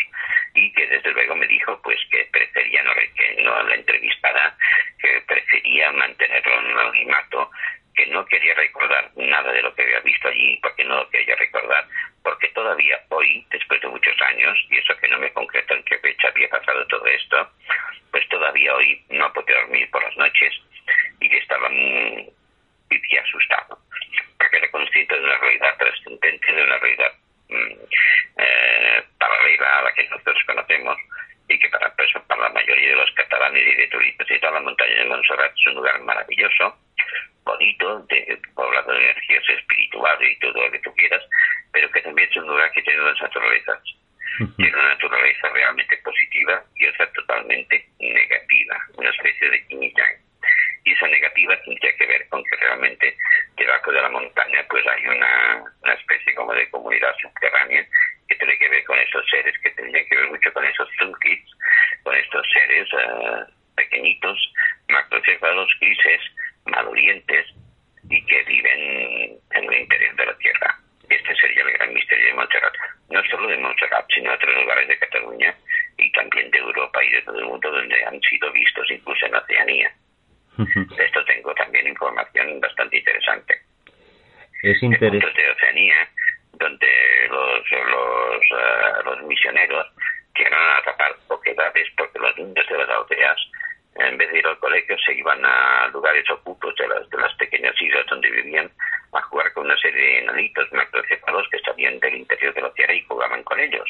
y 0.55 0.72
que 0.72 0.87
desde 0.87 1.12
luego 1.12 1.37
me 1.37 1.47
dijo 1.47 1.81
pues 1.83 1.99
que 2.11 2.29
prefería 2.33 2.83
no, 2.83 2.93
que 2.95 3.43
no 3.43 3.62
la 3.62 3.74
entrevistara, 3.74 4.57
que 5.01 5.22
prefería 5.26 5.93
mantenerlo 5.93 6.61
en 6.61 6.66
un 6.66 6.79
anonimato, 6.79 7.51
que 7.99 8.07
no 8.07 8.24
quería 8.26 8.55
recordar 8.55 9.11
nada 9.16 9.51
de 9.51 9.61
lo 9.61 9.74
que 9.74 9.82
había 9.82 9.99
visto 10.01 10.28
allí, 10.28 10.57
porque 10.62 10.84
no 10.84 10.99
lo 10.99 11.11
quería 11.11 11.34
recordar, 11.34 11.84
porque 12.22 12.46
todavía 12.51 12.96
hoy, 13.09 13.44
después 13.51 13.80
de 13.80 13.88
muchos 13.88 14.14
años, 14.22 14.57
y 14.70 14.78
eso 14.78 14.96
que 14.99 15.09
no 15.09 15.18
me 15.18 15.32
concreto 15.32 15.74
en 15.74 15.82
qué 15.82 15.99
fecha 15.99 16.28
había 16.28 16.49
pasado 16.49 16.86
todo 16.86 17.05
esto, 17.07 17.51
pues 18.12 18.26
todavía 18.28 18.72
hoy 18.72 19.03
no 19.11 19.32
podía 19.32 19.57
dormir 19.57 19.90
por 19.90 20.01
las 20.05 20.16
noches 20.16 20.55
y 21.20 21.36
estaba 21.36 21.68
muy, 21.68 22.30
vivía 22.88 23.20
asustado, 23.20 23.76
porque 24.38 24.59
era 24.59 24.70
consciente 24.70 25.16
de 25.16 25.24
una 25.24 25.38
realidad 25.38 25.76
trascendente, 25.76 26.53
de 26.53 26.62
una 26.62 26.78
realidad 26.78 27.12
mm, 27.49 27.72
eh, 28.38 29.03
paralela 29.18 29.78
a 29.78 29.82
la 29.82 29.92
que 29.92 30.09
nosotros 30.09 30.38
conocemos 30.46 30.96
y 31.49 31.59
que 31.59 31.68
para, 31.68 31.92
pues, 31.96 32.11
para 32.28 32.42
la 32.42 32.51
mayoría 32.51 32.90
de 32.90 32.96
los 32.96 33.11
catalanes 33.11 33.66
y 33.66 33.74
de 33.74 33.88
turistas 33.88 34.30
y 34.30 34.38
toda 34.38 34.53
la 34.53 34.61
montaña 34.61 34.94
de 34.94 35.05
Montserrat 35.07 35.53
es 35.53 35.66
un 35.66 35.74
lugar 35.74 36.01
maravilloso, 36.03 36.78
bonito, 37.49 38.01
de, 38.11 38.38
poblado 38.55 38.92
de 38.92 39.11
energías 39.11 39.44
espirituales 39.49 40.30
y 40.30 40.38
todo 40.38 40.61
lo 40.61 40.70
que 40.70 40.80
tú 40.80 40.94
quieras, 40.94 41.22
pero 41.72 41.90
que 41.90 42.03
también 42.03 42.28
es 42.28 42.36
un 42.36 42.46
lugar 42.46 42.70
que 42.72 42.82
tiene 42.82 43.01
dos 43.01 43.20
naturalezas. 43.20 43.82
Tiene 44.57 44.76
una 44.76 44.90
naturaleza 44.90 45.49
realmente 45.49 45.96
positiva 46.05 46.62
y 46.76 46.86
otra 46.86 47.11
totalmente 47.12 47.88
negativa, 47.99 48.76
una 48.96 49.11
especie 49.11 49.51
de 49.51 49.64
yin 49.68 49.92
y 50.84 50.92
esa 50.92 51.09
negativa 51.09 51.57
tendría 51.64 51.96
que 51.96 52.07
ver 52.07 52.28
con 52.28 52.42
que 52.44 52.57
realmente 52.57 53.16
debajo 53.57 53.90
de 53.92 54.01
la 54.01 54.09
montaña 54.09 54.64
pues 54.70 54.84
hay 54.86 55.07
una, 55.07 55.64
una 55.82 55.94
especie 55.94 56.34
como 56.34 56.55
de 56.55 56.70
comunidad 56.70 57.14
subterránea 57.20 57.84
que 58.28 58.36
tiene 58.36 58.57
que 58.59 58.68
ver 58.68 58.84
con 58.84 58.99
esos 58.99 59.28
seres, 59.28 59.59
que 59.59 59.70
tendrían 59.70 60.07
que 60.07 60.16
ver 60.16 60.28
mucho 60.28 60.53
con 60.53 60.64
esos 60.64 60.88
kids, 61.22 61.51
con 62.05 62.14
estos 62.14 62.46
seres 62.53 62.88
uh, 62.92 63.74
pequeñitos, 63.74 64.38
macrocefalos, 64.88 65.68
grises, 65.80 66.22
malorientes 66.69 67.47
y 68.11 68.25
que 68.25 68.43
viven 68.45 69.39
en 69.51 69.64
el 69.64 69.81
interior 69.81 70.16
de 70.16 70.27
la 70.27 70.39
Tierra. 70.39 70.79
Este 71.09 71.35
sería 71.37 71.62
el 71.62 71.73
gran 71.73 71.93
misterio 71.95 72.27
de 72.27 72.35
Montserrat. 72.35 72.75
No 73.11 73.23
solo 73.25 73.49
de 73.49 73.57
Montserrat, 73.57 74.07
sino 74.14 74.31
de 74.31 74.37
otros 74.37 74.57
lugares 74.57 74.89
de 74.89 74.99
Cataluña 74.99 75.55
y 75.97 76.12
también 76.12 76.51
de 76.51 76.59
Europa 76.59 77.03
y 77.03 77.11
de 77.11 77.23
todo 77.23 77.39
el 77.39 77.47
mundo 77.47 77.71
donde 77.71 78.05
han 78.05 78.21
sido 78.21 78.53
vistos, 78.53 78.91
incluso 78.91 79.27
en 79.27 79.35
Oceanía. 79.35 79.93
De 80.59 81.05
esto 81.05 81.25
tengo 81.25 81.55
también 81.55 81.87
información 81.87 82.61
bastante 82.61 82.99
interesante. 82.99 83.61
Es 84.62 84.83
interesante. 84.83 85.41
de 85.41 85.51
Oceanía, 85.51 86.09
donde 86.55 86.89
los, 87.31 87.71
los, 87.71 88.43
uh, 88.51 89.05
los 89.05 89.23
misioneros 89.23 89.87
llegan 90.37 90.53
a 90.55 90.79
atrapar 90.79 91.14
poquedades 91.29 91.87
porque 91.97 92.19
los 92.19 92.37
niños 92.37 92.66
de 92.69 92.79
las 92.79 92.89
aldeas, 92.89 93.39
en 93.99 94.16
vez 94.16 94.30
de 94.30 94.38
ir 94.38 94.46
al 94.46 94.59
colegio, 94.59 94.96
se 94.99 95.14
iban 95.14 95.44
a 95.44 95.88
lugares 95.88 96.28
ocultos 96.30 96.74
de 96.76 96.88
las, 96.88 97.09
de 97.11 97.18
las 97.18 97.34
pequeñas 97.34 97.74
islas 97.80 98.07
donde 98.07 98.30
vivían 98.30 98.70
a 99.12 99.20
jugar 99.22 99.53
con 99.53 99.64
una 99.66 99.76
serie 99.78 100.01
de 100.01 100.18
enanitos 100.18 100.72
macrocefalos 100.72 101.49
que 101.51 101.59
salían 101.61 101.99
del 102.01 102.16
interior 102.16 102.55
de 102.55 102.62
la 102.62 102.72
tierra 102.74 102.94
y 102.94 103.05
jugaban 103.05 103.42
con 103.42 103.59
ellos. 103.59 103.88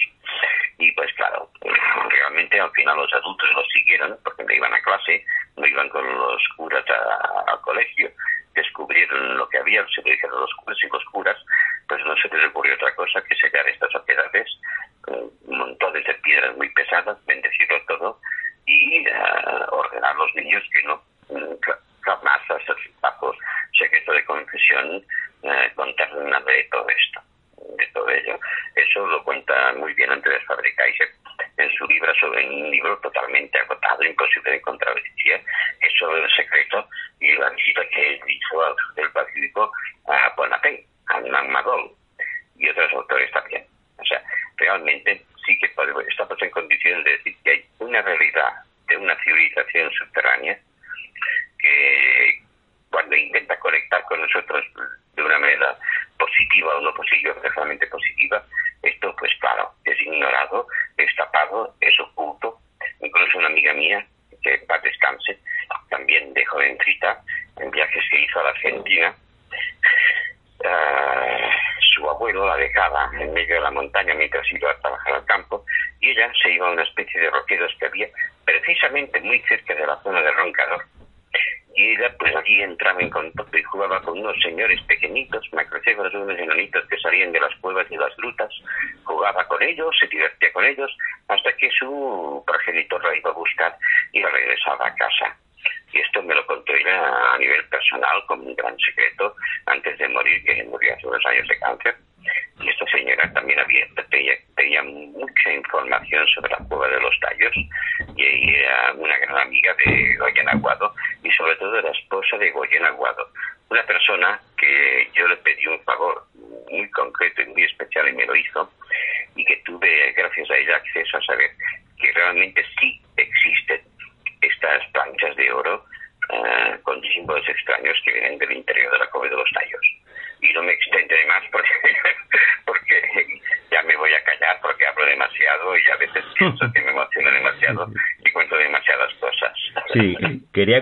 Y 0.78 0.92
pues 0.92 1.12
claro, 1.14 1.50
realmente 2.08 2.60
al 2.60 2.70
final 2.70 2.96
los 2.96 3.12
adultos 3.12 3.50
los 3.54 3.68
siguieron 3.68 4.16
porque 4.24 4.44
no 4.44 4.52
iban 4.52 4.72
a 4.72 4.82
clase, 4.82 5.24
no 5.56 5.66
iban 5.66 5.88
con 5.88 6.06
los 6.06 6.42
curas 6.56 6.84
al 7.46 7.60
colegio, 7.60 8.10
descubrieron 8.54 9.36
lo 9.36 9.48
que 9.48 9.58
había, 9.58 9.84
se 9.88 10.02
lo 10.02 10.10
dijeron 10.10 10.40
los 10.40 10.54
curas 10.54 10.78
y 10.82 10.88
los 10.88 11.04
curas, 11.06 11.36
pues 11.88 12.04
no 12.04 12.16
se 12.16 12.28
les 12.28 12.46
ocurrió 12.48 12.74
otra 12.74 12.94
cosa 12.94 13.22
que 13.22 13.34
sellar 13.34 13.68
estas 13.68 13.94
oquedades 13.94 14.48
con 15.02 15.30
montones 15.46 16.04
de 16.06 16.14
piedras 16.14 16.56
muy 16.56 16.68
pesadas, 16.70 17.18
bendecirlo 17.26 17.82
todo 17.86 18.20
uh, 19.18 19.74
ordenar 19.74 20.14
a 20.14 20.18
los 20.18 20.34
niños 20.34 20.62
que 20.72 20.82
no 20.84 21.02
jamás 22.00 22.40
bajo 23.00 23.34
secreto 23.78 24.12
de 24.12 24.24
confesión 24.24 25.04
eh, 25.42 25.70
contar 25.74 26.12
nada 26.16 26.44
de 26.44 26.64
todo 26.64 26.86
esto, 26.88 27.20
de 27.76 27.86
todo 27.88 28.08
ello. 28.08 28.38
Eso 28.74 29.06
lo 29.06 29.22
cuenta 29.24 29.72
muy 29.74 29.92
bien 29.94 30.10
Andrés 30.10 30.42
Fabricaiser 30.46 31.08
en 31.58 31.70
su 31.72 31.86
libro 31.86 32.12
sobre 32.14 32.48
un 32.48 32.70
libro 32.70 32.98
totalmente 32.98 33.37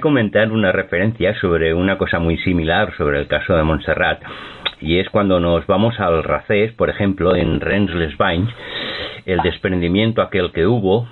comentar 0.07 0.53
una 0.53 0.71
referencia 0.71 1.35
sobre 1.41 1.75
una 1.75 1.99
cosa 1.99 2.21
muy 2.21 2.39
similar 2.39 2.95
sobre 2.97 3.19
el 3.19 3.27
caso 3.27 3.57
de 3.57 3.65
Montserrat. 3.65 4.23
y 4.81 5.01
es 5.01 5.11
cuando 5.11 5.41
nos 5.41 5.67
vamos 5.67 5.99
al 5.99 6.23
Racés, 6.23 6.71
por 6.75 6.91
ejemplo, 6.91 7.35
en 7.35 7.59
Rennes-les-Bains, 7.59 8.49
el 9.25 9.41
desprendimiento 9.41 10.23
aquel 10.23 10.53
que 10.53 10.65
hubo 10.65 11.09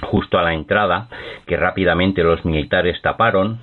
justo 0.00 0.38
a 0.38 0.44
la 0.44 0.54
entrada, 0.54 1.08
que 1.46 1.58
rápidamente 1.58 2.22
los 2.22 2.42
militares 2.46 2.98
taparon, 3.02 3.58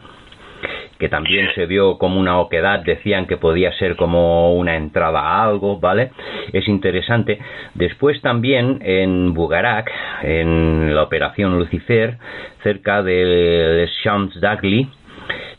que 1.03 1.09
también 1.09 1.49
se 1.53 1.65
vio 1.65 1.97
como 1.97 2.17
una 2.17 2.39
oquedad, 2.39 2.79
decían 2.79 3.27
que 3.27 3.35
podía 3.35 3.73
ser 3.73 3.97
como 3.97 4.53
una 4.53 4.77
entrada 4.77 5.19
a 5.19 5.43
algo, 5.43 5.77
¿vale? 5.77 6.11
Es 6.53 6.65
interesante. 6.69 7.39
Después 7.73 8.21
también 8.21 8.79
en 8.81 9.33
Bugarak, 9.33 9.91
en 10.21 10.95
la 10.95 11.03
operación 11.03 11.59
Lucifer, 11.59 12.19
cerca 12.63 13.03
de 13.03 13.85
Champs 14.01 14.39
d'Agly, 14.39 14.87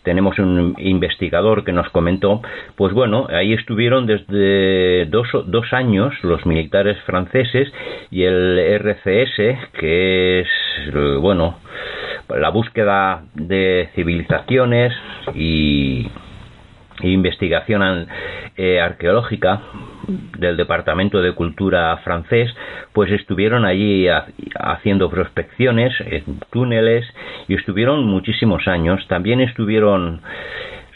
tenemos 0.02 0.38
un 0.38 0.74
investigador 0.78 1.62
que 1.62 1.72
nos 1.72 1.90
comentó, 1.90 2.40
pues 2.74 2.94
bueno, 2.94 3.26
ahí 3.28 3.52
estuvieron 3.52 4.06
desde 4.06 5.04
dos, 5.10 5.28
dos, 5.46 5.74
años 5.74 6.14
los 6.22 6.46
militares 6.46 6.96
franceses 7.04 7.70
y 8.10 8.22
el 8.22 8.58
RCS, 8.58 9.36
que 9.78 10.40
es, 10.40 10.48
bueno, 11.20 11.58
la 12.28 12.48
búsqueda 12.50 13.24
de 13.34 13.90
civilizaciones 13.94 14.92
y 15.34 16.10
investigación 17.02 18.08
eh, 18.56 18.80
arqueológica 18.80 19.62
del 20.38 20.56
Departamento 20.56 21.22
de 21.22 21.32
Cultura 21.32 21.96
francés, 21.98 22.54
pues 22.92 23.10
estuvieron 23.10 23.64
allí 23.64 24.06
haciendo 24.58 25.10
prospecciones 25.10 25.92
en 26.00 26.38
túneles 26.50 27.04
y 27.48 27.54
estuvieron 27.54 28.04
muchísimos 28.04 28.68
años. 28.68 29.06
También 29.08 29.40
estuvieron 29.40 30.20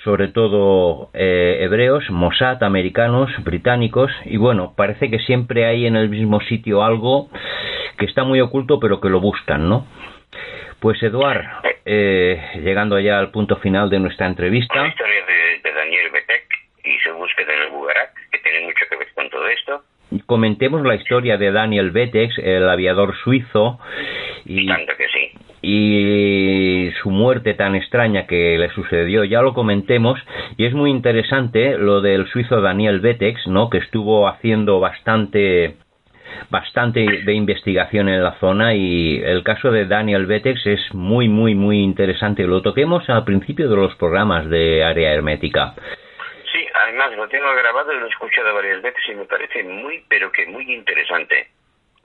sobre 0.04 0.28
todo 0.28 1.10
eh, 1.12 1.58
hebreos, 1.60 2.04
Mossad, 2.10 2.62
americanos, 2.62 3.30
británicos, 3.44 4.10
y 4.24 4.36
bueno, 4.36 4.74
parece 4.76 5.10
que 5.10 5.18
siempre 5.18 5.66
hay 5.66 5.86
en 5.86 5.96
el 5.96 6.08
mismo 6.08 6.40
sitio 6.42 6.84
algo 6.84 7.28
que 7.98 8.06
está 8.06 8.24
muy 8.24 8.40
oculto 8.40 8.78
pero 8.78 9.00
que 9.00 9.10
lo 9.10 9.20
buscan, 9.20 9.68
¿no? 9.68 9.86
Pues 10.80 11.02
Eduard, 11.02 11.44
eh, 11.84 12.40
llegando 12.62 13.00
ya 13.00 13.18
al 13.18 13.30
punto 13.30 13.56
final 13.56 13.90
de 13.90 13.98
nuestra 13.98 14.26
entrevista. 14.26 14.80
La 14.80 14.88
historia 14.88 15.24
de, 15.26 15.72
Daniel 15.72 16.10
Betek 16.12 16.44
y 16.84 16.98
su 16.98 17.14
búsqueda 17.14 17.52
en 17.52 17.62
el 17.62 17.70
Bugarak, 17.70 18.14
que 18.30 18.38
tiene 18.38 18.66
mucho 18.66 18.84
que 18.88 18.96
ver 18.96 19.08
con 19.14 19.30
todo 19.30 19.48
esto. 19.48 19.82
Comentemos 20.26 20.84
la 20.84 20.94
historia 20.94 21.36
de 21.36 21.50
Daniel 21.52 21.90
Betex, 21.90 22.38
el 22.38 22.68
aviador 22.68 23.16
suizo, 23.24 23.78
y, 24.44 24.66
que 24.66 25.08
sí. 25.12 25.32
y 25.62 26.90
su 27.02 27.10
muerte 27.10 27.54
tan 27.54 27.74
extraña 27.74 28.26
que 28.26 28.56
le 28.56 28.70
sucedió, 28.70 29.24
ya 29.24 29.42
lo 29.42 29.52
comentemos, 29.52 30.18
y 30.56 30.64
es 30.64 30.74
muy 30.74 30.90
interesante 30.90 31.76
lo 31.76 32.00
del 32.00 32.26
suizo 32.28 32.60
Daniel 32.60 33.00
Betex, 33.00 33.46
¿no? 33.46 33.68
que 33.68 33.78
estuvo 33.78 34.28
haciendo 34.28 34.80
bastante 34.80 35.76
bastante 36.50 37.00
de 37.00 37.32
investigación 37.32 38.08
en 38.08 38.22
la 38.22 38.38
zona 38.38 38.74
y 38.74 39.20
el 39.22 39.42
caso 39.42 39.70
de 39.70 39.86
Daniel 39.86 40.26
Betex 40.26 40.66
es 40.66 40.94
muy, 40.94 41.28
muy, 41.28 41.54
muy 41.54 41.78
interesante. 41.78 42.44
Lo 42.44 42.62
toquemos 42.62 43.08
al 43.08 43.24
principio 43.24 43.68
de 43.68 43.76
los 43.76 43.94
programas 43.96 44.48
de 44.48 44.84
área 44.84 45.12
hermética. 45.12 45.74
Sí, 46.52 46.66
además 46.82 47.16
lo 47.16 47.28
tengo 47.28 47.54
grabado 47.54 47.92
y 47.92 48.00
lo 48.00 48.06
he 48.06 48.08
escuchado 48.08 48.54
varias 48.54 48.82
veces 48.82 49.02
y 49.08 49.14
me 49.14 49.24
parece 49.24 49.62
muy, 49.62 50.04
pero 50.08 50.32
que 50.32 50.46
muy 50.46 50.72
interesante. 50.72 51.48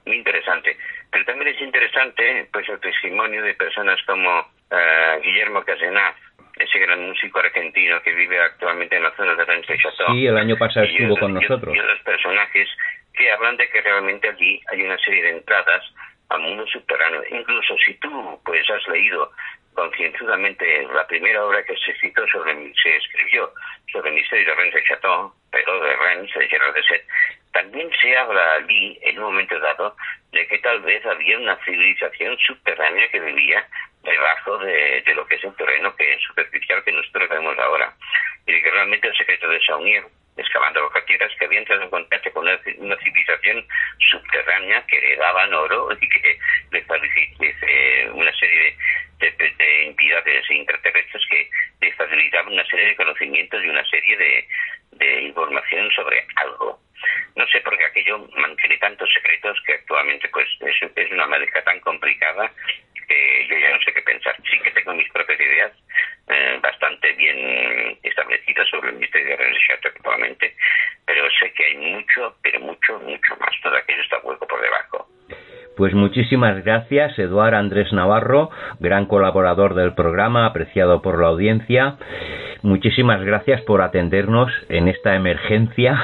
Muy 0.06 0.16
interesante. 0.16 0.76
Pero 1.10 1.24
también 1.24 1.54
es 1.54 1.60
interesante 1.62 2.48
pues 2.52 2.68
el 2.68 2.78
testimonio 2.80 3.42
de 3.42 3.54
personas 3.54 3.98
como 4.06 4.40
uh, 4.40 5.22
Guillermo 5.22 5.62
Casenaz, 5.62 6.16
ese 6.58 6.78
gran 6.78 7.08
músico 7.08 7.38
argentino 7.40 8.02
que 8.02 8.12
vive 8.12 8.38
actualmente 8.38 8.96
en 8.96 9.02
la 9.02 9.12
zona 9.16 9.34
de 9.34 9.44
Rennes 9.44 9.66
Chateau. 9.66 10.12
Sí, 10.12 10.26
el 10.26 10.36
año 10.36 10.56
pasado 10.56 10.86
estuvo 10.86 11.16
con 11.16 11.34
nosotros. 11.34 11.74
Y 11.74 11.78
otros 11.78 12.00
personajes 12.00 12.68
que 13.14 13.30
hablan 13.30 13.56
de 13.56 13.68
que 13.68 13.80
realmente 13.80 14.28
allí 14.28 14.60
hay 14.70 14.82
una 14.82 14.98
serie 14.98 15.22
de 15.22 15.30
entradas 15.30 15.82
al 16.28 16.40
mundo 16.40 16.66
subterráneo. 16.66 17.22
Incluso 17.30 17.76
si 17.84 17.94
tú 17.94 18.40
pues 18.44 18.68
has 18.68 18.86
leído 18.88 19.30
concienzudamente 19.74 20.86
la 20.94 21.06
primera 21.06 21.44
obra 21.44 21.64
que 21.64 21.76
se 21.76 21.94
citó 21.98 22.26
sobre 22.28 22.54
se 22.74 22.96
escribió 22.96 23.52
sobre 23.92 24.10
el 24.10 24.16
misterio 24.16 24.46
de 24.46 24.54
Rennes 24.54 24.74
de 24.74 25.30
pero 25.50 25.80
de 25.80 25.96
Rennes, 25.96 26.34
de 26.34 26.48
Gerard 26.48 26.74
de 26.74 26.82
Set, 26.84 27.06
también 27.52 27.90
se 28.00 28.16
habla 28.16 28.54
allí 28.54 28.98
en 29.02 29.18
un 29.18 29.24
momento 29.24 29.58
dado 29.58 29.96
de 30.32 30.46
que 30.46 30.58
tal 30.58 30.80
vez 30.80 31.04
había 31.06 31.38
una 31.38 31.56
civilización 31.64 32.36
subterránea 32.38 33.08
que 33.10 33.20
vivía 33.20 33.66
debajo 34.02 34.58
de, 34.58 35.02
de 35.02 35.14
lo 35.14 35.26
que 35.26 35.36
es 35.36 35.44
el 35.44 35.54
terreno 35.56 35.94
que 35.96 36.12
es 36.12 36.22
superficial 36.22 36.82
que 36.84 36.92
nosotros 36.92 37.28
vemos 37.28 37.58
ahora. 37.58 37.94
Y 38.46 38.60
que 38.60 38.70
realmente 38.70 39.08
el 39.08 39.16
secreto 39.16 39.48
de 39.48 39.60
Saunier 39.60 40.04
excavando 40.36 40.80
lo 40.80 40.90
que 40.90 41.04
quieras, 41.04 41.30
que 41.38 41.44
había 41.44 41.60
entrado 41.60 41.82
en 41.82 41.90
contacto 41.90 42.32
con 42.32 42.44
una, 42.44 42.96
civilización 42.98 43.66
subterránea 44.10 44.84
que 44.86 45.00
le 45.00 45.16
daban 45.16 45.54
oro 45.54 45.88
y 46.00 46.08
que 46.08 46.38
le 46.70 46.84
eh, 47.66 48.10
una 48.12 48.32
serie 48.32 48.76
de, 49.18 49.30
de, 49.30 49.86
entidades 49.86 50.50
intraterrestres 50.50 51.22
que 51.30 51.48
le 51.80 51.92
facilitaban 51.92 52.52
una 52.52 52.66
serie 52.66 52.88
de 52.88 52.96
conocimientos 52.96 53.62
y 53.62 53.68
una 53.68 53.84
serie 53.84 54.16
de, 54.16 54.48
de 54.92 55.22
información 55.22 55.90
sobre 55.92 56.26
algo. 56.36 56.80
No 57.36 57.46
sé 57.48 57.60
por 57.60 57.76
qué 57.76 57.84
aquello 57.84 58.18
mantiene 58.36 58.78
tantos 58.78 59.12
secretos 59.12 59.58
que 59.66 59.74
actualmente 59.74 60.28
pues 60.28 60.48
es, 60.60 60.90
es 60.96 61.10
una 61.10 61.26
mezcla 61.26 61.62
tan 61.62 61.80
complicada 61.80 62.50
que 63.06 63.46
yo 63.48 63.58
ya 63.58 63.70
no 63.70 63.80
sé 63.82 63.92
qué 63.92 64.02
pensar. 64.02 64.34
Sí 64.50 64.58
que 64.60 64.70
tengo 64.70 64.94
mis 64.94 65.10
propias 65.10 65.38
ideas 65.40 65.72
eh, 66.28 66.58
bastante 66.62 67.12
bien 67.12 67.98
establecidas 68.02 68.68
sobre 68.68 68.90
el 68.90 68.96
misterio 68.96 69.28
de 69.28 69.36
René 69.36 69.58
actualmente, 69.84 70.54
pero 71.06 71.22
sé 71.38 71.52
que 71.52 71.64
hay 71.64 71.76
mucho, 71.76 72.36
pero 72.42 72.60
mucho, 72.60 72.98
mucho 73.00 73.36
más. 73.40 73.50
Todo 73.62 73.76
aquello 73.76 74.02
está 74.02 74.18
hueco 74.22 74.46
por 74.46 74.60
debajo. 74.60 75.06
Pues 75.76 75.92
muchísimas 75.92 76.64
gracias, 76.64 77.18
Eduard 77.18 77.54
Andrés 77.54 77.92
Navarro, 77.92 78.50
gran 78.78 79.06
colaborador 79.06 79.74
del 79.74 79.94
programa, 79.94 80.46
apreciado 80.46 81.02
por 81.02 81.20
la 81.20 81.28
audiencia. 81.28 81.96
Muchísimas 82.62 83.22
gracias 83.24 83.60
por 83.62 83.82
atendernos 83.82 84.50
en 84.68 84.88
esta 84.88 85.16
emergencia 85.16 86.00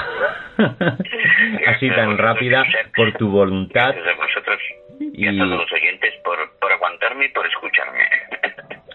así 1.67 1.89
tan 1.91 2.19
rápida, 2.19 2.65
por 2.97 3.13
tu 3.13 3.31
voluntad. 3.31 3.95
Gracias 3.95 4.09
a 4.09 4.17
vosotros 4.17 4.59
y, 5.01 5.27
a 5.27 5.31
todos 5.33 5.61
los 5.61 5.73
oyentes 5.73 6.15
por, 6.25 6.39
por 6.59 6.73
aguantarme 6.73 7.27
y 7.27 7.29
por 7.29 7.47
escucharme. 7.47 8.07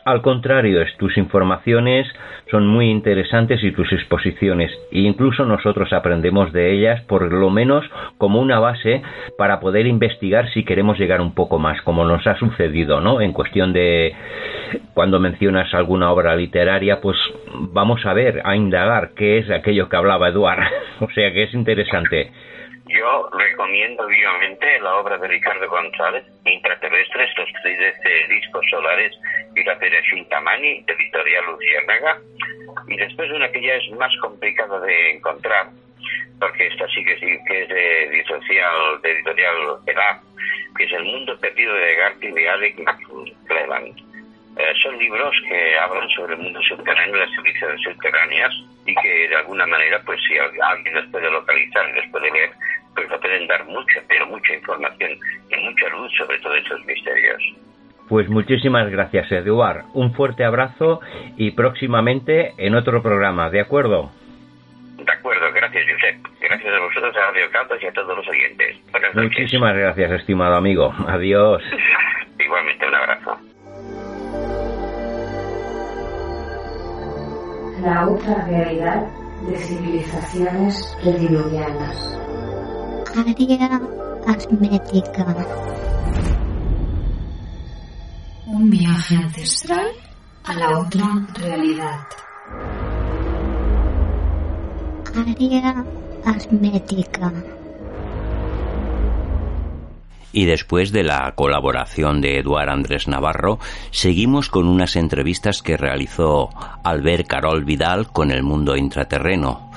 Al 0.05 0.21
contrario, 0.21 0.85
tus 0.99 1.17
informaciones 1.17 2.05
son 2.51 2.67
muy 2.67 2.91
interesantes 2.91 3.63
y 3.63 3.71
tus 3.71 3.91
exposiciones, 3.91 4.71
e 4.91 4.99
incluso 4.99 5.45
nosotros 5.45 5.91
aprendemos 5.93 6.53
de 6.53 6.73
ellas 6.73 7.01
por 7.07 7.33
lo 7.33 7.49
menos 7.49 7.83
como 8.19 8.39
una 8.39 8.59
base 8.59 9.01
para 9.35 9.59
poder 9.59 9.87
investigar 9.87 10.47
si 10.51 10.63
queremos 10.63 10.99
llegar 10.99 11.21
un 11.21 11.33
poco 11.33 11.57
más, 11.57 11.81
como 11.81 12.05
nos 12.05 12.27
ha 12.27 12.37
sucedido, 12.37 13.01
¿no? 13.01 13.19
En 13.19 13.33
cuestión 13.33 13.73
de 13.73 14.13
cuando 14.93 15.19
mencionas 15.19 15.73
alguna 15.73 16.11
obra 16.11 16.35
literaria, 16.35 17.01
pues 17.01 17.17
vamos 17.73 18.05
a 18.05 18.13
ver, 18.13 18.43
a 18.45 18.55
indagar 18.55 19.13
qué 19.15 19.39
es 19.39 19.49
aquello 19.49 19.89
que 19.89 19.97
hablaba 19.97 20.29
Eduard. 20.29 20.67
o 20.99 21.09
sea 21.09 21.33
que 21.33 21.45
es 21.45 21.53
interesante. 21.55 22.31
Yo 22.87 23.29
recomiendo 23.33 24.05
vivamente 24.05 24.79
la 24.79 24.95
obra 24.97 25.17
de 25.17 25.27
Ricardo 25.27 25.67
González, 25.67 26.23
Intraterrestres, 26.45 27.29
los 27.37 27.49
tres 27.63 28.29
discos 28.29 28.63
solares 28.69 29.11
y 29.55 29.63
la 29.63 29.75
feria 29.77 29.99
Shintamani, 30.01 30.83
de 30.83 30.93
Editorial 30.93 31.45
Luciérnaga. 31.45 32.21
Y 32.87 32.95
después 32.97 33.31
una 33.31 33.51
que 33.51 33.61
ya 33.61 33.73
es 33.73 33.89
más 33.91 34.15
complicada 34.21 34.79
de 34.81 35.11
encontrar, 35.11 35.67
porque 36.39 36.67
esta 36.67 36.87
sí 36.89 37.03
que, 37.03 37.17
sí, 37.19 37.37
que 37.47 37.63
es 37.63 37.69
de 37.69 38.03
editorial, 38.03 39.01
de 39.01 39.11
editorial 39.11 39.55
que 40.77 40.83
es 40.83 40.91
El 40.91 41.05
mundo 41.05 41.39
perdido 41.39 41.73
de 41.73 41.95
Garty 41.95 42.31
de 42.31 42.49
Alec 42.49 42.75
Cleland. 43.47 44.14
Eh, 44.57 44.73
son 44.81 44.97
libros 44.97 45.35
que 45.47 45.77
hablan 45.79 46.09
sobre 46.09 46.35
el 46.35 46.41
mundo 46.41 46.61
subterráneo, 46.61 47.17
las 47.17 47.29
civilizaciones 47.31 47.81
subterráneas, 47.81 48.53
y 48.85 48.95
que 48.95 49.27
de 49.27 49.35
alguna 49.35 49.65
manera, 49.65 50.01
pues 50.05 50.19
si 50.27 50.37
alguien 50.37 50.95
los 50.95 51.05
puede 51.07 51.29
localizar 51.29 51.89
y 51.89 51.93
los 51.99 52.07
puede 52.11 52.31
leer, 52.31 52.51
pues 52.95 53.09
nos 53.09 53.19
pueden 53.19 53.47
dar 53.47 53.65
mucha, 53.65 54.01
pero 54.07 54.27
mucha 54.27 54.53
información 54.53 55.11
y 55.49 55.55
mucha 55.57 55.89
luz 55.89 56.11
sobre 56.17 56.39
todos 56.39 56.57
esos 56.57 56.85
misterios. 56.85 57.41
Pues 58.07 58.29
muchísimas 58.29 58.89
gracias, 58.89 59.31
Eduard. 59.31 59.83
Un 59.93 60.13
fuerte 60.13 60.45
abrazo 60.45 61.01
y 61.37 61.51
próximamente 61.51 62.53
en 62.57 62.75
otro 62.75 63.01
programa, 63.01 63.49
¿de 63.49 63.61
acuerdo? 63.61 64.11
De 64.97 65.11
acuerdo, 65.11 65.51
gracias, 65.51 65.85
Josep. 65.91 66.15
Gracias 66.39 66.73
a 66.73 66.79
vosotros, 66.79 67.15
a 67.17 67.31
Radio 67.31 67.51
Cantos 67.51 67.81
y 67.81 67.87
a 67.87 67.91
todos 67.91 68.15
los 68.15 68.27
oyentes. 68.27 68.77
Muchísimas 69.15 69.75
gracias, 69.75 70.11
estimado 70.11 70.55
amigo. 70.55 70.93
Adiós. 71.07 71.63
Igualmente, 72.39 72.87
un 72.87 72.95
abrazo. 72.95 73.54
La 77.81 78.07
otra 78.07 78.45
realidad 78.45 79.05
de 79.47 79.57
civilizaciones 79.57 80.95
prediluvianas. 81.01 82.17
Área 83.15 83.81
asmética. 84.27 85.35
Un 88.47 88.69
viaje 88.69 89.15
ancestral 89.15 89.87
a 90.45 90.53
la 90.53 90.79
otra 90.79 91.27
realidad. 91.35 91.99
área 95.15 95.85
asmética. 96.25 97.31
Y 100.35 100.43
después 100.43 100.91
de 100.91 101.03
la 101.03 101.31
colaboración 101.33 102.19
de 102.19 102.39
Eduard 102.39 102.67
Andrés 102.67 103.07
Navarro, 103.07 103.57
seguimos 103.91 104.49
con 104.49 104.67
unas 104.67 104.97
entrevistas 104.97 105.61
que 105.61 105.77
realizó 105.77 106.49
Albert 106.83 107.25
Carol 107.25 107.63
Vidal 107.63 108.11
con 108.11 108.31
el 108.31 108.43
mundo 108.43 108.75
intraterreno. 108.75 109.71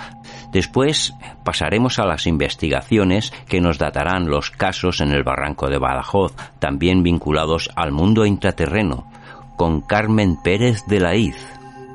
Después 0.50 1.14
pasaremos 1.44 2.00
a 2.00 2.06
las 2.06 2.26
investigaciones 2.26 3.32
que 3.48 3.60
nos 3.60 3.78
datarán 3.78 4.30
los 4.30 4.50
casos 4.50 5.00
en 5.00 5.12
el 5.12 5.22
barranco 5.22 5.68
de 5.68 5.78
Badajoz, 5.78 6.34
también 6.58 7.04
vinculados 7.04 7.70
al 7.76 7.92
mundo 7.92 8.26
intraterreno, 8.26 9.08
con 9.56 9.80
Carmen 9.80 10.42
Pérez 10.42 10.84
de 10.88 10.98
la 10.98 11.14
Iz 11.14 11.36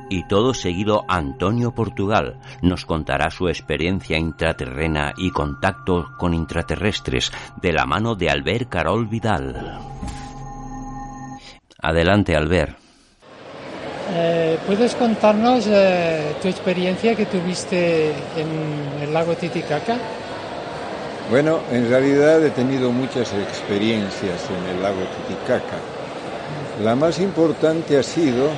y 0.10 0.28
todo 0.28 0.54
seguido 0.54 1.04
Antonio 1.08 1.72
Portugal 1.72 2.40
nos 2.62 2.86
contará 2.86 3.30
su 3.32 3.48
experiencia 3.48 4.18
intraterrena 4.18 5.14
y 5.18 5.32
contacto 5.32 6.12
con 6.18 6.34
intraterrestres 6.34 7.32
de 7.62 7.74
la 7.74 7.86
mano 7.86 8.16
de 8.16 8.30
Albert 8.30 8.70
Carol 8.70 9.08
Vidal. 9.08 9.80
Adelante, 11.82 12.36
Albert. 12.36 12.78
Eh, 14.16 14.58
¿Puedes 14.68 14.96
contarnos 14.96 15.66
eh, 15.68 16.36
tu 16.42 16.48
experiencia 16.48 17.16
que 17.16 17.26
tuviste 17.26 18.12
en 18.38 19.02
el 19.02 19.14
lago 19.14 19.34
Titicaca? 19.36 19.98
Bueno, 21.30 21.62
en 21.72 21.90
realidad 21.90 22.44
he 22.46 22.52
tenido 22.52 22.92
muchas 22.92 23.34
experiencias 23.34 24.48
en 24.50 24.76
el 24.76 24.84
lago 24.84 25.00
Titicaca. 25.28 25.78
La 26.84 26.96
más 26.96 27.20
importante 27.20 27.98
ha 27.98 28.04
sido 28.04 28.50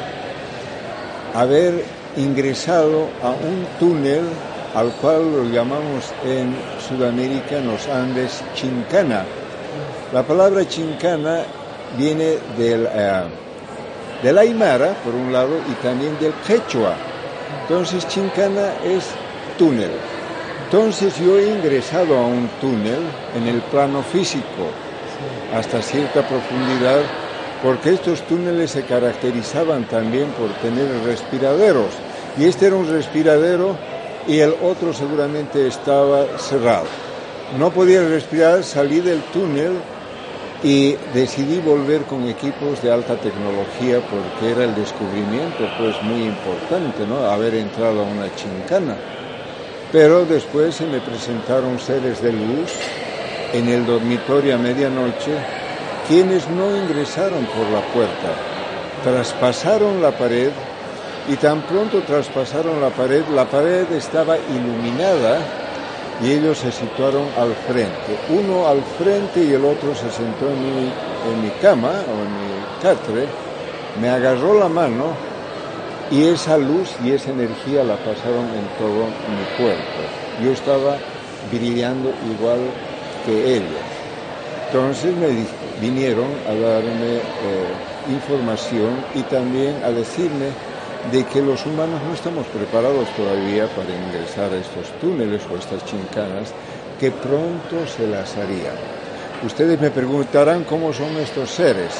haber 1.35 1.83
ingresado 2.17 3.07
a 3.21 3.29
un 3.29 3.67
túnel 3.79 4.23
al 4.73 4.91
cual 4.93 5.31
lo 5.31 5.43
llamamos 5.43 6.13
en 6.25 6.55
Sudamérica, 6.87 7.57
en 7.57 7.67
los 7.67 7.87
Andes, 7.87 8.43
Chincana. 8.55 9.23
La 10.13 10.23
palabra 10.23 10.67
Chincana 10.67 11.43
viene 11.97 12.37
del, 12.57 12.87
eh, 12.91 13.23
del 14.23 14.37
Aymara, 14.37 14.93
por 15.03 15.13
un 15.13 15.31
lado, 15.31 15.57
y 15.69 15.73
también 15.83 16.17
del 16.19 16.33
Quechua. 16.45 16.93
Entonces, 17.61 18.07
Chincana 18.07 18.73
es 18.83 19.05
túnel. 19.57 19.91
Entonces, 20.65 21.17
yo 21.19 21.37
he 21.37 21.47
ingresado 21.47 22.17
a 22.17 22.25
un 22.25 22.49
túnel 22.59 22.99
en 23.35 23.47
el 23.47 23.61
plano 23.61 24.03
físico, 24.03 24.67
hasta 25.55 25.81
cierta 25.81 26.21
profundidad, 26.27 26.99
porque 27.65 27.93
estos 27.93 28.21
túneles 28.27 28.69
se 28.69 28.83
caracterizaban 28.83 29.85
también 29.85 30.27
por 30.33 30.53
tener 30.61 30.87
respiraderos. 31.03 31.95
Y 32.37 32.45
este 32.45 32.67
era 32.67 32.75
un 32.75 32.87
respiradero 32.87 33.75
y 34.27 34.37
el 34.37 34.53
otro 34.61 34.93
seguramente 34.93 35.65
estaba 35.65 36.27
cerrado. 36.37 36.85
No 37.57 37.71
podía 37.71 38.07
respirar, 38.07 38.63
salí 38.63 38.99
del 38.99 39.19
túnel 39.33 39.71
y 40.61 40.95
decidí 41.15 41.57
volver 41.57 42.03
con 42.03 42.29
equipos 42.29 42.83
de 42.83 42.91
alta 42.91 43.15
tecnología 43.15 43.99
porque 44.11 44.51
era 44.51 44.65
el 44.65 44.75
descubrimiento 44.75 45.67
pues 45.79 45.99
muy 46.03 46.21
importante, 46.21 47.07
¿no? 47.07 47.25
Haber 47.25 47.55
entrado 47.55 48.01
a 48.01 48.03
una 48.03 48.29
chincana. 48.35 48.95
Pero 49.91 50.23
después 50.23 50.75
se 50.75 50.85
me 50.85 50.99
presentaron 50.99 51.79
seres 51.79 52.21
de 52.21 52.31
luz 52.31 52.73
en 53.53 53.69
el 53.69 53.87
dormitorio 53.87 54.53
a 54.53 54.59
medianoche 54.59 55.64
quienes 56.07 56.47
no 56.49 56.75
ingresaron 56.75 57.45
por 57.45 57.67
la 57.69 57.81
puerta, 57.93 58.33
traspasaron 59.03 60.01
la 60.01 60.11
pared 60.11 60.51
y 61.27 61.35
tan 61.35 61.61
pronto 61.61 62.01
traspasaron 62.01 62.79
la 62.79 62.89
pared, 62.89 63.23
la 63.33 63.45
pared 63.45 63.91
estaba 63.91 64.37
iluminada 64.37 65.39
y 66.23 66.31
ellos 66.31 66.59
se 66.59 66.71
situaron 66.71 67.25
al 67.37 67.53
frente. 67.67 68.17
Uno 68.29 68.67
al 68.67 68.83
frente 68.97 69.43
y 69.43 69.53
el 69.53 69.65
otro 69.65 69.95
se 69.95 70.11
sentó 70.11 70.49
en 70.49 70.61
mi, 70.61 70.91
en 71.31 71.43
mi 71.43 71.49
cama 71.61 71.89
o 71.89 72.23
en 72.23 72.31
mi 72.37 72.81
catre, 72.81 73.25
me 73.99 74.09
agarró 74.09 74.59
la 74.59 74.69
mano 74.69 75.13
y 76.11 76.23
esa 76.23 76.57
luz 76.57 76.91
y 77.03 77.11
esa 77.11 77.31
energía 77.31 77.83
la 77.83 77.95
pasaron 77.97 78.45
en 78.53 78.67
todo 78.77 79.05
mi 79.33 79.57
cuerpo. 79.57 80.01
Yo 80.43 80.51
estaba 80.51 80.97
brillando 81.51 82.13
igual 82.37 82.59
que 83.25 83.57
ellos. 83.57 83.95
Entonces 84.67 85.15
me 85.15 85.27
vinieron 85.81 86.27
a 86.47 86.53
darme 86.53 87.17
eh, 87.17 87.21
información 88.09 88.95
y 89.13 89.21
también 89.23 89.75
a 89.83 89.89
decirme 89.89 90.49
de 91.11 91.23
que 91.25 91.41
los 91.41 91.65
humanos 91.65 92.01
no 92.07 92.13
estamos 92.13 92.45
preparados 92.47 93.07
todavía 93.15 93.67
para 93.67 93.89
ingresar 93.89 94.51
a 94.51 94.57
estos 94.57 94.89
túneles 94.99 95.41
o 95.51 95.57
estas 95.57 95.85
chincanas, 95.85 96.53
que 96.99 97.11
pronto 97.11 97.85
se 97.85 98.07
las 98.07 98.35
harían. 98.37 98.75
Ustedes 99.45 99.79
me 99.79 99.91
preguntarán 99.91 100.63
cómo 100.63 100.93
son 100.93 101.17
estos 101.17 101.51
seres. 101.51 101.93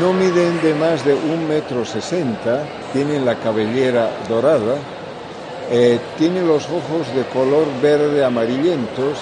No 0.00 0.12
miden 0.12 0.62
de 0.62 0.74
más 0.74 1.04
de 1.04 1.12
un 1.12 1.46
metro 1.46 1.84
sesenta, 1.84 2.62
tienen 2.92 3.26
la 3.26 3.34
cabellera 3.34 4.08
dorada, 4.28 4.76
eh, 5.70 5.98
tienen 6.16 6.46
los 6.46 6.64
ojos 6.66 7.14
de 7.14 7.24
color 7.24 7.66
verde 7.82 8.24
amarillentos 8.24 9.18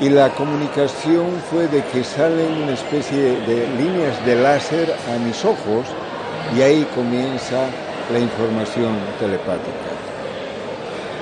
y 0.00 0.08
la 0.08 0.30
comunicación 0.30 1.26
fue 1.50 1.68
de 1.68 1.82
que 1.84 2.02
salen 2.02 2.62
una 2.62 2.72
especie 2.72 3.40
de 3.40 3.68
líneas 3.78 4.24
de 4.26 4.36
láser 4.36 4.92
a 5.14 5.18
mis 5.18 5.44
ojos 5.44 5.86
y 6.56 6.62
ahí 6.62 6.86
comienza 6.94 7.66
la 8.12 8.18
información 8.18 8.96
telepática. 9.18 9.94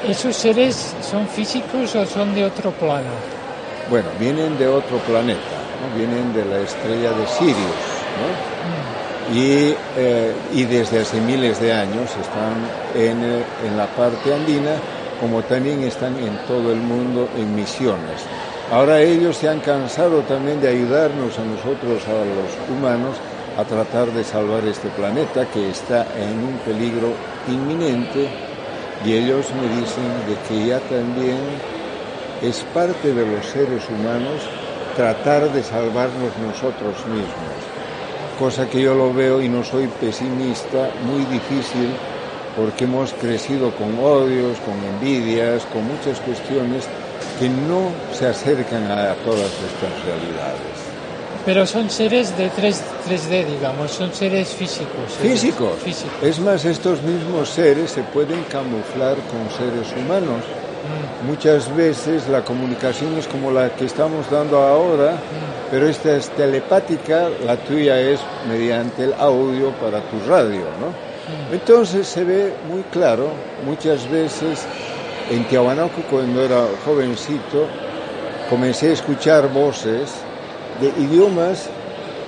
¿Esos 0.09 0.35
seres 0.35 0.95
son 1.01 1.29
físicos 1.29 1.95
o 1.95 2.07
son 2.07 2.35
de 2.35 2.45
otro 2.45 2.73
plano? 2.73 3.11
Bueno, 3.89 4.09
vienen 4.19 4.59
de 4.59 4.67
otro 4.67 4.99
planeta, 4.99 5.41
vienen 5.97 6.33
de 6.33 6.45
la 6.45 6.59
estrella 6.59 7.11
de 7.13 7.27
Sirius, 7.27 7.57
¿no? 8.19 9.37
y, 9.37 9.75
eh, 9.97 10.33
y, 10.53 10.65
desde 10.65 11.01
hace 11.01 11.21
miles 11.21 11.61
de 11.61 11.73
años 11.73 12.11
están 12.21 12.55
en, 12.95 13.23
en 13.23 13.77
la 13.77 13.87
parte 13.87 14.35
andina, 14.35 14.73
como 15.21 15.43
también 15.43 15.85
están 15.85 16.17
en 16.19 16.37
todo 16.49 16.73
el 16.73 16.79
mundo 16.79 17.29
en 17.37 17.55
misiones. 17.55 18.27
Ahora 18.71 19.01
ellos 19.01 19.37
se 19.37 19.49
han 19.49 19.61
cansado 19.61 20.21
también 20.23 20.61
de 20.61 20.69
ayudarnos 20.69 21.39
a 21.39 21.45
nosotros, 21.45 22.07
a 22.09 22.13
los 22.13 22.79
humanos, 22.79 23.17
a 23.59 23.65
tratar 23.65 24.09
de 24.13 24.25
salvar 24.25 24.65
este 24.65 24.89
planeta 24.91 25.47
que 25.47 25.71
está 25.71 26.07
en 26.19 26.39
un 26.39 26.59
peligro 26.65 27.13
inminente. 27.49 28.29
Y 29.05 29.15
ellos 29.15 29.47
me 29.61 29.69
dicen 29.81 30.05
de 30.27 30.37
que 30.49 30.67
ya 30.69 30.79
también 30.81 31.37
es 32.43 32.61
parte 32.73 33.13
de 33.13 33.27
los 33.27 33.47
seres 33.47 33.83
humanos 33.91 34.41
tratar 34.97 35.51
de 35.53 35.63
salvarnos 35.63 36.37
nosotros 36.47 37.07
mismos, 37.07 37.63
cosa 38.39 38.69
que 38.69 38.83
yo 38.83 38.95
lo 38.95 39.13
veo 39.13 39.41
y 39.41 39.49
no 39.49 39.65
soy 39.65 39.87
pesimista, 39.87 40.91
muy 41.05 41.25
difícil 41.25 41.89
porque 42.57 42.85
hemos 42.85 43.13
crecido 43.15 43.71
con 43.71 43.99
odios, 43.99 44.59
con 44.61 44.75
envidias, 44.85 45.65
con 45.73 45.87
muchas 45.87 46.21
cuestiones 46.21 46.85
que 47.39 47.49
no 47.49 47.91
se 48.13 48.27
acercan 48.27 48.91
a 48.91 49.15
todas 49.25 49.41
estas 49.41 50.05
realidades. 50.05 50.93
Pero 51.45 51.67
son 51.67 51.91
seres 51.91 52.37
de 52.39 52.49
3, 52.51 52.83
3D, 53.09 53.47
digamos, 53.47 53.91
son 53.91 54.13
seres 54.15 54.51
físicos. 54.51 55.13
Físicos. 55.21 55.73
Es 56.23 56.39
más, 56.39 56.65
estos 56.65 57.03
mismos 57.03 57.49
seres 57.49 57.91
se 57.91 58.03
pueden 58.03 58.45
camuflar 58.45 59.17
con 59.17 59.51
seres 59.51 59.93
humanos. 59.97 60.45
Mm. 60.83 61.27
Muchas 61.27 61.75
veces 61.75 62.29
la 62.29 62.45
comunicación 62.45 63.19
es 63.19 63.27
como 63.27 63.51
la 63.51 63.71
que 63.71 63.87
estamos 63.87 64.31
dando 64.31 64.63
ahora, 64.63 65.15
mm. 65.15 65.71
pero 65.71 65.89
esta 65.89 66.17
es 66.17 66.29
telepática, 66.31 67.29
la 67.45 67.57
tuya 67.57 68.01
es 68.01 68.21
mediante 68.49 69.05
el 69.05 69.15
audio 69.15 69.71
para 69.73 70.01
tu 70.01 70.21
radio, 70.29 70.65
¿no? 70.81 70.91
Mm. 70.91 71.55
Entonces 71.55 72.07
se 72.07 72.23
ve 72.23 72.53
muy 72.69 72.83
claro, 72.93 73.31
muchas 73.65 74.09
veces 74.09 74.65
en 75.33 75.45
Tiahuanaco, 75.45 76.03
cuando 76.11 76.45
era 76.45 76.67
jovencito, 76.85 77.67
comencé 78.51 78.91
a 78.91 78.93
escuchar 78.93 79.51
voces 79.51 80.11
de 80.79 80.89
idiomas 81.03 81.71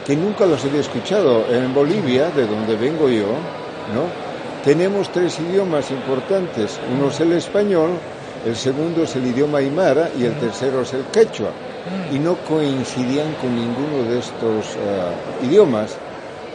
que 0.07 0.17
nunca 0.17 0.47
los 0.47 0.65
había 0.65 0.81
escuchado. 0.81 1.45
En 1.51 1.75
Bolivia, 1.75 2.31
de 2.31 2.47
donde 2.47 2.77
vengo 2.77 3.11
yo, 3.11 3.27
¿no? 3.95 4.09
tenemos 4.65 5.11
tres 5.11 5.39
idiomas 5.39 5.91
importantes. 5.91 6.81
Uno 6.97 7.09
es 7.09 7.21
el 7.21 7.33
español, 7.33 7.91
el 8.47 8.57
segundo 8.57 9.03
es 9.03 9.15
el 9.17 9.27
idioma 9.27 9.59
aymara 9.59 10.09
y 10.19 10.25
el 10.25 10.39
tercero 10.41 10.81
es 10.81 10.95
el 10.95 11.05
quechua. 11.05 11.51
Y 12.11 12.19
no 12.19 12.37
coincidían 12.49 13.35
con 13.35 13.55
ninguno 13.55 14.09
de 14.09 14.19
estos 14.21 14.77
ah, 14.89 15.45
idiomas, 15.45 15.95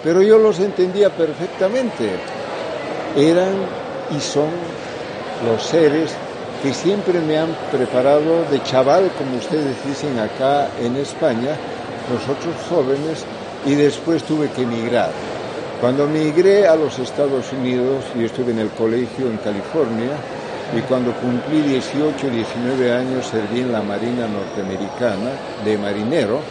pero 0.03 0.23
yo 0.23 0.39
los 0.39 0.59
entendía 0.59 1.11
perfectamente. 1.11 2.09
Eran 3.15 3.53
y 4.17 4.19
son 4.19 4.49
los 5.45 5.61
seres 5.61 6.15
que 6.61 6.73
siempre 6.73 7.19
me 7.21 7.37
han 7.37 7.55
preparado 7.71 8.43
de 8.51 8.61
chaval, 8.63 9.09
como 9.17 9.37
ustedes 9.37 9.75
dicen 9.85 10.19
acá 10.19 10.67
en 10.81 10.95
España, 10.97 11.55
nosotros 12.11 12.55
jóvenes, 12.69 13.25
y 13.65 13.75
después 13.75 14.23
tuve 14.23 14.49
que 14.49 14.63
emigrar. 14.63 15.11
Cuando 15.79 16.07
migré 16.07 16.67
a 16.67 16.75
los 16.75 16.99
Estados 16.99 17.51
Unidos, 17.53 18.03
y 18.15 18.25
estuve 18.25 18.51
en 18.51 18.59
el 18.59 18.69
colegio 18.69 19.27
en 19.27 19.37
California, 19.37 20.11
y 20.75 20.81
cuando 20.81 21.13
cumplí 21.13 21.61
18, 21.61 22.29
19 22.29 22.91
años 22.93 23.25
serví 23.25 23.61
en 23.61 23.71
la 23.71 23.81
Marina 23.81 24.27
norteamericana 24.27 25.31
de 25.65 25.77
marinero 25.77 26.41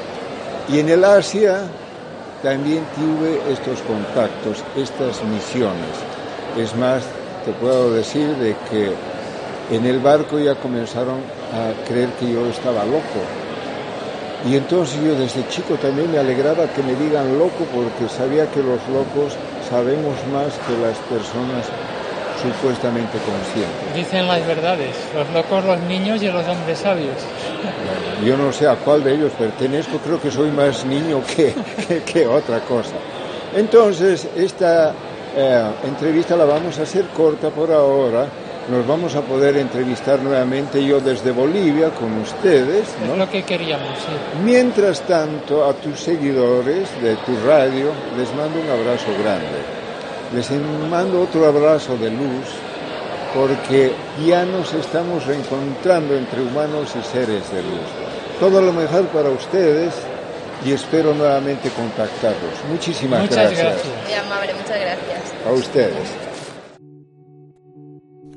y 0.68 0.80
en 0.80 0.88
el 0.88 1.04
Asia 1.04 1.60
también 2.42 2.82
tuve 2.96 3.40
estos 3.52 3.80
contactos, 3.82 4.64
estas 4.76 5.22
misiones. 5.24 5.94
Es 6.56 6.74
más, 6.76 7.04
te 7.44 7.52
puedo 7.52 7.92
decir 7.92 8.28
de 8.36 8.56
que 8.70 8.92
en 9.70 9.86
el 9.86 9.98
barco 9.98 10.38
ya 10.38 10.54
comenzaron 10.54 11.18
a 11.52 11.86
creer 11.86 12.10
que 12.20 12.32
yo 12.32 12.46
estaba 12.46 12.84
loco. 12.84 13.20
Y 14.48 14.56
entonces 14.56 15.00
yo 15.02 15.14
desde 15.14 15.46
chico 15.48 15.74
también 15.74 16.12
me 16.12 16.18
alegraba 16.18 16.66
que 16.68 16.82
me 16.82 16.94
digan 16.94 17.38
loco 17.38 17.66
porque 17.74 18.08
sabía 18.08 18.46
que 18.50 18.60
los 18.60 18.80
locos 18.88 19.36
sabemos 19.68 20.14
más 20.32 20.54
que 20.66 20.78
las 20.80 20.96
personas 21.10 21.66
supuestamente 22.40 23.18
conscientes. 23.18 23.94
Dicen 23.94 24.28
las 24.28 24.46
verdades, 24.46 24.94
los 25.14 25.28
locos, 25.30 25.64
los 25.64 25.80
niños 25.80 26.22
y 26.22 26.28
los 26.28 26.46
hombres 26.46 26.78
sabios. 26.78 27.16
Yo 28.24 28.36
no 28.36 28.52
sé 28.52 28.68
a 28.68 28.76
cuál 28.76 29.02
de 29.02 29.14
ellos 29.14 29.32
pertenezco, 29.32 29.98
creo 29.98 30.20
que 30.20 30.30
soy 30.30 30.50
más 30.50 30.84
niño 30.84 31.20
que, 31.36 31.54
que, 32.04 32.26
otra 32.26 32.60
cosa. 32.60 32.94
Entonces, 33.54 34.28
esta 34.36 34.92
eh, 35.36 35.64
entrevista 35.84 36.36
la 36.36 36.44
vamos 36.44 36.78
a 36.78 36.82
hacer 36.82 37.06
corta 37.08 37.50
por 37.50 37.72
ahora. 37.72 38.26
Nos 38.70 38.86
vamos 38.86 39.14
a 39.14 39.22
poder 39.22 39.56
entrevistar 39.56 40.20
nuevamente 40.20 40.84
yo 40.84 41.00
desde 41.00 41.30
Bolivia 41.30 41.90
con 41.90 42.18
ustedes. 42.18 42.86
¿no? 43.06 43.12
Es 43.12 43.18
lo 43.18 43.30
que 43.30 43.42
queríamos, 43.42 43.98
sí. 43.98 44.42
Mientras 44.44 45.00
tanto, 45.02 45.64
a 45.64 45.72
tus 45.72 46.00
seguidores 46.00 46.88
de 47.02 47.16
tu 47.16 47.34
radio 47.46 47.92
les 48.16 48.34
mando 48.34 48.60
un 48.60 48.68
abrazo 48.68 49.06
grande 49.22 49.78
les 50.34 50.50
mando 50.90 51.22
otro 51.22 51.46
abrazo 51.46 51.96
de 51.96 52.10
luz 52.10 52.46
porque 53.34 53.92
ya 54.26 54.44
nos 54.44 54.72
estamos 54.74 55.26
reencontrando 55.26 56.16
entre 56.16 56.40
humanos 56.40 56.90
y 56.98 57.02
seres 57.04 57.50
de 57.52 57.62
luz. 57.62 57.88
Todo 58.40 58.60
lo 58.62 58.72
mejor 58.72 59.06
para 59.08 59.28
ustedes 59.28 59.92
y 60.64 60.72
espero 60.72 61.14
nuevamente 61.14 61.70
contactarlos. 61.70 62.64
Muchísimas 62.70 63.22
muchas 63.22 63.36
gracias. 63.36 63.60
gracias. 63.60 64.04
Muy 64.04 64.14
amable, 64.14 64.54
muchas 64.54 64.80
gracias. 64.80 65.46
A 65.46 65.52
ustedes. 65.52 66.27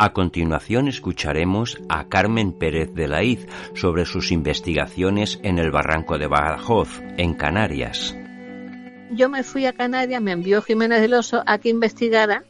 A 0.03 0.13
continuación 0.13 0.87
escucharemos 0.87 1.77
a 1.87 2.09
Carmen 2.09 2.53
Pérez 2.53 2.91
de 2.95 3.07
la 3.07 3.23
Iz 3.23 3.45
sobre 3.75 4.05
sus 4.05 4.31
investigaciones 4.31 5.39
en 5.43 5.59
el 5.59 5.69
barranco 5.69 6.17
de 6.17 6.25
Badajoz, 6.25 7.01
en 7.17 7.35
Canarias 7.35 8.15
yo 9.13 9.29
me 9.29 9.43
fui 9.43 9.65
a 9.65 9.73
Canarias, 9.73 10.21
me 10.21 10.31
envió 10.31 10.61
Jiménez 10.61 11.01
del 11.01 11.13
Oso 11.13 11.43
a 11.45 11.57
que 11.57 11.69
investigara 11.69 12.43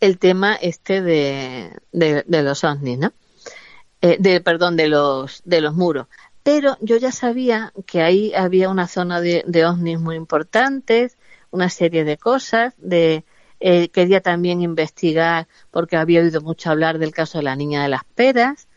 el 0.00 0.18
tema 0.18 0.54
este 0.54 1.02
de, 1.02 1.76
de, 1.92 2.42
los 2.42 2.64
ovnis, 2.64 2.98
¿no? 2.98 3.12
Eh, 4.00 4.16
de, 4.18 4.40
perdón, 4.40 4.76
de 4.76 4.88
los, 4.88 5.42
de 5.44 5.60
los 5.60 5.74
muros. 5.74 6.06
Pero 6.42 6.76
yo 6.80 6.96
ya 6.96 7.12
sabía 7.12 7.72
que 7.86 8.02
ahí 8.02 8.32
había 8.34 8.68
una 8.68 8.88
zona 8.88 9.20
de, 9.20 9.44
de 9.46 9.64
ovnis 9.64 10.00
muy 10.00 10.16
importantes, 10.16 11.16
una 11.50 11.68
serie 11.68 12.04
de 12.04 12.18
cosas, 12.18 12.74
de, 12.78 13.24
eh, 13.66 13.88
quería 13.88 14.20
también 14.20 14.60
investigar 14.60 15.48
porque 15.70 15.96
había 15.96 16.20
oído 16.20 16.42
mucho 16.42 16.70
hablar 16.70 16.98
del 16.98 17.12
caso 17.14 17.38
de 17.38 17.44
la 17.44 17.56
niña 17.56 17.82
de 17.82 17.88
las 17.88 18.04
peras, 18.04 18.68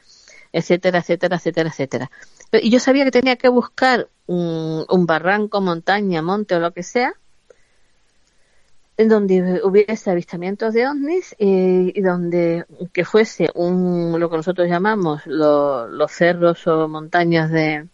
etcétera, 0.53 0.99
etcétera, 0.99 1.35
etcétera, 1.35 1.69
etcétera. 1.69 2.11
Y 2.53 2.69
yo 2.69 2.79
sabía 2.79 3.03
que 3.03 3.11
tenía 3.11 3.35
que 3.35 3.49
buscar 3.49 4.07
un, 4.27 5.05
barranco, 5.05 5.59
montaña, 5.59 6.21
monte 6.21 6.55
o 6.55 6.61
lo 6.61 6.71
que 6.71 6.83
sea, 6.83 7.11
en 8.95 9.09
donde 9.09 9.59
hubiese 9.61 10.09
avistamientos 10.09 10.73
de 10.73 10.88
ovnis 10.88 11.35
y, 11.38 11.99
donde 11.99 12.65
que 12.93 13.03
fuese 13.03 13.49
un 13.55 14.17
lo 14.17 14.29
que 14.29 14.38
nosotros 14.38 14.69
llamamos 14.69 15.21
los 15.25 16.11
cerros 16.13 16.65
o 16.65 16.88
montañas 16.88 17.51
de, 17.51 17.89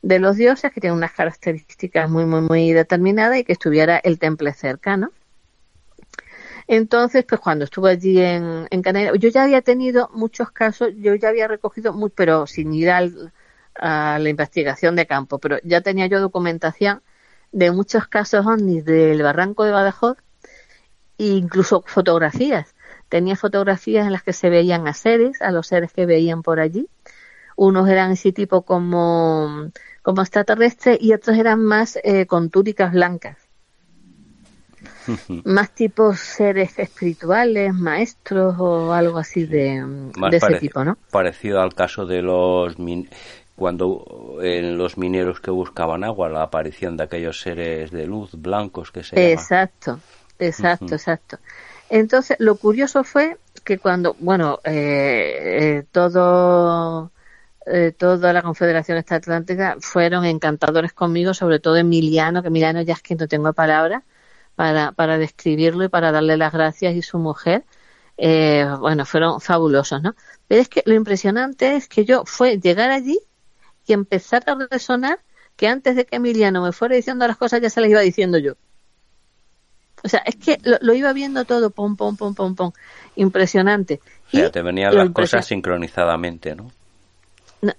de 0.00 0.18
los 0.18 0.36
dioses 0.36 0.72
que 0.72 0.80
tienen 0.80 0.96
unas 0.96 1.12
características 1.12 2.08
muy 2.08 2.24
muy 2.24 2.40
muy 2.40 2.72
determinadas 2.72 3.36
y 3.36 3.44
que 3.44 3.52
estuviera 3.52 3.98
el 3.98 4.18
temple 4.18 4.54
cercano. 4.54 5.12
Entonces, 6.72 7.24
pues 7.28 7.40
cuando 7.40 7.64
estuve 7.64 7.90
allí 7.90 8.20
en, 8.20 8.68
en 8.70 8.82
yo 9.18 9.28
ya 9.28 9.42
había 9.42 9.60
tenido 9.60 10.08
muchos 10.14 10.52
casos, 10.52 10.90
yo 10.98 11.16
ya 11.16 11.28
había 11.30 11.48
recogido, 11.48 11.92
pero 12.14 12.46
sin 12.46 12.72
ir 12.72 12.90
al, 12.90 13.32
a 13.74 14.20
la 14.20 14.28
investigación 14.28 14.94
de 14.94 15.04
campo, 15.04 15.40
pero 15.40 15.58
ya 15.64 15.80
tenía 15.80 16.06
yo 16.06 16.20
documentación 16.20 17.02
de 17.50 17.72
muchos 17.72 18.06
casos 18.06 18.46
ovnis 18.46 18.84
del 18.84 19.20
barranco 19.20 19.64
de 19.64 19.72
Badajoz 19.72 20.18
e 21.18 21.26
incluso 21.26 21.82
fotografías. 21.86 22.76
Tenía 23.08 23.34
fotografías 23.34 24.06
en 24.06 24.12
las 24.12 24.22
que 24.22 24.32
se 24.32 24.48
veían 24.48 24.86
a 24.86 24.94
seres, 24.94 25.42
a 25.42 25.50
los 25.50 25.66
seres 25.66 25.92
que 25.92 26.06
veían 26.06 26.44
por 26.44 26.60
allí. 26.60 26.88
Unos 27.56 27.88
eran 27.88 28.12
ese 28.12 28.30
tipo 28.30 28.62
como, 28.62 29.72
como 30.02 30.22
extraterrestres 30.22 30.98
y 31.00 31.14
otros 31.14 31.36
eran 31.36 31.64
más 31.64 31.98
eh, 32.04 32.26
con 32.26 32.48
túnicas 32.48 32.92
blancas. 32.92 33.49
Más 35.44 35.74
tipos 35.74 36.20
seres 36.20 36.78
espirituales, 36.78 37.74
maestros 37.74 38.56
o 38.58 38.92
algo 38.92 39.18
así 39.18 39.44
de, 39.44 39.84
de 40.30 40.36
ese 40.36 40.54
tipo, 40.56 40.84
¿no? 40.84 40.98
Parecido 41.10 41.60
al 41.60 41.74
caso 41.74 42.06
de 42.06 42.22
los 42.22 42.76
cuando 43.60 44.38
en 44.40 44.78
los 44.78 44.96
mineros 44.96 45.38
que 45.38 45.50
buscaban 45.50 46.02
agua, 46.02 46.30
la 46.30 46.44
aparición 46.44 46.96
de 46.96 47.04
aquellos 47.04 47.42
seres 47.42 47.90
de 47.90 48.06
luz 48.06 48.30
blancos 48.32 48.90
que 48.90 49.04
se 49.04 49.32
Exacto, 49.32 50.00
exacto, 50.38 50.94
exacto. 50.94 51.38
Entonces, 51.90 52.38
lo 52.40 52.56
curioso 52.56 53.04
fue 53.04 53.36
que 53.62 53.76
cuando, 53.78 54.16
bueno, 54.18 54.60
eh, 54.64 55.34
eh, 55.40 55.84
todo, 55.92 57.10
eh, 57.66 57.92
toda 57.98 58.32
la 58.32 58.40
Confederación 58.40 58.96
Atlántica 58.96 59.76
fueron 59.80 60.24
encantadores 60.24 60.94
conmigo, 60.94 61.34
sobre 61.34 61.58
todo 61.58 61.76
Emiliano, 61.76 62.40
que 62.40 62.48
Emiliano 62.48 62.80
ya 62.80 62.94
es 62.94 63.02
que 63.02 63.14
no 63.14 63.28
tengo 63.28 63.52
palabras 63.52 64.04
para, 64.60 64.92
para 64.92 65.16
describirlo 65.16 65.84
y 65.84 65.88
para 65.88 66.12
darle 66.12 66.36
las 66.36 66.52
gracias 66.52 66.94
y 66.94 67.00
su 67.00 67.18
mujer. 67.18 67.64
bueno, 68.18 69.06
fueron 69.06 69.40
fabulosos, 69.40 70.02
¿no? 70.02 70.14
Pero 70.48 70.60
es 70.60 70.68
que 70.68 70.82
lo 70.84 70.92
impresionante 70.92 71.76
es 71.76 71.88
que 71.88 72.04
yo 72.04 72.24
fue 72.26 72.58
llegar 72.58 72.90
allí 72.90 73.18
y 73.86 73.94
empezar 73.94 74.44
a 74.46 74.58
resonar 74.70 75.18
que 75.56 75.66
antes 75.66 75.96
de 75.96 76.04
que 76.04 76.16
Emiliano 76.16 76.62
me 76.62 76.72
fuera 76.72 76.94
diciendo 76.94 77.26
las 77.26 77.38
cosas 77.38 77.62
ya 77.62 77.70
se 77.70 77.80
las 77.80 77.88
iba 77.88 78.00
diciendo 78.00 78.36
yo. 78.36 78.52
O 80.04 80.10
sea, 80.10 80.20
es 80.26 80.36
que 80.36 80.58
lo, 80.62 80.92
iba 80.92 81.14
viendo 81.14 81.46
todo, 81.46 81.70
pom, 81.70 81.96
pom, 81.96 82.18
pom, 82.18 82.34
pom, 82.34 82.54
pom. 82.54 82.72
Impresionante. 83.16 84.02
O 84.26 84.30
sea, 84.36 84.50
te 84.50 84.60
venían 84.60 84.94
las 84.94 85.08
cosas 85.08 85.46
sincronizadamente, 85.46 86.54
¿no? 86.54 86.70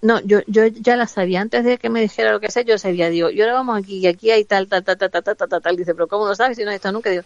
¿No? 0.02 0.20
yo, 0.22 0.40
yo 0.48 0.68
ya 0.68 0.96
las 0.96 1.12
sabía. 1.12 1.42
Antes 1.42 1.64
de 1.64 1.78
que 1.78 1.90
me 1.90 2.02
dijera 2.02 2.32
lo 2.32 2.40
que 2.40 2.52
sé, 2.52 2.66
yo 2.66 2.78
sabía. 2.78 3.10
Digo, 3.10 3.30
y 3.30 3.42
ahora 3.42 3.54
vamos 3.54 3.78
aquí, 3.78 3.98
y 4.00 4.08
aquí 4.08 4.32
hay 4.32 4.46
tal, 4.46 4.68
tal, 4.68 4.84
tal, 4.84 4.98
tal, 4.98 5.12
tal, 5.12 5.24
tal, 5.24 5.36
tal, 5.36 5.62
tal. 5.62 5.78
Dice, 5.78 5.94
pero 5.94 6.08
¿cómo 6.08 6.28
lo 6.28 6.36
sabes 6.36 6.58
si 6.58 6.64
no 6.64 6.70
has 6.70 6.76
visto 6.76 6.92
nunca? 6.92 7.10
Digo, 7.10 7.24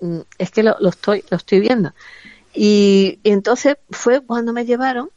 mm, 0.00 0.20
es 0.38 0.50
que 0.50 0.62
lo, 0.62 0.76
lo, 0.80 0.90
estoy, 0.90 1.24
lo 1.30 1.36
estoy 1.36 1.60
viendo. 1.60 1.92
Y, 2.54 3.18
y 3.22 3.30
entonces 3.30 3.76
fue 3.90 4.20
cuando 4.20 4.52
me 4.52 4.64
llevaron 4.64 5.10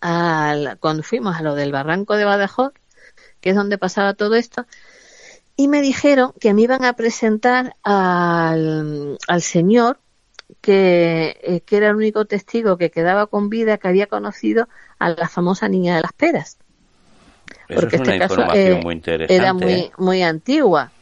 al, 0.00 0.78
cuando 0.78 1.02
fuimos 1.02 1.36
a 1.36 1.42
lo 1.42 1.54
del 1.54 1.72
barranco 1.72 2.16
de 2.16 2.24
Badajoz, 2.24 2.72
que 3.40 3.50
es 3.50 3.56
donde 3.56 3.78
pasaba 3.78 4.14
todo 4.14 4.34
esto, 4.34 4.66
y 5.56 5.68
me 5.68 5.82
dijeron 5.82 6.32
que 6.40 6.54
me 6.54 6.62
iban 6.62 6.84
a 6.84 6.94
presentar 6.94 7.76
al, 7.82 9.18
al 9.28 9.42
señor 9.42 9.98
que, 10.60 11.38
eh, 11.42 11.60
que, 11.60 11.76
era 11.76 11.88
el 11.88 11.96
único 11.96 12.24
testigo 12.24 12.76
que 12.76 12.90
quedaba 12.90 13.26
con 13.26 13.48
vida 13.48 13.78
que 13.78 13.88
había 13.88 14.06
conocido 14.06 14.68
a 14.98 15.10
la 15.10 15.28
famosa 15.28 15.68
niña 15.68 15.96
de 15.96 16.02
las 16.02 16.12
peras. 16.12 16.58
Porque 17.72 17.96
este 17.96 18.18
caso 18.18 18.42
eh, 18.54 18.80
era 19.28 19.52
muy, 19.52 19.72
¿eh? 19.72 19.92
muy 19.98 20.22
antigua. 20.22 20.92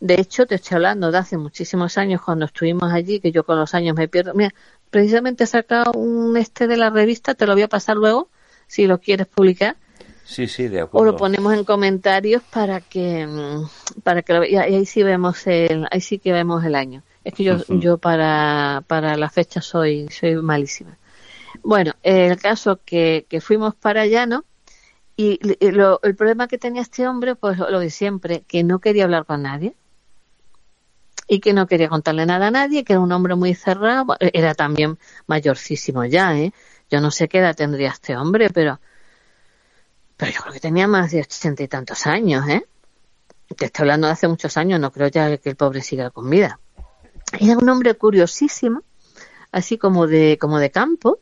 De 0.00 0.14
hecho, 0.14 0.46
te 0.46 0.54
estoy 0.54 0.76
hablando 0.76 1.10
de 1.10 1.18
hace 1.18 1.36
muchísimos 1.36 1.98
años 1.98 2.22
cuando 2.22 2.46
estuvimos 2.46 2.90
allí, 2.92 3.20
que 3.20 3.32
yo 3.32 3.44
con 3.44 3.58
los 3.58 3.74
años 3.74 3.94
me 3.94 4.08
pierdo. 4.08 4.32
Mira, 4.34 4.54
precisamente 4.88 5.44
he 5.44 5.46
sacado 5.46 5.92
un 5.92 6.36
este 6.36 6.66
de 6.66 6.78
la 6.78 6.88
revista, 6.88 7.34
te 7.34 7.46
lo 7.46 7.52
voy 7.52 7.62
a 7.62 7.68
pasar 7.68 7.96
luego, 7.96 8.28
si 8.66 8.86
lo 8.86 8.98
quieres 8.98 9.26
publicar. 9.26 9.76
Sí, 10.24 10.46
sí, 10.46 10.68
de 10.68 10.80
acuerdo. 10.80 11.10
O 11.10 11.12
lo 11.12 11.18
ponemos 11.18 11.52
en 11.52 11.64
comentarios 11.64 12.42
para 12.42 12.80
que, 12.80 13.26
mm, 13.26 14.02
para 14.02 14.22
que 14.22 14.48
y 14.48 14.56
ahí 14.56 14.86
sí 14.86 15.02
vemos 15.02 15.46
el, 15.46 15.86
ahí 15.90 16.00
sí 16.00 16.18
que 16.18 16.32
vemos 16.32 16.64
el 16.64 16.76
año. 16.76 17.02
Es 17.24 17.34
que 17.34 17.44
yo, 17.44 17.58
yo 17.68 17.98
para, 17.98 18.82
para 18.86 19.16
la 19.16 19.28
fecha 19.28 19.60
soy, 19.60 20.08
soy 20.08 20.36
malísima. 20.36 20.96
Bueno, 21.62 21.92
el 22.02 22.38
caso 22.38 22.80
que, 22.84 23.26
que 23.28 23.40
fuimos 23.40 23.74
para 23.74 24.02
allá, 24.02 24.26
¿no? 24.26 24.44
Y, 25.16 25.38
lo, 25.70 26.00
el 26.02 26.16
problema 26.16 26.48
que 26.48 26.56
tenía 26.56 26.80
este 26.80 27.06
hombre, 27.06 27.34
pues 27.34 27.58
lo 27.58 27.78
de 27.78 27.90
siempre, 27.90 28.42
que 28.48 28.64
no 28.64 28.78
quería 28.78 29.04
hablar 29.04 29.26
con 29.26 29.42
nadie 29.42 29.74
y 31.28 31.40
que 31.40 31.52
no 31.52 31.66
quería 31.66 31.90
contarle 31.90 32.24
nada 32.24 32.46
a 32.46 32.50
nadie, 32.50 32.84
que 32.84 32.94
era 32.94 33.00
un 33.00 33.12
hombre 33.12 33.34
muy 33.34 33.54
cerrado, 33.54 34.16
era 34.18 34.54
también 34.54 34.98
mayorcísimo 35.26 36.06
ya, 36.06 36.38
¿eh? 36.38 36.52
Yo 36.90 37.00
no 37.02 37.10
sé 37.10 37.28
qué 37.28 37.38
edad 37.38 37.54
tendría 37.54 37.90
este 37.90 38.16
hombre, 38.16 38.48
pero, 38.48 38.80
pero 40.16 40.32
yo 40.32 40.40
creo 40.40 40.54
que 40.54 40.60
tenía 40.60 40.88
más 40.88 41.10
de 41.12 41.20
ochenta 41.20 41.62
y 41.62 41.68
tantos 41.68 42.06
años, 42.06 42.48
¿eh? 42.48 42.66
Te 43.54 43.66
estoy 43.66 43.82
hablando 43.82 44.06
de 44.06 44.14
hace 44.14 44.26
muchos 44.26 44.56
años, 44.56 44.80
no 44.80 44.90
creo 44.90 45.08
ya 45.08 45.36
que 45.36 45.50
el 45.50 45.56
pobre 45.56 45.82
siga 45.82 46.10
con 46.10 46.30
vida. 46.30 46.58
Era 47.38 47.56
un 47.58 47.68
hombre 47.68 47.94
curiosísimo, 47.94 48.82
así 49.52 49.78
como 49.78 50.06
de, 50.06 50.38
como 50.40 50.58
de 50.58 50.70
campo, 50.70 51.20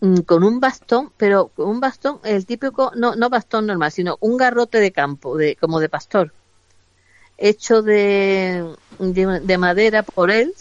mm, 0.00 0.20
con 0.20 0.44
un 0.44 0.60
bastón, 0.60 1.12
pero 1.16 1.50
un 1.56 1.80
bastón, 1.80 2.20
el 2.24 2.46
típico, 2.46 2.92
no, 2.96 3.16
no 3.16 3.28
bastón 3.28 3.66
normal, 3.66 3.92
sino 3.92 4.16
un 4.20 4.36
garrote 4.36 4.80
de 4.80 4.92
campo, 4.92 5.36
de, 5.36 5.56
como 5.56 5.80
de 5.80 5.88
pastor, 5.88 6.32
hecho 7.38 7.82
de, 7.82 8.64
de, 8.98 9.58
madera 9.58 10.02
por 10.02 10.30
él, 10.30 10.54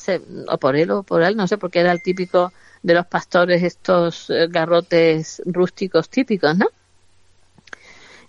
o 0.49 0.57
por 0.57 0.75
él 0.75 0.91
o 0.91 1.03
por 1.03 1.23
él, 1.23 1.37
no 1.37 1.47
sé, 1.47 1.57
porque 1.57 1.79
era 1.79 1.91
el 1.91 2.01
típico 2.01 2.51
de 2.83 2.93
los 2.93 3.05
pastores, 3.07 3.63
estos 3.63 4.29
eh, 4.29 4.47
garrotes 4.49 5.41
rústicos 5.45 6.09
típicos, 6.09 6.57
¿no? 6.57 6.67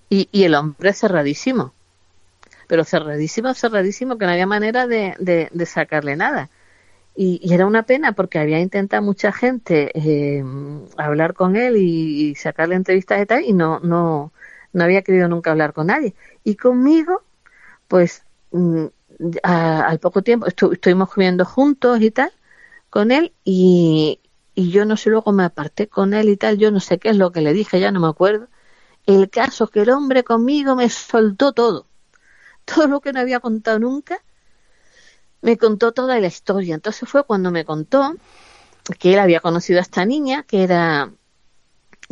Y, 0.08 0.28
y 0.30 0.44
el 0.44 0.54
hombre 0.54 0.92
cerradísimo, 0.92 1.72
pero 2.66 2.84
cerradísimo, 2.84 3.54
cerradísimo, 3.54 4.18
que 4.18 4.26
no 4.26 4.32
había 4.32 4.46
manera 4.46 4.86
de, 4.86 5.50
sacarle 5.66 6.16
nada. 6.16 6.50
Y, 7.16 7.40
era 7.52 7.66
una 7.66 7.84
pena 7.84 8.12
porque 8.12 8.38
había 8.38 8.60
intentado 8.60 9.02
mucha 9.02 9.32
gente 9.32 9.90
eh, 9.94 10.44
hablar 10.96 11.34
con 11.34 11.56
él 11.56 11.76
y, 11.76 12.34
sacarle 12.36 12.76
entrevistas 12.76 13.22
y 13.22 13.26
tal, 13.26 13.44
y 13.44 13.52
no, 13.52 13.80
no, 13.80 14.32
no 14.72 14.84
había 14.84 15.02
querido 15.02 15.28
nunca 15.28 15.52
hablar 15.52 15.72
con 15.72 15.88
nadie. 15.88 16.14
Y 16.44 16.56
conmigo, 16.56 17.22
pues 17.88 18.24
mm, 18.52 18.86
al 19.42 19.98
poco 20.00 20.22
tiempo 20.22 20.46
estuvimos 20.46 21.12
comiendo 21.12 21.44
juntos 21.44 22.00
y 22.00 22.10
tal 22.10 22.32
con 22.90 23.10
él 23.12 23.32
y, 23.44 24.20
y 24.54 24.70
yo 24.70 24.84
no 24.86 24.96
sé, 24.96 25.10
luego 25.10 25.32
me 25.32 25.44
aparté 25.44 25.88
con 25.88 26.14
él 26.14 26.28
y 26.30 26.36
tal, 26.36 26.58
yo 26.58 26.70
no 26.70 26.80
sé 26.80 26.98
qué 26.98 27.10
es 27.10 27.16
lo 27.16 27.32
que 27.32 27.42
le 27.42 27.52
dije, 27.52 27.80
ya 27.80 27.92
no 27.92 28.00
me 28.00 28.08
acuerdo. 28.08 28.48
El 29.06 29.30
caso 29.30 29.64
es 29.64 29.70
que 29.70 29.82
el 29.82 29.90
hombre 29.90 30.24
conmigo 30.24 30.76
me 30.76 30.88
soltó 30.90 31.52
todo 31.52 31.85
todo 32.66 32.86
lo 32.88 33.00
que 33.00 33.12
no 33.12 33.20
había 33.20 33.40
contado 33.40 33.78
nunca, 33.78 34.22
me 35.40 35.56
contó 35.56 35.92
toda 35.92 36.18
la 36.20 36.26
historia. 36.26 36.74
Entonces 36.74 37.08
fue 37.08 37.24
cuando 37.24 37.50
me 37.50 37.64
contó 37.64 38.14
que 38.98 39.14
él 39.14 39.18
había 39.18 39.40
conocido 39.40 39.78
a 39.78 39.82
esta 39.82 40.04
niña, 40.04 40.42
que 40.42 40.62
era, 40.62 41.12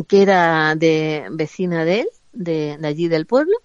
que 0.08 0.22
era 0.22 0.74
de 0.76 1.26
vecina 1.30 1.84
de 1.84 2.00
él, 2.00 2.08
de, 2.32 2.78
allí 2.82 3.08
del 3.08 3.26
pueblo, 3.26 3.56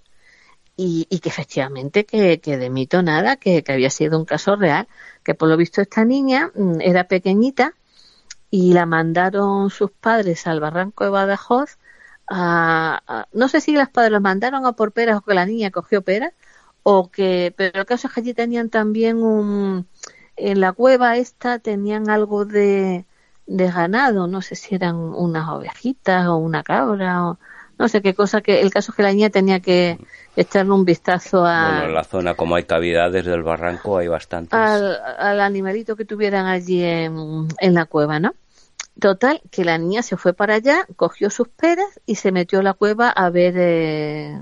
y, 0.76 1.06
que 1.20 1.28
efectivamente 1.28 2.06
que, 2.06 2.40
que, 2.40 2.58
de 2.58 2.70
mito 2.70 3.04
nada, 3.04 3.36
que, 3.36 3.64
había 3.68 3.90
sido 3.90 4.18
un 4.18 4.26
caso 4.26 4.56
real, 4.56 4.88
que 5.24 5.36
por 5.36 5.50
lo 5.50 5.58
visto 5.58 5.82
esta 5.82 6.06
niña 6.06 6.52
mm, 6.56 6.80
era 6.82 7.08
pequeñita 7.08 7.74
y 8.50 8.74
la 8.74 8.86
mandaron 8.86 9.70
sus 9.72 9.92
padres 9.92 10.48
al 10.48 10.62
barranco 10.62 11.04
de 11.04 11.10
Badajoz 11.10 11.78
a, 12.30 13.28
no 13.34 13.50
sé 13.50 13.60
si 13.60 13.74
las 13.74 13.90
padres 13.90 14.12
la 14.12 14.20
mandaron 14.20 14.66
a 14.66 14.74
por 14.74 14.92
peras 14.92 15.18
o 15.18 15.22
que 15.22 15.34
la 15.34 15.46
niña 15.46 15.72
cogió 15.72 16.02
peras, 16.02 16.34
o 16.84 17.10
que 17.10 17.54
pero 17.56 17.80
el 17.80 17.86
caso 17.86 18.08
es 18.08 18.14
que 18.14 18.22
allí 18.22 18.34
tenían 18.34 18.70
también 18.70 19.22
un 19.24 19.88
en 20.36 20.62
la 20.62 20.72
cueva 20.72 21.18
esta 21.18 21.60
tenían 21.60 22.10
algo 22.10 22.46
de, 22.46 23.06
de 23.46 23.72
ganado 23.72 24.28
no 24.28 24.42
sé 24.42 24.56
si 24.56 24.76
eran 24.76 24.96
unas 24.96 25.50
ovejitas 25.50 26.28
o 26.28 26.38
una 26.38 26.64
cabra 26.64 27.28
o 27.28 27.40
no 27.78 27.88
sé 27.88 28.02
qué 28.02 28.14
cosa 28.14 28.42
que 28.42 28.62
el 28.62 28.72
caso 28.72 28.92
es 28.92 28.96
que 28.96 29.04
la 29.04 29.14
niña 29.14 29.30
tenía 29.30 29.60
que 29.60 29.98
echarle 30.36 30.72
un 30.72 30.86
vistazo 30.86 31.46
a 31.46 31.72
bueno 31.72 31.86
en 31.88 31.94
la 31.94 32.04
zona 32.04 32.34
como 32.36 32.56
hay 32.56 32.64
cavidades 32.64 33.26
del 33.26 33.44
barranco 33.44 33.98
hay 33.98 34.08
bastantes. 34.08 34.54
al, 34.54 34.98
al 35.18 35.42
animalito 35.42 35.96
que 35.96 36.06
tuvieran 36.06 36.46
allí 36.46 36.84
en, 36.84 37.48
en 37.60 37.74
la 37.74 37.86
cueva 37.86 38.20
no 38.20 38.34
Total, 39.00 39.42
que 39.50 39.64
la 39.64 39.78
niña 39.78 40.02
se 40.02 40.18
fue 40.18 40.34
para 40.34 40.56
allá, 40.56 40.86
cogió 40.98 41.30
sus 41.30 41.48
peras 41.48 42.02
y 42.06 42.16
se 42.16 42.32
metió 42.32 42.60
a 42.60 42.64
la 42.64 42.74
cueva 42.74 43.10
a 43.10 43.30
ver 43.30 43.54
eh, 43.58 44.38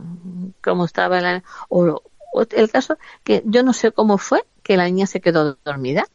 cómo 0.63 0.85
estaba 0.85 1.21
la, 1.21 1.43
o, 1.69 2.01
el 2.41 2.71
caso 2.71 2.97
que 3.23 3.43
yo 3.45 3.63
no 3.63 3.73
sé 3.73 3.91
cómo 3.91 4.17
fue 4.17 4.45
que 4.63 4.77
la 4.77 4.85
niña 4.85 5.07
se 5.07 5.21
quedó 5.21 5.57
dormida. 5.63 6.07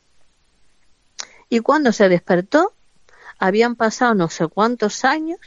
Y 1.49 1.61
cuando 1.61 1.93
se 1.93 2.09
despertó, 2.09 2.73
habían 3.39 3.77
pasado 3.77 4.15
no 4.15 4.29
sé 4.29 4.47
cuántos 4.47 5.05
años, 5.05 5.39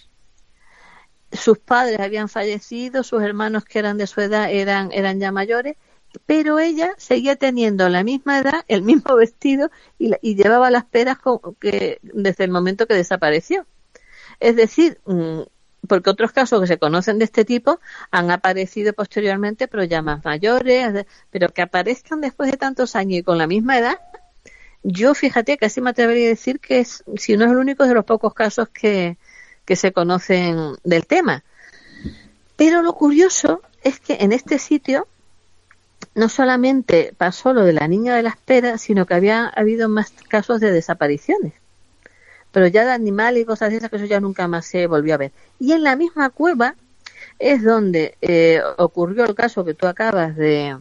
sus 1.32 1.58
padres 1.58 2.00
habían 2.00 2.30
fallecido, 2.30 3.04
sus 3.04 3.22
hermanos 3.22 3.66
que 3.66 3.80
eran 3.80 3.98
de 3.98 4.08
su 4.08 4.22
edad 4.22 4.52
eran, 4.52 4.92
eran 4.92 5.20
ya 5.20 5.32
mayores, 5.32 5.78
pero 6.26 6.60
ella 6.60 6.94
seguía 6.98 7.36
teniendo 7.36 7.90
la 7.90 8.04
misma 8.04 8.40
edad, 8.40 8.64
el 8.68 8.82
mismo 8.82 9.16
vestido 9.18 9.72
y, 9.98 10.12
y 10.22 10.36
llevaba 10.36 10.72
las 10.72 10.86
peras 10.86 11.18
que, 11.60 12.00
desde 12.02 12.44
el 12.44 12.52
momento 12.52 12.88
que 12.88 12.94
desapareció. 12.94 13.66
Es 14.40 14.56
decir, 14.56 15.00
mm, 15.06 15.42
porque 15.88 16.10
otros 16.10 16.32
casos 16.32 16.62
que 16.62 16.68
se 16.68 16.78
conocen 16.78 17.20
de 17.20 17.26
este 17.26 17.46
tipo 17.46 17.80
han 18.12 18.32
aparecido 18.32 18.94
posteriormente, 18.94 19.68
pero 19.68 19.84
ya 19.84 20.02
más 20.02 20.24
mayores, 20.24 21.06
pero 21.32 21.50
que 21.50 21.62
aparezcan 21.62 22.22
después 22.22 22.52
de 22.52 22.58
tantos 22.58 22.96
años 22.96 23.20
y 23.20 23.24
con 23.24 23.38
la 23.38 23.48
misma 23.48 23.78
edad, 23.78 24.00
yo 24.84 25.16
fíjate, 25.16 25.58
casi 25.58 25.82
me 25.82 25.90
atrevería 25.90 26.28
a 26.28 26.30
decir 26.30 26.60
que 26.60 26.80
es, 26.80 27.04
si 27.18 27.38
no 27.38 27.46
es 27.46 27.52
el 27.52 27.58
único 27.58 27.86
de 27.88 27.94
los 27.94 28.06
pocos 28.06 28.34
casos 28.34 28.70
que, 28.70 29.18
que 29.66 29.76
se 29.76 29.92
conocen 29.92 30.76
del 30.84 31.08
tema. 31.08 31.44
Pero 32.56 32.82
lo 32.82 32.94
curioso 32.94 33.62
es 33.84 34.00
que 34.00 34.18
en 34.22 34.32
este 34.32 34.60
sitio 34.60 35.08
no 36.14 36.30
solamente 36.30 37.14
pasó 37.18 37.54
lo 37.54 37.64
de 37.64 37.74
la 37.74 37.88
niña 37.88 38.16
de 38.16 38.24
la 38.24 38.30
espera, 38.30 38.78
sino 38.78 39.06
que 39.06 39.16
había 39.16 39.48
habido 39.48 39.90
más 39.90 40.14
casos 40.30 40.60
de 40.62 40.72
desapariciones 40.72 41.54
pero 42.56 42.68
ya 42.68 42.86
de 42.86 42.92
animales 42.92 43.44
y 43.44 43.46
cosas 43.46 43.70
de 43.70 43.76
esas 43.76 43.90
que 43.90 43.98
eso 43.98 44.06
ya 44.06 44.22
nunca 44.22 44.48
más 44.48 44.66
se 44.66 44.88
volvió 44.88 45.16
a 45.16 45.18
ver. 45.18 45.34
Y 45.60 45.74
en 45.74 45.84
la 45.84 45.98
misma 45.98 46.30
cueva 46.30 46.76
es 47.38 47.62
donde 47.62 48.16
eh, 48.22 48.62
ocurrió 48.78 49.26
el 49.26 49.36
caso 49.36 49.66
que 49.66 49.74
tú 49.74 49.88
acabas 49.88 50.38
de, 50.38 50.78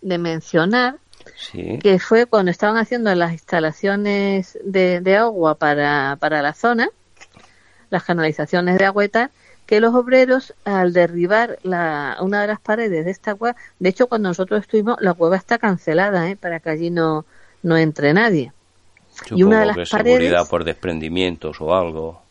mencionar, 0.00 0.96
que 1.52 1.98
fue 1.98 2.24
cuando 2.24 2.50
estaban 2.50 2.78
haciendo 2.78 3.14
las 3.14 3.32
instalaciones 3.32 4.58
de, 4.64 5.16
agua 5.18 5.56
para, 5.56 6.16
para 6.18 6.40
la 6.40 6.54
zona, 6.54 6.88
las 7.90 8.04
canalizaciones 8.04 8.78
de 8.78 8.86
agua 8.86 9.04
y 9.04 9.10
tal, 9.10 9.30
que 9.66 9.80
los 9.80 9.94
obreros 9.94 10.54
al 10.64 10.94
derribar 10.94 11.58
la, 11.62 12.16
una 12.22 12.40
de 12.40 12.46
las 12.46 12.60
paredes 12.60 13.04
de 13.04 13.10
esta 13.10 13.34
cueva, 13.34 13.54
de 13.78 13.90
hecho 13.90 14.06
cuando 14.06 14.30
nosotros 14.30 14.62
estuvimos 14.62 14.96
la 15.00 15.12
cueva 15.12 15.36
está 15.36 15.58
cancelada 15.58 16.30
¿eh? 16.30 16.36
para 16.36 16.60
que 16.60 16.70
allí 16.70 16.88
no, 16.88 17.26
no 17.62 17.76
entre 17.76 18.14
nadie 18.14 18.54
y 19.30 19.42
una 19.42 19.60
de 19.60 19.66
las 19.66 19.76
que 19.76 19.86
seguridad 19.86 20.48
por 20.48 20.64
desprendimientos 20.64 21.60
o 21.60 21.74
algo. 21.74 22.22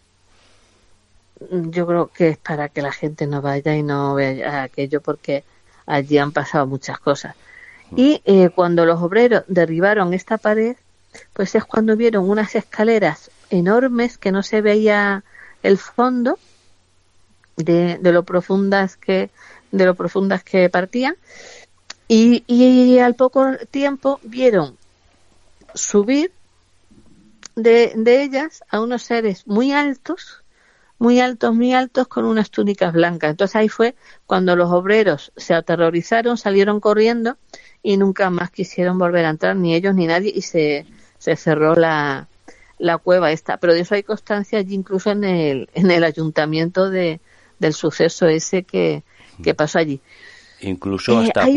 Yo 1.52 1.86
creo 1.86 2.08
que 2.08 2.30
es 2.30 2.38
para 2.38 2.70
que 2.70 2.82
la 2.82 2.92
gente 2.92 3.28
no 3.28 3.42
vaya 3.42 3.76
y 3.76 3.84
no 3.84 4.16
vea 4.16 4.64
aquello 4.64 5.02
porque 5.02 5.44
allí 5.86 6.18
han 6.18 6.32
pasado 6.32 6.66
muchas 6.66 7.00
cosas. 7.00 7.36
Mm. 7.92 7.96
Y 8.00 8.22
eh, 8.26 8.50
cuando 8.50 8.86
los 8.86 9.02
obreros 9.02 9.44
derribaron 9.48 10.14
esta 10.14 10.38
pared, 10.38 10.76
pues 11.34 11.56
es 11.56 11.64
cuando 11.66 11.96
vieron 11.96 12.30
unas 12.30 12.56
escaleras 12.56 13.32
enormes 13.50 14.18
que 14.18 14.32
no 14.32 14.44
se 14.44 14.62
veía 14.62 15.24
el 15.64 15.78
fondo 15.78 16.38
de, 17.56 17.98
de 17.98 18.12
lo 18.12 18.24
profundas 18.24 18.98
que 18.98 19.30
de 19.72 19.86
lo 19.86 19.96
profundas 19.96 20.44
que 20.44 20.70
partían 20.70 21.16
y, 22.08 22.44
y 22.48 23.00
al 23.00 23.16
poco 23.16 23.46
tiempo 23.70 24.20
vieron 24.24 24.78
subir 25.74 26.32
de, 27.58 27.94
de 27.96 28.22
ellas 28.22 28.64
a 28.70 28.80
unos 28.80 29.02
seres 29.02 29.48
muy 29.48 29.72
altos, 29.72 30.44
muy 31.00 31.20
altos, 31.20 31.56
muy 31.56 31.74
altos, 31.74 32.08
con 32.08 32.24
unas 32.26 32.52
túnicas 32.52 32.94
blancas. 32.94 33.32
Entonces 33.32 33.56
ahí 33.56 33.68
fue 33.68 33.96
cuando 34.28 34.56
los 34.56 34.72
obreros 34.72 35.32
se 35.36 35.56
aterrorizaron, 35.56 36.38
salieron 36.38 36.80
corriendo 36.80 37.36
y 37.82 37.98
nunca 37.98 38.30
más 38.30 38.52
quisieron 38.52 39.00
volver 39.00 39.26
a 39.26 39.30
entrar, 39.32 39.56
ni 39.56 39.74
ellos 39.74 39.96
ni 39.96 40.06
nadie, 40.06 40.32
y 40.34 40.44
se, 40.44 40.86
se 41.18 41.36
cerró 41.36 41.76
la, 41.76 42.28
la 42.78 43.00
cueva 43.00 43.32
esta. 43.32 43.58
Pero 43.58 43.74
de 43.74 43.82
eso 43.82 43.96
hay 43.96 44.04
constancia 44.04 44.60
allí 44.60 44.76
incluso 44.76 45.10
en 45.10 45.24
el, 45.24 45.70
en 45.74 45.90
el 45.90 46.04
ayuntamiento 46.04 46.92
de, 46.92 47.20
del 47.58 47.74
suceso 47.74 48.28
ese 48.28 48.64
que, 48.64 49.04
que 49.44 49.56
pasó 49.56 49.80
allí. 49.80 50.00
Incluso 50.62 51.22
eh, 51.22 51.28
hasta 51.28 51.50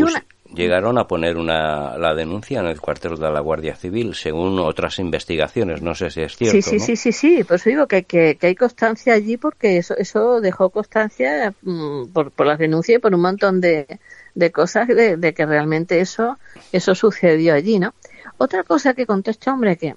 llegaron 0.55 0.99
a 0.99 1.07
poner 1.07 1.37
una, 1.37 1.97
la 1.97 2.15
denuncia 2.15 2.61
en 2.61 2.67
el 2.67 2.81
cuartel 2.81 3.17
de 3.17 3.31
la 3.31 3.41
Guardia 3.41 3.77
Civil, 3.77 4.15
según 4.15 4.59
otras 4.59 4.99
investigaciones. 4.99 5.83
No 5.83 5.95
sé 5.95 6.11
si 6.11 6.23
es 6.23 6.37
cierto. 6.37 6.61
Sí, 6.61 6.63
sí, 6.63 6.81
sí, 6.81 6.97
sí, 6.97 7.13
sí. 7.13 7.45
Por 7.45 7.57
eso 7.57 7.71
digo 7.71 7.87
que, 7.87 8.05
que, 8.05 8.37
hay 8.41 8.55
constancia 8.55 9.15
allí 9.15 9.37
porque 9.37 9.77
eso, 9.77 9.97
eso 9.97 10.41
dejó 10.41 10.71
constancia 10.71 11.55
mm, 11.63 12.07
por, 12.13 12.31
por 12.33 12.47
las 12.47 12.59
denuncias 12.59 12.97
y 12.97 13.01
por 13.01 13.15
un 13.15 13.23
montón 13.23 13.61
de, 13.61 13.87
de 14.35 14.53
cosas 14.53 14.89
de, 14.89 15.35
que 15.35 15.47
realmente 15.47 16.01
eso, 16.01 16.39
eso 16.73 16.95
sucedió 16.95 17.55
allí, 17.55 17.79
¿no? 17.79 17.95
Otra 18.39 18.65
cosa 18.65 18.95
que 18.95 19.07
contó 19.07 19.31
este 19.31 19.51
hombre 19.51 19.77
que, 19.77 19.95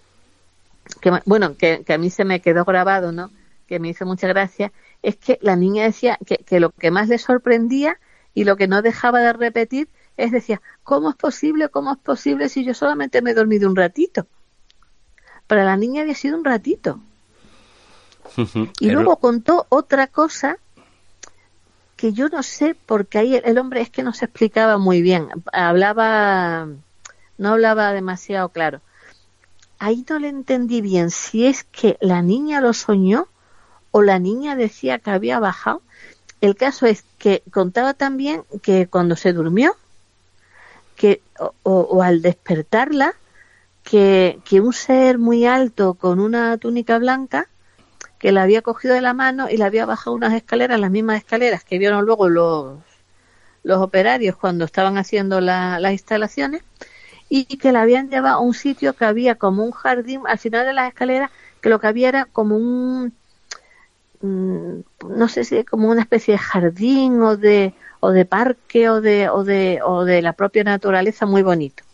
que 1.01 1.11
bueno, 1.25 1.55
que, 1.57 1.83
que 1.85 1.93
a 1.93 1.97
mí 1.97 2.09
se 2.09 2.25
me 2.25 2.41
quedó 2.41 2.65
grabado, 2.65 3.11
¿no? 3.11 3.31
Que 3.67 3.79
me 3.79 3.89
hizo 3.89 4.05
mucha 4.05 4.27
gracia, 4.27 4.71
es 5.01 5.15
que 5.15 5.39
la 5.41 5.55
niña 5.55 5.83
decía 5.83 6.17
que, 6.25 6.37
que 6.37 6.59
lo 6.59 6.71
que 6.71 6.91
más 6.91 7.07
le 7.07 7.17
sorprendía 7.17 7.97
y 8.33 8.43
lo 8.43 8.57
que 8.57 8.67
no 8.67 8.81
dejaba 8.81 9.21
de 9.21 9.33
repetir 9.33 9.87
es 10.17 10.31
decía, 10.31 10.61
¿cómo 10.83 11.09
es 11.09 11.15
posible? 11.15 11.69
¿Cómo 11.69 11.91
es 11.93 11.97
posible 11.99 12.49
si 12.49 12.63
yo 12.63 12.73
solamente 12.73 13.21
me 13.21 13.31
he 13.31 13.33
dormido 13.33 13.69
un 13.69 13.75
ratito? 13.75 14.27
Para 15.47 15.63
la 15.63 15.77
niña 15.77 16.01
había 16.01 16.15
sido 16.15 16.37
un 16.37 16.45
ratito. 16.45 16.99
y 18.79 18.89
luego 18.89 19.17
contó 19.17 19.65
otra 19.69 20.07
cosa 20.07 20.57
que 21.95 22.13
yo 22.13 22.29
no 22.29 22.43
sé, 22.43 22.75
porque 22.85 23.17
ahí 23.17 23.35
el, 23.35 23.57
hombre 23.57 23.81
es 23.81 23.89
que 23.89 24.03
no 24.03 24.13
se 24.13 24.25
explicaba 24.25 24.77
muy 24.77 25.01
bien, 25.01 25.29
hablaba, 25.51 26.67
no 27.37 27.49
hablaba 27.49 27.93
demasiado 27.93 28.49
claro. 28.49 28.81
ahí 29.79 30.05
no 30.09 30.19
le 30.19 30.29
entendí 30.29 30.81
bien 30.81 31.11
si 31.11 31.45
es 31.45 31.63
que 31.63 31.97
la 32.01 32.21
niña 32.21 32.61
lo 32.61 32.73
soñó 32.73 33.27
o 33.91 34.01
la 34.01 34.19
niña 34.19 34.55
decía 34.55 34.99
que 34.99 35.11
había 35.11 35.39
bajado. 35.39 35.81
El 36.41 36.55
caso 36.55 36.87
es 36.87 37.05
que 37.19 37.43
contaba 37.51 37.93
también 37.93 38.43
que 38.61 38.87
cuando 38.87 39.15
se 39.15 39.31
durmió, 39.31 39.77
que 40.95 41.21
o, 41.63 42.01
al 42.01 42.21
despertarla, 42.21 43.13
que, 43.83 44.39
que, 44.45 44.61
un 44.61 44.73
ser 44.73 45.17
muy 45.17 45.45
alto 45.45 45.95
con 45.95 46.19
una 46.19 46.57
túnica 46.57 46.97
blanca 46.99 47.49
que 48.19 48.31
la 48.31 48.43
había 48.43 48.61
cogido 48.61 48.95
de 48.95 49.01
la 49.01 49.13
mano 49.13 49.49
y 49.49 49.57
la 49.57 49.65
había 49.65 49.85
bajado 49.85 50.15
unas 50.15 50.33
escaleras, 50.33 50.79
las 50.79 50.91
mismas 50.91 51.17
escaleras 51.17 51.65
que 51.65 51.77
vieron 51.77 52.05
luego 52.05 52.29
los, 52.29 52.79
los 53.63 53.81
operarios 53.81 54.37
cuando 54.37 54.65
estaban 54.65 54.97
haciendo 54.97 55.41
las 55.41 55.91
instalaciones, 55.91 56.63
y 57.29 57.45
que 57.57 57.71
la 57.71 57.81
habían 57.81 58.09
llevado 58.09 58.35
a 58.35 58.39
un 58.39 58.53
sitio 58.53 58.93
que 58.93 59.05
había 59.05 59.35
como 59.35 59.63
un 59.63 59.71
jardín 59.71 60.21
al 60.27 60.37
final 60.37 60.65
de 60.65 60.73
las 60.73 60.87
escaleras, 60.89 61.31
que 61.61 61.69
lo 61.69 61.79
que 61.79 61.87
había 61.87 62.09
era 62.09 62.25
como 62.25 62.57
un, 62.57 63.13
mm, 64.21 64.79
no 65.09 65.27
sé 65.27 65.43
si 65.43 65.63
como 65.63 65.89
una 65.89 66.01
especie 66.01 66.33
de 66.33 66.37
jardín 66.37 67.21
o 67.21 67.35
de, 67.35 67.73
o 68.05 68.11
de 68.11 68.25
parque 68.25 68.89
o 68.89 68.99
de, 68.99 69.29
o 69.29 69.45
de, 69.45 69.79
o 69.81 70.03
de 70.03 70.21
la 70.21 70.33
propia 70.33 70.65
naturaleza 70.65 71.25
muy 71.25 71.41
bonito. 71.41 71.85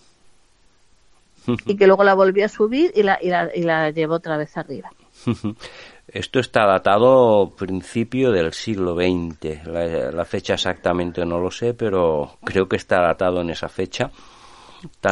y 1.68 1.78
que 1.78 1.86
luego 1.86 2.03
la 2.03 2.16
volvió 2.16 2.45
a 2.45 2.49
subir 2.49 2.91
y 2.95 3.03
la, 3.03 3.20
y 3.22 3.30
la, 3.30 3.51
y 3.55 3.62
la 3.62 3.91
llevó 3.91 4.16
otra 4.16 4.36
vez 4.36 4.57
arriba. 4.57 4.89
Esto 6.07 6.39
está 6.39 6.66
datado 6.66 7.51
principio 7.55 8.32
del 8.32 8.53
siglo 8.53 8.95
XX. 8.95 9.68
La, 9.68 10.26
fecha 10.26 10.55
exactamente 10.55 11.24
no 11.26 11.38
lo 11.38 11.51
sé, 11.51 11.76
pero 11.76 12.38
creo 12.43 12.68
que 12.68 12.78
está 12.78 13.01
datado 13.01 13.41
en 13.41 13.51
esa 13.51 13.70
fecha. 13.70 14.10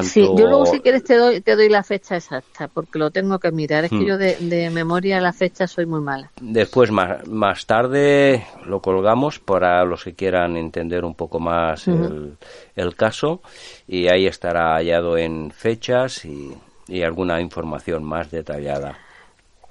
Sí, 0.04 0.22
yo 0.22 0.48
luego 0.48 0.66
si 0.66 0.80
quieres 0.80 1.04
te 1.04 1.16
doy, 1.16 1.42
te 1.42 1.56
doy 1.56 1.70
la 1.70 1.84
fecha 1.84 2.16
exacta, 2.16 2.68
porque 2.68 3.00
lo 3.00 3.12
tengo 3.12 3.40
que 3.40 3.52
mirar. 3.52 3.86
Es 3.86 3.90
que 3.90 3.98
hmm. 3.98 4.06
yo 4.06 4.18
de, 4.18 4.70
memoria 4.72 5.20
la 5.20 5.34
fecha 5.34 5.68
soy 5.68 5.86
muy 5.86 6.02
mala. 6.02 6.32
Después, 6.40 6.92
más, 6.92 7.28
más 7.28 7.66
tarde, 7.66 8.46
lo 8.66 8.82
colgamos 8.82 9.40
para 9.40 9.84
los 9.84 10.04
que 10.04 10.14
quieran 10.14 10.58
entender 10.58 11.04
un 11.04 11.16
poco 11.16 11.40
más 11.40 11.88
el, 11.88 12.38
el, 12.76 12.96
caso 12.96 13.42
y 13.88 14.08
ahí 14.08 14.28
estará 14.28 14.76
hallado 14.76 15.18
en 15.18 15.52
fechas 15.52 16.26
y, 16.26 16.54
y 16.88 17.02
alguna 17.02 17.42
información 17.42 18.04
más 18.04 18.32
detallada. 18.32 18.98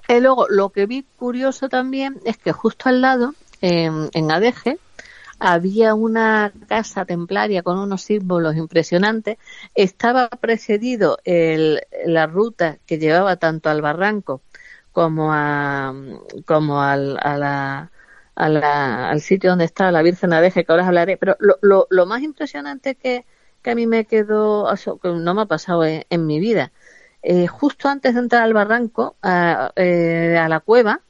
Y 0.07 0.19
luego, 0.19 0.45
lo 0.49 0.69
que 0.69 0.85
vi 0.85 1.05
curioso 1.17 1.69
también 1.69 2.19
es 2.23 2.37
que 2.37 2.51
justo 2.51 2.89
al 2.89 3.01
lado, 3.01 3.33
en, 3.61 4.09
en 4.13 4.31
Adeje, 4.31 4.77
había 5.39 5.93
una 5.93 6.51
casa 6.67 7.05
templaria 7.05 7.63
con 7.63 7.77
unos 7.79 8.01
símbolos 8.01 8.55
impresionantes. 8.55 9.37
Estaba 9.75 10.29
precedido 10.29 11.19
el, 11.23 11.81
la 12.05 12.27
ruta 12.27 12.77
que 12.85 12.97
llevaba 12.97 13.35
tanto 13.37 13.69
al 13.69 13.81
barranco 13.81 14.41
como 14.91 15.31
a 15.31 15.93
como 16.45 16.81
al, 16.81 17.17
a 17.21 17.37
la, 17.37 17.91
a 18.35 18.49
la, 18.49 19.09
al 19.09 19.21
sitio 19.21 19.51
donde 19.51 19.65
estaba 19.65 19.91
la 19.91 20.01
Virgen 20.01 20.33
Adeje, 20.33 20.65
que 20.65 20.71
ahora 20.71 20.87
hablaré. 20.87 21.17
Pero 21.17 21.35
lo, 21.39 21.57
lo, 21.61 21.87
lo 21.89 22.05
más 22.05 22.21
impresionante 22.23 22.95
que, 22.95 23.25
a 23.65 23.75
mí 23.75 23.85
me 23.85 24.05
quedó, 24.05 24.73
que 25.03 25.09
no 25.09 25.33
me 25.33 25.41
ha 25.41 25.45
pasado 25.45 25.83
en 25.85 26.25
mi 26.25 26.39
vida, 26.39 26.71
eh, 27.29 27.47
justo 27.47 27.89
antes 27.89 28.13
de 28.13 28.21
entrar 28.21 28.43
al 28.43 28.53
barranco, 28.53 29.17
a, 29.21 29.71
eh, 29.75 30.37
a, 30.39 30.47
la 30.47 30.61
cueva, 30.61 31.01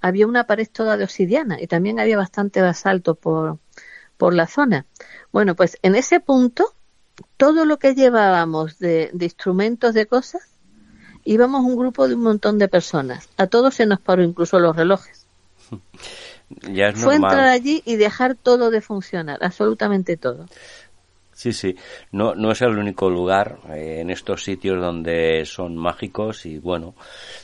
había 0.00 0.26
una 0.26 0.44
pared 0.44 0.68
toda 0.70 0.96
de 0.96 1.04
obsidiana 1.04 1.60
y 1.60 1.66
también 1.66 2.00
había 2.00 2.16
bastante 2.16 2.60
basalto 2.62 3.14
por, 3.14 3.58
por 4.16 4.34
la 4.34 4.46
zona. 4.46 4.86
Bueno, 5.32 5.54
pues 5.54 5.78
en 5.82 5.94
ese 5.94 6.20
punto, 6.20 6.74
todo 7.36 7.64
lo 7.64 7.78
que 7.78 7.94
llevábamos 7.94 8.78
de, 8.78 9.10
de 9.12 9.24
instrumentos, 9.24 9.94
de 9.94 10.06
cosas, 10.06 10.42
íbamos 11.24 11.64
un 11.64 11.76
grupo 11.76 12.08
de 12.08 12.14
un 12.14 12.22
montón 12.22 12.58
de 12.58 12.68
personas. 12.68 13.28
A 13.36 13.46
todos 13.46 13.74
se 13.74 13.86
nos 13.86 14.00
paró 14.00 14.22
incluso 14.22 14.58
los 14.58 14.74
relojes. 14.76 15.26
Fue 16.94 17.16
entrar 17.16 17.46
allí 17.46 17.82
y 17.84 17.96
dejar 17.96 18.34
todo 18.34 18.70
de 18.70 18.80
funcionar, 18.80 19.38
absolutamente 19.42 20.16
todo. 20.16 20.46
Sí, 21.38 21.52
sí, 21.52 21.76
no, 22.10 22.34
no 22.34 22.50
es 22.50 22.62
el 22.62 22.76
único 22.76 23.08
lugar 23.08 23.60
eh, 23.68 23.98
en 24.00 24.10
estos 24.10 24.42
sitios 24.42 24.80
donde 24.80 25.44
son 25.46 25.76
mágicos 25.76 26.44
y 26.46 26.58
bueno, 26.58 26.96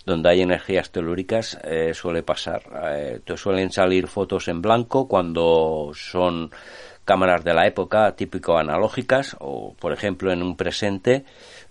donde 0.05 0.31
hay 0.31 0.41
energías 0.43 0.91
telúricas 0.91 1.57
eh, 1.63 1.95
suele 1.95 2.25
pasar. 2.25 2.65
Eh, 2.91 3.21
suelen 3.37 3.71
salir 3.71 4.09
fotos 4.09 4.49
en 4.49 4.61
blanco 4.61 5.07
cuando 5.07 5.93
son 5.95 6.51
cámaras 7.05 7.45
de 7.45 7.55
la 7.55 7.69
época 7.69 8.17
típico 8.17 8.59
analógicas 8.59 9.37
o 9.39 9.75
por 9.79 9.93
ejemplo 9.93 10.33
en 10.33 10.43
un 10.43 10.57
presente 10.57 11.25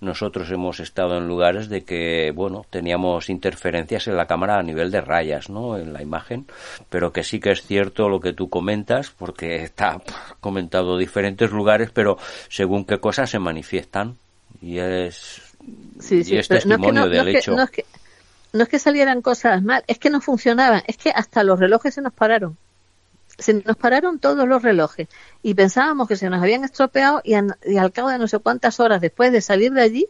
nosotros 0.03 0.51
hemos 0.51 0.79
estado 0.79 1.17
en 1.17 1.27
lugares 1.27 1.69
de 1.69 1.83
que, 1.83 2.31
bueno, 2.35 2.65
teníamos 2.69 3.29
interferencias 3.29 4.07
en 4.07 4.17
la 4.17 4.27
cámara 4.27 4.57
a 4.57 4.63
nivel 4.63 4.91
de 4.91 5.01
rayas, 5.01 5.49
¿no? 5.49 5.77
En 5.77 5.93
la 5.93 6.01
imagen, 6.01 6.45
pero 6.89 7.11
que 7.11 7.23
sí 7.23 7.39
que 7.39 7.51
es 7.51 7.63
cierto 7.63 8.09
lo 8.09 8.19
que 8.19 8.33
tú 8.33 8.49
comentas, 8.49 9.09
porque 9.09 9.63
está 9.63 10.01
comentado 10.39 10.97
diferentes 10.97 11.51
lugares, 11.51 11.89
pero 11.91 12.17
según 12.49 12.85
qué 12.85 12.99
cosas 12.99 13.29
se 13.29 13.39
manifiestan 13.39 14.17
y 14.61 14.79
es, 14.79 15.41
y 16.09 16.35
es 16.37 16.47
testimonio 16.47 17.07
del 17.07 17.29
hecho. 17.29 17.55
no, 17.55 17.63
es 17.63 17.71
que, 17.71 17.85
no 18.51 18.63
es 18.63 18.69
que 18.69 18.79
salieran 18.79 19.21
cosas 19.21 19.63
mal, 19.63 19.83
es 19.87 19.97
que 19.97 20.09
no 20.09 20.21
funcionaban, 20.21 20.83
es 20.87 20.97
que 20.97 21.09
hasta 21.09 21.43
los 21.43 21.59
relojes 21.59 21.93
se 21.93 22.01
nos 22.01 22.13
pararon 22.13 22.57
se 23.38 23.53
nos 23.53 23.75
pararon 23.75 24.19
todos 24.19 24.47
los 24.47 24.61
relojes 24.61 25.07
y 25.41 25.53
pensábamos 25.53 26.07
que 26.07 26.15
se 26.15 26.29
nos 26.29 26.41
habían 26.41 26.63
estropeado 26.63 27.21
y, 27.23 27.34
al 27.34 27.91
cabo 27.91 28.09
de 28.09 28.17
no 28.17 28.27
sé 28.27 28.39
cuántas 28.39 28.79
horas 28.79 29.01
después 29.01 29.31
de 29.31 29.41
salir 29.41 29.71
de 29.73 29.81
allí 29.81 30.07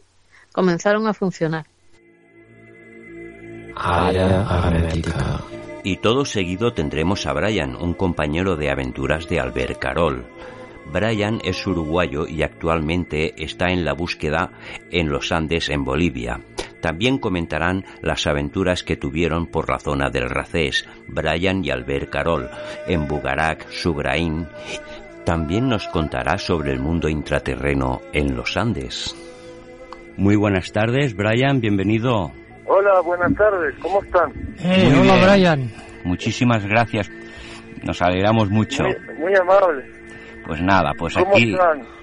comenzaron 0.52 1.06
a 1.06 1.14
funcionar. 1.14 1.66
Y 5.82 5.96
todo 5.96 6.24
seguido 6.24 6.72
tendremos 6.72 7.26
a 7.26 7.32
Brian, 7.32 7.76
un 7.76 7.94
compañero 7.94 8.56
de 8.56 8.70
aventuras 8.70 9.28
de 9.28 9.40
Albert 9.40 9.78
Carol. 9.78 10.26
Brian 10.92 11.40
es 11.44 11.66
uruguayo 11.66 12.26
y 12.26 12.42
actualmente 12.42 13.42
está 13.42 13.70
en 13.70 13.84
la 13.84 13.94
búsqueda 13.94 14.52
en 14.90 15.08
los 15.08 15.32
Andes 15.32 15.70
en 15.70 15.84
Bolivia. 15.84 16.40
También 16.84 17.16
comentarán 17.16 17.82
las 18.02 18.26
aventuras 18.26 18.82
que 18.82 18.96
tuvieron 18.96 19.46
por 19.46 19.70
la 19.70 19.78
zona 19.78 20.10
del 20.10 20.28
Racés, 20.28 20.86
Brian 21.08 21.64
y 21.64 21.70
Albert 21.70 22.10
Carol, 22.10 22.50
en 22.86 23.08
Bugarak, 23.08 23.70
Sugraín. 23.70 24.46
También 25.24 25.66
nos 25.66 25.88
contará 25.88 26.36
sobre 26.36 26.72
el 26.72 26.80
mundo 26.80 27.08
intraterreno 27.08 28.02
en 28.12 28.36
los 28.36 28.58
Andes. 28.58 29.16
Muy 30.18 30.36
buenas 30.36 30.72
tardes, 30.72 31.16
Brian, 31.16 31.58
bienvenido. 31.58 32.32
Hola, 32.66 33.00
buenas 33.00 33.34
tardes, 33.34 33.74
¿cómo 33.80 34.02
están? 34.02 34.30
Eh, 34.62 34.94
hola, 35.00 35.16
Brian. 35.24 35.70
Muchísimas 36.04 36.66
gracias, 36.66 37.10
nos 37.82 38.02
alegramos 38.02 38.50
mucho. 38.50 38.84
Muy, 39.18 39.34
amable. 39.34 39.90
Pues 40.46 40.60
nada, 40.60 40.92
pues 40.98 41.16
aquí 41.16 41.56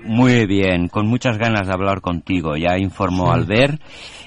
muy 0.04 0.46
bien, 0.48 0.88
con 0.88 1.08
muchas 1.08 1.38
ganas 1.38 1.68
de 1.68 1.74
hablar 1.74 2.02
contigo. 2.02 2.56
Ya 2.56 2.78
informó 2.78 3.32
Albert 3.32 3.80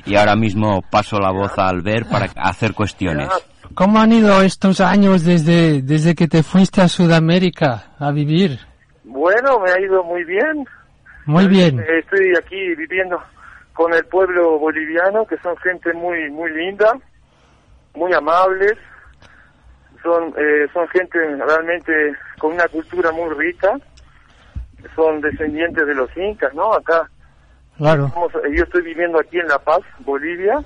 y 0.06 0.16
ahora 0.16 0.36
mismo 0.36 0.82
paso 0.82 1.18
la 1.18 1.32
voz 1.32 1.58
a 1.58 1.68
Albert 1.68 2.08
para 2.10 2.26
hacer 2.36 2.74
cuestiones. 2.74 3.28
¿Cómo 3.74 3.98
han 3.98 4.12
ido 4.12 4.40
estos 4.42 4.80
años 4.80 5.24
desde, 5.24 5.82
desde 5.82 6.14
que 6.14 6.28
te 6.28 6.42
fuiste 6.42 6.80
a 6.80 6.88
Sudamérica 6.88 7.94
a 7.98 8.12
vivir? 8.12 8.60
Bueno, 9.02 9.58
me 9.58 9.70
ha 9.72 9.80
ido 9.80 10.04
muy 10.04 10.24
bien. 10.24 10.64
Muy 11.26 11.48
bien. 11.48 11.80
Estoy 11.80 12.32
aquí 12.38 12.74
viviendo 12.76 13.18
con 13.72 13.92
el 13.92 14.04
pueblo 14.06 14.58
boliviano, 14.58 15.26
que 15.26 15.36
son 15.38 15.56
gente 15.56 15.92
muy 15.92 16.30
muy 16.30 16.50
linda, 16.52 16.92
muy 17.94 18.12
amables, 18.12 18.74
son 20.02 20.32
eh, 20.38 20.68
son 20.72 20.86
gente 20.88 21.18
realmente 21.18 21.92
con 22.38 22.52
una 22.52 22.68
cultura 22.68 23.10
muy 23.10 23.34
rica, 23.34 23.72
son 24.94 25.20
descendientes 25.20 25.86
de 25.86 25.94
los 25.94 26.14
incas, 26.16 26.52
¿no? 26.54 26.72
Acá 26.74 27.08
Claro. 27.76 28.12
yo 28.52 28.62
estoy 28.64 28.82
viviendo 28.82 29.18
aquí 29.18 29.38
en 29.40 29.48
La 29.48 29.58
Paz, 29.58 29.80
Bolivia, 30.00 30.62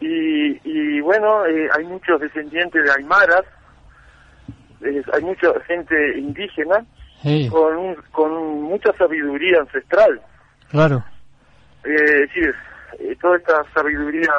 y, 0.00 0.60
y 0.64 1.00
bueno, 1.00 1.44
eh, 1.46 1.68
hay 1.76 1.84
muchos 1.84 2.20
descendientes 2.20 2.84
de 2.84 2.90
aymaras, 2.92 3.42
hay 5.12 5.22
mucha 5.22 5.48
gente 5.66 6.18
indígena 6.18 6.84
con, 7.50 7.94
con 8.12 8.62
mucha 8.62 8.92
sabiduría 8.92 9.60
ancestral. 9.60 10.20
Claro. 10.70 11.02
Eh, 11.84 12.28
sí, 12.32 12.40
eh, 13.00 13.16
toda 13.20 13.36
esta 13.38 13.64
sabiduría 13.74 14.30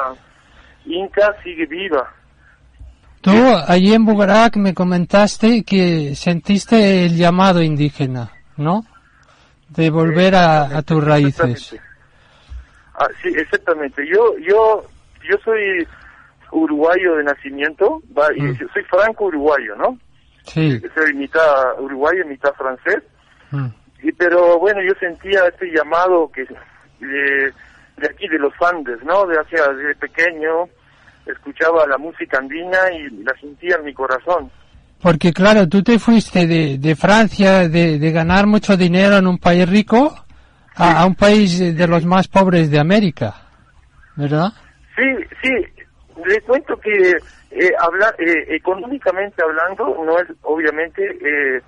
inca 0.84 1.34
sigue 1.42 1.66
viva. 1.66 2.10
Tú 3.26 3.32
allí 3.66 3.92
en 3.92 4.04
Bugarak 4.04 4.56
me 4.56 4.72
comentaste 4.72 5.64
que 5.64 6.14
sentiste 6.14 7.06
el 7.06 7.16
llamado 7.16 7.62
indígena, 7.62 8.30
¿no? 8.56 8.84
de 9.68 9.90
volver 9.90 10.34
a, 10.34 10.82
tus 10.82 11.04
raíces. 11.04 11.76
Ah, 12.94 13.08
sí, 13.22 13.28
exactamente. 13.36 14.06
Yo, 14.06 14.36
yo, 14.38 14.84
yo 15.28 15.36
soy 15.44 15.86
uruguayo 16.52 17.16
de 17.16 17.24
nacimiento, 17.24 18.00
mm. 18.08 18.72
soy 18.72 18.82
franco 18.84 19.26
uruguayo, 19.26 19.76
¿no? 19.76 19.98
Sí. 20.44 20.80
Soy 20.94 21.12
mitad 21.14 21.80
uruguayo, 21.80 22.24
mitad 22.26 22.54
francés. 22.54 23.02
Mm. 23.50 23.66
Y, 24.02 24.12
pero 24.12 24.58
bueno, 24.58 24.80
yo 24.82 24.94
sentía 25.00 25.46
este 25.48 25.66
llamado 25.72 26.30
que 26.30 26.46
de 27.00 28.06
aquí 28.06 28.28
de 28.28 28.38
los 28.38 28.52
Andes, 28.62 29.02
¿no? 29.04 29.26
De 29.26 29.36
hacia 29.36 29.68
de 29.68 29.94
pequeño 29.96 30.68
escuchaba 31.26 31.86
la 31.86 31.98
música 31.98 32.38
andina 32.38 32.78
y 32.92 33.10
la 33.24 33.34
sentía 33.40 33.76
en 33.76 33.84
mi 33.84 33.94
corazón. 33.94 34.50
Porque 35.02 35.32
claro, 35.32 35.68
tú 35.68 35.82
te 35.82 35.98
fuiste 35.98 36.46
de, 36.46 36.78
de 36.78 36.96
Francia, 36.96 37.68
de, 37.68 37.98
de 37.98 38.12
ganar 38.12 38.46
mucho 38.46 38.76
dinero 38.76 39.18
en 39.18 39.26
un 39.26 39.38
país 39.38 39.68
rico, 39.68 40.14
a, 40.74 41.02
a 41.02 41.06
un 41.06 41.14
país 41.14 41.58
de 41.76 41.86
los 41.86 42.04
más 42.04 42.28
pobres 42.28 42.70
de 42.70 42.78
América, 42.78 43.34
¿verdad? 44.16 44.52
Sí, 44.96 45.02
sí, 45.42 45.84
le 46.24 46.40
cuento 46.42 46.78
que 46.78 47.16
eh, 47.50 47.72
habla, 47.78 48.14
eh, 48.18 48.54
económicamente 48.56 49.42
hablando, 49.42 50.02
no 50.04 50.18
es 50.18 50.28
obviamente 50.42 51.02
eh, 51.04 51.62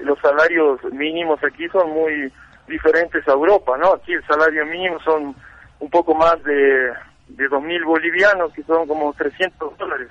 los 0.00 0.18
salarios 0.20 0.80
mínimos 0.92 1.38
aquí 1.44 1.68
son 1.68 1.90
muy 1.90 2.32
diferentes 2.68 3.26
a 3.26 3.32
Europa, 3.32 3.76
¿no? 3.78 3.94
Aquí 3.94 4.12
el 4.12 4.24
salario 4.26 4.64
mínimo 4.66 4.98
son 5.00 5.34
un 5.80 5.90
poco 5.90 6.14
más 6.14 6.42
de, 6.44 6.92
de 7.28 7.48
2.000 7.48 7.84
bolivianos, 7.84 8.52
que 8.52 8.62
son 8.64 8.86
como 8.86 9.12
300 9.12 9.76
dólares. 9.78 10.08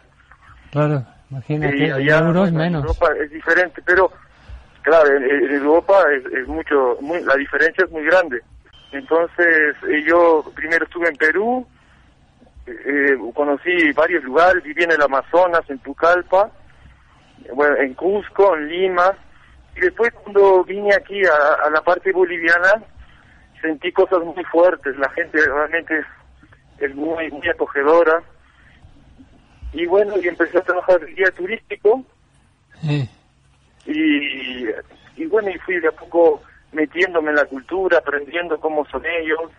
Claro, 0.71 1.03
imagínate, 1.29 1.77
Y 1.77 1.89
allá, 1.91 2.19
euros 2.19 2.49
en 2.49 2.55
menos. 2.55 2.83
Europa 2.83 3.07
es 3.21 3.31
diferente, 3.31 3.81
pero 3.85 4.11
claro, 4.81 5.15
en, 5.17 5.23
en 5.23 5.51
Europa 5.55 6.03
es, 6.13 6.25
es 6.33 6.47
mucho, 6.47 6.97
muy, 7.01 7.21
la 7.23 7.35
diferencia 7.35 7.85
es 7.85 7.91
muy 7.91 8.03
grande. 8.05 8.41
Entonces, 8.91 9.75
eh, 9.89 10.03
yo 10.07 10.43
primero 10.55 10.85
estuve 10.85 11.09
en 11.09 11.15
Perú, 11.15 11.67
eh, 12.67 13.17
conocí 13.33 13.91
varios 13.93 14.23
lugares, 14.23 14.63
viví 14.63 14.83
en 14.83 14.91
el 14.91 15.01
Amazonas, 15.01 15.61
en 15.69 15.79
Pucallpa, 15.79 16.51
bueno, 17.53 17.75
en 17.77 17.93
Cusco, 17.93 18.55
en 18.55 18.67
Lima, 18.67 19.11
y 19.75 19.81
después 19.81 20.11
cuando 20.23 20.63
vine 20.63 20.93
aquí 20.95 21.21
a, 21.25 21.65
a 21.65 21.69
la 21.69 21.81
parte 21.81 22.11
boliviana, 22.11 22.81
sentí 23.61 23.91
cosas 23.91 24.19
muy 24.23 24.43
fuertes, 24.45 24.97
la 24.97 25.09
gente 25.11 25.39
realmente 25.45 26.03
es 26.79 26.95
muy, 26.95 27.29
muy 27.31 27.47
acogedora, 27.49 28.21
y 29.73 29.85
bueno, 29.85 30.15
y 30.21 30.27
empecé 30.27 30.57
a 30.57 30.61
trabajar 30.63 30.99
de 30.99 31.13
guía 31.13 31.31
turístico, 31.31 32.03
Sí. 32.81 33.09
y, 33.85 34.67
y 35.15 35.25
bueno, 35.27 35.49
y 35.49 35.57
fui 35.59 35.79
de 35.79 35.87
a 35.87 35.91
poco 35.91 36.41
metiéndome 36.71 37.29
en 37.31 37.35
la 37.37 37.45
cultura, 37.45 37.97
aprendiendo 37.99 38.59
cómo 38.59 38.85
son 38.85 39.03
ellos, 39.05 39.51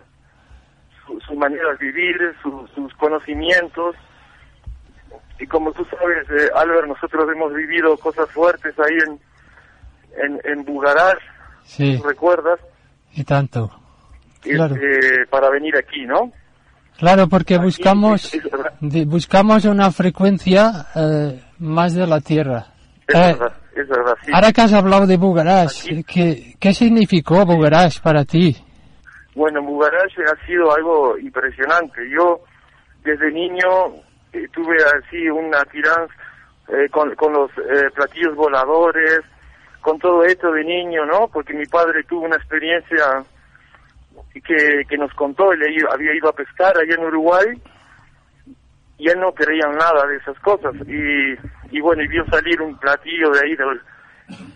su, 1.07 1.21
su 1.21 1.35
manera 1.35 1.71
de 1.73 1.87
vivir, 1.87 2.17
su- 2.43 2.69
sus 2.75 2.93
conocimientos. 2.95 3.97
Y 5.41 5.47
como 5.47 5.73
tú 5.73 5.85
sabes, 5.87 6.29
eh, 6.31 6.51
Albert, 6.55 6.87
nosotros 6.89 7.29
hemos 7.33 7.55
vivido 7.55 7.97
cosas 7.99 8.31
fuertes 8.31 8.75
ahí 8.79 8.97
en, 9.07 9.21
en, 10.25 10.41
en 10.45 10.65
Bugarás, 10.65 11.17
Sí, 11.65 11.97
¿tú 11.99 12.07
recuerdas? 12.09 12.61
y 13.15 13.25
tanto. 13.25 13.71
Claro. 14.41 14.75
Este, 14.77 15.27
para 15.27 15.49
venir 15.51 15.77
aquí, 15.77 16.05
¿no? 16.07 16.33
Claro, 16.99 17.29
porque 17.29 17.59
buscamos, 17.59 18.33
buscamos 18.81 19.65
una 19.65 19.91
frecuencia 19.93 20.87
eh, 20.97 21.41
más 21.61 21.95
de 21.95 22.07
la 22.07 22.21
Tierra. 22.21 22.67
Es 23.07 23.15
Eh, 23.15 23.19
verdad, 23.39 23.53
es 23.77 23.89
verdad, 23.89 24.15
sí. 24.25 24.33
Ahora 24.35 24.53
que 24.53 24.61
has 24.63 24.73
hablado 24.73 25.07
de 25.07 25.17
Bugarás, 25.17 25.85
¿qué, 26.07 26.55
¿qué 26.59 26.75
significó 26.75 27.47
Bugarás 27.47 28.01
para 28.01 28.25
ti? 28.25 28.57
Bueno, 29.37 29.63
Bugarach 29.63 30.13
ha 30.19 30.47
sido 30.47 30.75
algo 30.75 31.17
impresionante. 31.19 32.01
Yo 32.11 32.41
desde 33.05 33.31
niño 33.31 33.69
eh, 34.33 34.49
tuve 34.53 34.77
así 34.99 35.31
una 35.31 35.65
tiranza 35.67 36.13
eh, 36.69 36.89
con, 36.91 37.15
con 37.15 37.33
los 37.33 37.49
eh, 37.53 37.89
platillos 37.95 38.35
voladores, 38.35 39.21
con 39.81 39.99
todo 40.01 40.25
esto 40.25 40.51
de 40.51 40.65
niño, 40.65 41.07
¿no? 41.07 41.29
Porque 41.29 41.55
mi 41.55 41.65
padre 41.67 42.03
tuvo 42.09 42.27
una 42.27 42.35
experiencia 42.37 43.23
que, 44.33 44.83
que 44.89 44.97
nos 44.99 45.13
contó, 45.15 45.53
él 45.53 45.63
había 45.91 46.15
ido 46.15 46.29
a 46.29 46.33
pescar 46.35 46.77
allá 46.77 46.95
en 46.95 47.05
Uruguay 47.07 47.47
y 48.99 49.09
él 49.09 49.21
no 49.21 49.33
creía 49.33 49.67
nada 49.69 50.07
de 50.07 50.17
esas 50.17 50.39
cosas. 50.41 50.75
Y, 50.87 51.37
y 51.77 51.81
bueno, 51.81 52.03
y 52.03 52.09
vio 52.09 52.25
salir 52.27 52.61
un 52.61 52.77
platillo 52.79 53.31
de 53.31 53.41
ahí, 53.45 53.55
del- 53.57 53.81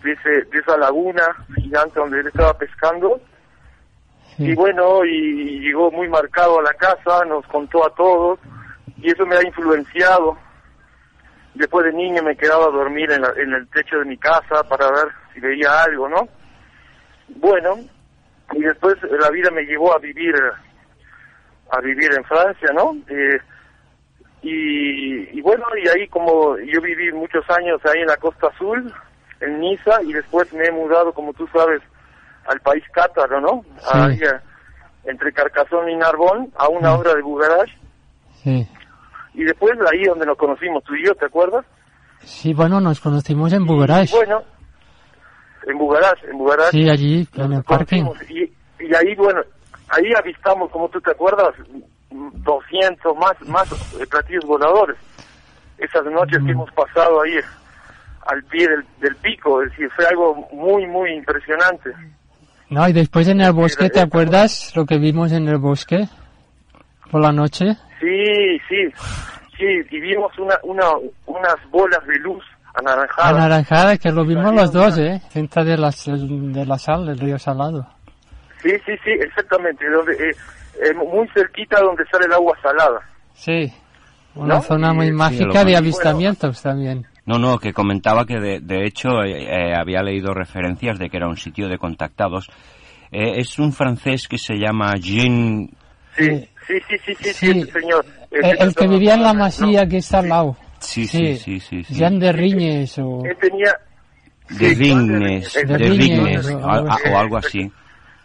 de, 0.03 0.11
ese- 0.11 0.45
de 0.49 0.59
esa 0.59 0.77
laguna 0.77 1.23
gigante 1.55 1.99
donde 1.99 2.19
él 2.19 2.27
estaba 2.27 2.53
pescando. 2.57 3.19
Y 4.39 4.55
bueno, 4.55 5.05
y 5.05 5.59
llegó 5.59 5.91
muy 5.91 6.07
marcado 6.09 6.59
a 6.59 6.63
la 6.63 6.73
casa, 6.73 7.23
nos 7.25 7.45
contó 7.47 7.85
a 7.85 7.93
todos, 7.93 8.39
y 8.97 9.11
eso 9.11 9.25
me 9.25 9.35
ha 9.37 9.43
influenciado. 9.45 10.37
Después 11.53 11.85
de 11.85 11.93
niño 11.93 12.23
me 12.23 12.35
quedaba 12.35 12.65
a 12.65 12.71
dormir 12.71 13.11
en, 13.11 13.21
la- 13.21 13.33
en 13.37 13.53
el 13.53 13.67
techo 13.69 13.99
de 13.99 14.05
mi 14.05 14.17
casa 14.17 14.63
para 14.67 14.87
ver 14.91 15.07
si 15.33 15.39
veía 15.39 15.83
algo, 15.83 16.09
¿no? 16.09 16.27
Bueno, 17.29 17.75
y 18.55 18.61
después 18.61 18.95
la 19.19 19.29
vida 19.29 19.49
me 19.51 19.63
llevó 19.63 19.93
a 19.95 19.99
vivir 19.99 20.35
a 21.71 21.79
vivir 21.81 22.11
en 22.15 22.23
Francia, 22.25 22.69
¿no? 22.73 22.95
Eh, 23.07 23.39
y, 24.41 25.37
y 25.37 25.41
bueno, 25.41 25.63
y 25.83 25.87
ahí 25.87 26.07
como 26.07 26.57
yo 26.57 26.81
viví 26.81 27.11
muchos 27.13 27.43
años 27.49 27.81
ahí 27.85 28.01
en 28.01 28.07
la 28.07 28.17
Costa 28.17 28.47
Azul, 28.47 28.93
en 29.39 29.59
Niza, 29.59 30.01
y 30.03 30.13
después 30.13 30.51
me 30.53 30.65
he 30.65 30.71
mudado, 30.71 31.13
como 31.13 31.33
tú 31.33 31.47
sabes, 31.53 31.81
al 32.47 32.59
país 32.59 32.83
cátaro, 32.93 33.39
¿no? 33.41 33.63
Ahí, 33.91 34.19
eh, 34.21 34.39
entre 35.05 35.31
Carcassonne 35.33 35.93
y 35.93 35.95
Narbonne, 35.95 36.49
a 36.57 36.67
una 36.69 36.95
hora 36.95 37.13
de 37.15 37.21
Bugarach, 37.21 37.69
Sí. 38.43 38.67
y 39.33 39.43
después 39.43 39.71
ahí 39.91 40.03
donde 40.03 40.25
nos 40.25 40.37
conocimos 40.37 40.83
tú 40.83 40.93
y 40.95 41.05
yo, 41.05 41.15
¿te 41.15 41.25
acuerdas? 41.25 41.65
Sí, 42.19 42.53
bueno, 42.53 42.79
nos 42.81 42.99
conocimos 42.99 43.51
en 43.53 43.65
Bugarach. 43.65 44.11
Bueno, 44.11 44.43
en 45.67 45.77
Bugarach, 45.77 46.23
en 46.25 46.37
Bugarach. 46.37 46.71
Sí, 46.71 46.89
allí, 46.89 47.27
en 47.35 47.53
el 47.53 47.63
parking. 47.63 48.03
Y, 48.29 48.43
y 48.83 48.95
ahí, 48.95 49.15
bueno, 49.15 49.41
ahí 49.89 50.11
avistamos, 50.17 50.69
como 50.71 50.89
tú 50.89 50.99
te 51.01 51.11
acuerdas, 51.11 51.53
200 52.11 53.15
más, 53.17 53.33
más 53.47 53.71
eh, 53.99 54.05
platillos 54.09 54.45
voladores. 54.45 54.97
Esas 55.77 56.05
noches 56.05 56.41
Mm. 56.41 56.45
que 56.45 56.51
hemos 56.51 56.71
pasado 56.71 57.21
ahí 57.21 57.33
al 58.27 58.43
pie 58.43 58.67
del, 58.67 58.85
del 59.01 59.15
pico, 59.17 59.61
es 59.63 59.69
decir, 59.71 59.89
fue 59.95 60.05
algo 60.05 60.47
muy, 60.53 60.85
muy 60.87 61.11
impresionante. 61.13 61.91
No, 62.69 62.87
y 62.87 62.93
después 62.93 63.27
en 63.27 63.41
el 63.41 63.51
bosque, 63.53 63.89
¿te 63.89 63.99
acuerdas 63.99 64.71
lo 64.75 64.85
que 64.85 64.97
vimos 64.97 65.31
en 65.31 65.47
el 65.47 65.57
bosque? 65.57 66.07
Por 67.11 67.21
la 67.21 67.31
noche. 67.31 67.75
Sí, 67.99 68.59
sí, 68.69 68.91
sí, 69.57 69.65
y 69.91 69.99
vimos 69.99 70.31
una, 70.39 70.55
una, 70.63 70.85
unas 71.27 71.55
bolas 71.69 72.05
de 72.07 72.17
luz 72.19 72.43
anaranjadas. 72.73 73.31
Anaranjada, 73.33 73.97
que 73.97 74.11
lo 74.11 74.25
vimos 74.25 74.53
los 74.53 74.71
dos, 74.71 74.97
¿eh? 74.97 75.21
Cerca 75.29 75.63
de 75.63 75.77
la, 75.77 75.91
de 75.91 76.65
la 76.65 76.77
sal, 76.77 77.05
del 77.05 77.19
río 77.19 77.37
Salado. 77.39 77.87
Sí, 78.61 78.71
sí, 78.85 78.93
sí, 79.03 79.11
exactamente, 79.19 79.83
donde, 79.89 80.13
eh, 80.13 80.31
eh, 80.81 80.93
muy 80.93 81.27
cerquita 81.33 81.79
donde 81.81 82.03
sale 82.11 82.25
el 82.25 82.33
agua 82.33 82.57
salada. 82.61 82.99
Sí. 83.33 83.71
Una 84.35 84.55
¿No? 84.55 84.61
zona 84.61 84.93
muy 84.93 85.07
Sí, 85.07 85.11
mágica 85.11 85.45
lo 85.45 85.53
de 85.59 85.65
vi. 85.65 85.75
avistamientos 85.75 86.61
también. 86.61 87.05
No, 87.25 87.37
no, 87.37 87.59
que 87.59 87.71
comentaba 87.73 88.25
que 88.25 88.39
de, 88.39 88.59
de 88.61 88.85
hecho 88.85 89.21
eh, 89.23 89.43
eh, 89.43 89.75
había 89.75 90.01
leído 90.01 90.33
referencias 90.33 90.97
de 90.97 91.09
que 91.09 91.17
era 91.17 91.27
un 91.27 91.37
sitio 91.37 91.67
de 91.69 91.77
contactados. 91.77 92.49
Eh, 93.11 93.33
es 93.39 93.59
un 93.59 93.71
francés 93.73 94.27
que 94.27 94.37
se 94.37 94.55
llama 94.55 94.93
Jean... 94.99 95.69
Sí, 96.17 96.49
sí, 96.67 96.73
sí, 96.87 96.95
sí, 97.05 97.15
sí, 97.15 97.33
sí, 97.33 97.49
ese 97.61 97.71
señor. 97.71 98.05
El, 98.31 98.57
el 98.61 98.75
que 98.75 98.87
vivía 98.87 99.13
en 99.15 99.23
la 99.23 99.33
masía 99.33 99.85
que 99.87 99.97
está 99.97 100.19
al 100.19 100.29
lado. 100.29 100.57
Sí, 100.83 101.07
sí, 101.07 101.37
sí, 101.37 101.59
sí. 101.59 101.83
sí. 101.83 101.93
Jean 101.93 102.19
de 102.19 102.31
Riñes 102.31 102.97
o... 102.99 103.21
Él 103.25 103.37
tenía, 103.39 103.73
De 104.49 104.75
Vignes, 104.75 105.53
de 105.53 105.77
Vignes, 105.89 106.49
o 106.51 106.57
o, 106.57 106.69
algo 106.69 106.89
así. 106.91 107.09
o 107.09 107.17
algo 107.17 107.37
así. 107.37 107.71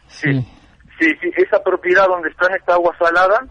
Sí. 0.08 0.32
sí, 0.98 1.06
sí, 1.20 1.30
esa 1.36 1.62
propiedad 1.62 2.06
donde 2.08 2.28
está 2.30 2.46
en 2.48 2.54
esta 2.56 2.74
agua 2.74 2.94
salada 2.98 3.44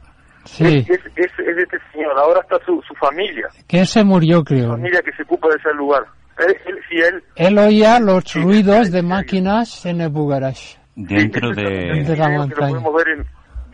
Sí. 0.46 0.66
es, 0.66 0.90
es, 0.90 1.00
es 1.40 1.56
de 1.58 1.64
este 1.64 1.78
señor. 1.92 2.18
Ahora 2.18 2.40
está 2.42 2.58
su, 2.66 2.82
su 2.88 2.94
familia, 2.96 3.48
Que 3.68 3.82
él 3.82 3.88
se 3.88 4.04
murió, 4.04 4.44
creo. 4.46 4.72
familia 4.72 5.02
que 5.04 5.12
se 5.14 5.24
ocupa 5.24 5.50
de 5.50 5.56
ese 5.56 5.74
lugar. 5.74 6.04
Él, 6.40 6.56
él, 6.68 6.76
sí, 6.90 6.96
él, 6.98 7.24
Él 7.36 7.58
oía 7.58 8.00
los 8.00 8.34
ruidos 8.36 8.92
de 8.92 9.02
máquinas 9.02 9.86
en 9.86 10.00
el 10.02 10.10
Bugarach. 10.10 10.58
Dentro 10.96 11.52
De 11.52 11.64
de... 11.64 12.16
la 12.16 12.28
que 12.28 12.32
lo 12.34 12.38
montaña. 12.40 12.70
podemos 12.70 12.94
ver 12.96 13.08
en, 13.10 13.26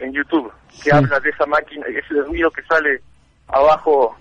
en 0.08 0.14
YouTube, 0.14 0.52
que 0.70 0.78
Sí. 0.78 0.90
habla 0.92 1.20
de 1.20 1.30
esa 1.30 1.46
máquina, 1.46 1.86
ese 1.88 2.22
ruido 2.28 2.50
que 2.52 2.64
sale 2.64 3.00
abajo, 3.50 4.16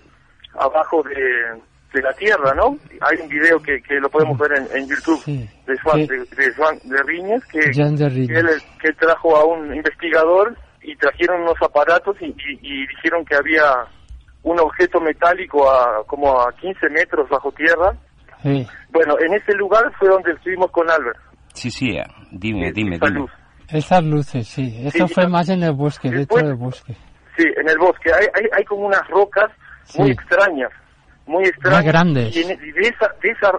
abajo 0.59 1.03
de, 1.03 1.61
de 1.93 2.01
la 2.01 2.13
tierra, 2.13 2.53
¿no? 2.55 2.77
Hay 3.01 3.17
un 3.21 3.29
video 3.29 3.59
que, 3.59 3.81
que 3.81 3.95
lo 3.99 4.09
podemos 4.09 4.37
ver 4.37 4.51
en, 4.57 4.77
en 4.77 4.87
YouTube 4.89 5.23
de 5.25 5.77
Juan, 5.79 6.05
de, 6.07 6.17
de 6.17 6.53
Juan 6.55 6.77
de 6.83 7.03
Riñez, 7.03 7.43
que, 7.51 7.59
que 7.59 8.39
él, 8.39 8.47
que 8.81 8.91
trajo 8.93 9.35
a 9.37 9.45
un 9.45 9.73
investigador 9.75 10.55
y 10.81 10.95
trajeron 10.97 11.41
unos 11.43 11.55
aparatos 11.61 12.15
y, 12.21 12.25
y, 12.25 12.59
y 12.61 12.87
dijeron 12.87 13.23
que 13.25 13.35
había 13.35 13.85
un 14.43 14.59
objeto 14.59 14.99
metálico 14.99 15.69
a 15.71 16.03
como 16.05 16.41
a 16.41 16.51
15 16.53 16.89
metros 16.89 17.29
bajo 17.29 17.51
tierra. 17.53 17.93
Sí. 18.41 18.67
Bueno, 18.91 19.15
en 19.25 19.33
ese 19.35 19.53
lugar 19.55 19.83
fue 19.97 20.09
donde 20.09 20.33
estuvimos 20.33 20.69
con 20.71 20.89
Albert. 20.89 21.17
Sí, 21.53 21.71
sí, 21.71 21.91
eh, 21.95 22.03
dime, 22.31 22.71
dime, 22.73 22.97
esa 22.97 23.05
dime. 23.05 23.19
luz. 23.19 23.31
Esas 23.69 24.03
luces, 24.03 24.47
sí. 24.47 24.75
Eso 24.85 25.07
Sí, 25.07 25.13
fue 25.13 25.27
más 25.27 25.47
en 25.49 25.63
el 25.63 25.71
bosque, 25.73 26.09
dentro 26.11 26.37
del 26.45 26.55
bosque. 26.55 26.93
Sí, 27.37 27.45
en 27.55 27.69
el 27.69 27.77
bosque. 27.77 28.11
Hay, 28.13 28.25
hay, 28.35 28.45
hay 28.57 28.63
como 28.65 28.85
unas 28.87 29.07
rocas 29.07 29.49
muy 29.97 30.07
Sí. 30.07 30.11
extrañas, 30.13 30.71
muy 31.25 31.43
extrañas. 31.45 31.83
Muy 31.83 31.91
grandes. 31.91 32.35
Y, 32.35 32.43
de 32.43 32.81
esa, 32.87 33.09
de 33.21 33.29
esa, 33.29 33.51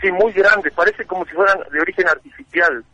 sí, 0.00 0.10
muy 0.12 0.32
grandes, 0.32 0.72
parece 0.74 1.04
como 1.04 1.24
si 1.26 1.32
fueran 1.32 1.58
de 1.72 1.80
origen 1.80 2.08
artificial. 2.08 2.84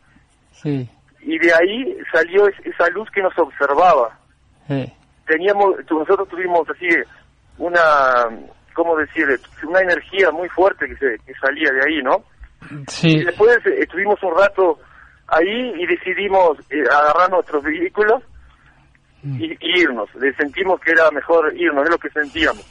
Sí. 0.51 0.89
Y 1.21 1.37
de 1.39 1.53
ahí 1.53 1.97
salió 2.11 2.47
es- 2.47 2.65
esa 2.65 2.87
luz 2.89 3.09
que 3.11 3.21
nos 3.21 3.37
observaba. 3.37 4.17
Eh, 4.69 4.91
teníamos, 5.27 5.75
nosotros 5.89 6.27
tuvimos 6.29 6.67
así 6.69 6.87
una, 7.57 7.81
¿cómo 8.73 8.95
decir? 8.97 9.27
Una 9.67 9.79
energía 9.81 10.31
muy 10.31 10.47
fuerte 10.49 10.87
que, 10.87 10.95
se, 10.97 11.17
que 11.25 11.33
salía 11.41 11.71
de 11.71 11.81
ahí, 11.87 12.01
¿no? 12.03 12.23
sí, 12.87 13.17
Y 13.19 13.23
después 13.25 13.57
eh, 13.65 13.75
estuvimos 13.79 14.21
un 14.23 14.35
rato 14.37 14.79
ahí 15.27 15.73
y 15.77 15.85
decidimos 15.87 16.57
eh, 16.69 16.83
agarrar 16.91 17.29
nuestros 17.31 17.63
vehículos 17.63 18.23
y, 19.23 19.53
y 19.53 19.81
irnos. 19.81 20.09
Le 20.15 20.33
sentimos 20.35 20.79
que 20.81 20.91
era 20.91 21.09
mejor 21.11 21.51
irnos, 21.55 21.83
es 21.85 21.89
lo 21.91 21.97
que 21.97 22.09
sentíamos. 22.09 22.63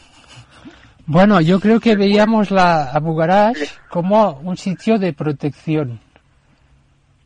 Bueno, 1.06 1.40
yo 1.40 1.60
creo 1.60 1.80
que 1.80 1.96
veíamos 1.96 2.50
la 2.50 2.84
Abu 2.90 3.14
Garaj 3.14 3.56
como 3.90 4.40
un 4.42 4.56
sitio 4.56 4.98
de 4.98 5.12
protección. 5.12 6.00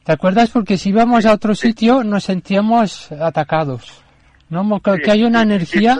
¿Te 0.04 0.12
acuerdas? 0.12 0.50
Porque 0.50 0.76
si 0.78 0.88
íbamos 0.88 1.26
a 1.26 1.32
otro 1.32 1.54
sitio 1.54 2.02
nos 2.02 2.24
sentíamos 2.24 3.12
atacados. 3.12 4.02
¿No? 4.48 4.60
Como 4.60 4.80
que, 4.80 4.92
Sí, 4.96 5.02
que 5.02 5.10
hay 5.10 5.24
una 5.24 5.40
sí, 5.40 5.42
energía 5.44 5.98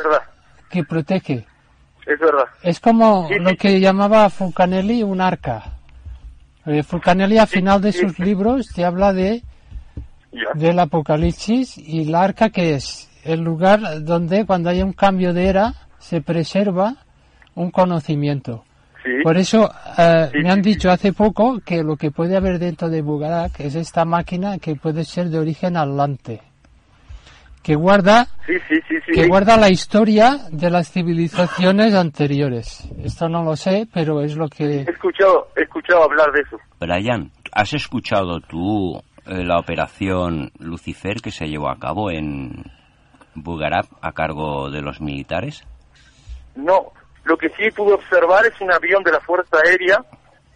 que 0.71 0.83
protege. 0.85 1.47
es 2.07 2.19
verdad. 2.19 2.45
Es 2.63 2.81
como 2.81 3.29
Sí, 3.29 3.35
lo 3.39 3.55
que 3.57 3.79
llamaba 3.81 4.29
Fulcanelli 4.31 5.03
un 5.03 5.21
arca. 5.21 5.63
Eh, 6.67 6.83
Fulcanelli 6.83 7.39
al 7.39 7.47
final 7.47 7.81
de 7.81 7.93
sus 7.93 8.19
libros 8.19 8.69
te 8.75 8.85
habla 8.85 9.13
de 9.13 9.43
Ya. 10.33 10.49
del 10.55 10.79
apocalipsis 10.79 11.79
y 11.79 12.05
la 12.05 12.23
arca 12.23 12.51
que 12.51 12.75
es 12.75 13.09
el 13.25 13.41
lugar 13.41 14.03
donde 14.05 14.45
cuando 14.47 14.69
hay 14.71 14.83
un 14.83 14.93
cambio 14.93 15.33
de 15.33 15.47
era 15.49 15.75
se 15.99 16.21
preserva 16.21 16.97
un 17.59 17.71
conocimiento. 17.71 18.65
Sí. 19.05 19.11
Por 19.23 19.37
eso 19.37 19.71
eh, 19.97 20.29
Sí, 20.33 20.39
me 20.43 20.51
han 20.51 20.63
sí, 20.65 20.71
dicho 20.71 20.91
hace 20.91 21.13
poco 21.13 21.61
que 21.65 21.83
lo 21.83 21.97
que 21.97 22.11
puede 22.11 22.37
haber 22.37 22.59
dentro 22.59 22.89
de 22.89 23.01
Bugarak 23.03 23.61
es 23.61 23.75
esta 23.75 24.05
máquina 24.05 24.59
que 24.59 24.75
puede 24.75 25.05
ser 25.05 25.29
de 25.29 25.39
origen 25.39 25.77
atlante, 25.77 26.41
que 27.63 27.75
guarda 27.77 28.27
Sí, 28.47 28.55
sí, 28.69 28.75
sí, 28.89 28.97
sí. 29.07 29.13
que 29.13 29.27
guarda 29.29 29.57
la 29.57 29.71
historia 29.71 30.39
de 30.51 30.71
las 30.71 30.91
civilizaciones 30.91 31.95
anteriores. 31.95 32.89
Esto 33.03 33.29
no 33.29 33.43
lo 33.45 33.57
sé, 33.57 33.87
pero 33.93 34.21
es 34.23 34.37
lo 34.37 34.49
que 34.49 34.65
He 34.81 34.91
escuchado, 34.91 35.49
he 35.57 35.63
escuchado 35.63 36.03
hablar 36.05 36.33
de 36.33 36.41
eso. 36.41 36.57
Brian, 36.81 37.31
¿has 37.53 37.73
escuchado 37.75 38.41
tú 38.41 38.97
eh, 39.27 39.45
la 39.45 39.59
operación 39.59 40.51
Lucifer 40.59 41.17
que 41.23 41.31
se 41.31 41.47
llevó 41.47 41.69
a 41.71 41.79
cabo 41.79 42.11
en 42.11 42.65
Bugarab 43.35 43.87
a 44.03 44.13
cargo 44.13 44.71
de 44.71 44.83
los 44.83 45.01
militares? 45.01 45.65
No, 46.57 46.93
lo 47.29 47.37
que 47.37 47.51
sí 47.51 47.71
pude 47.71 47.93
observar 47.95 48.47
es 48.47 48.59
un 48.61 48.73
avión 48.73 49.03
de 49.05 49.13
la 49.13 49.21
Fuerza 49.21 49.59
Aérea, 49.65 50.03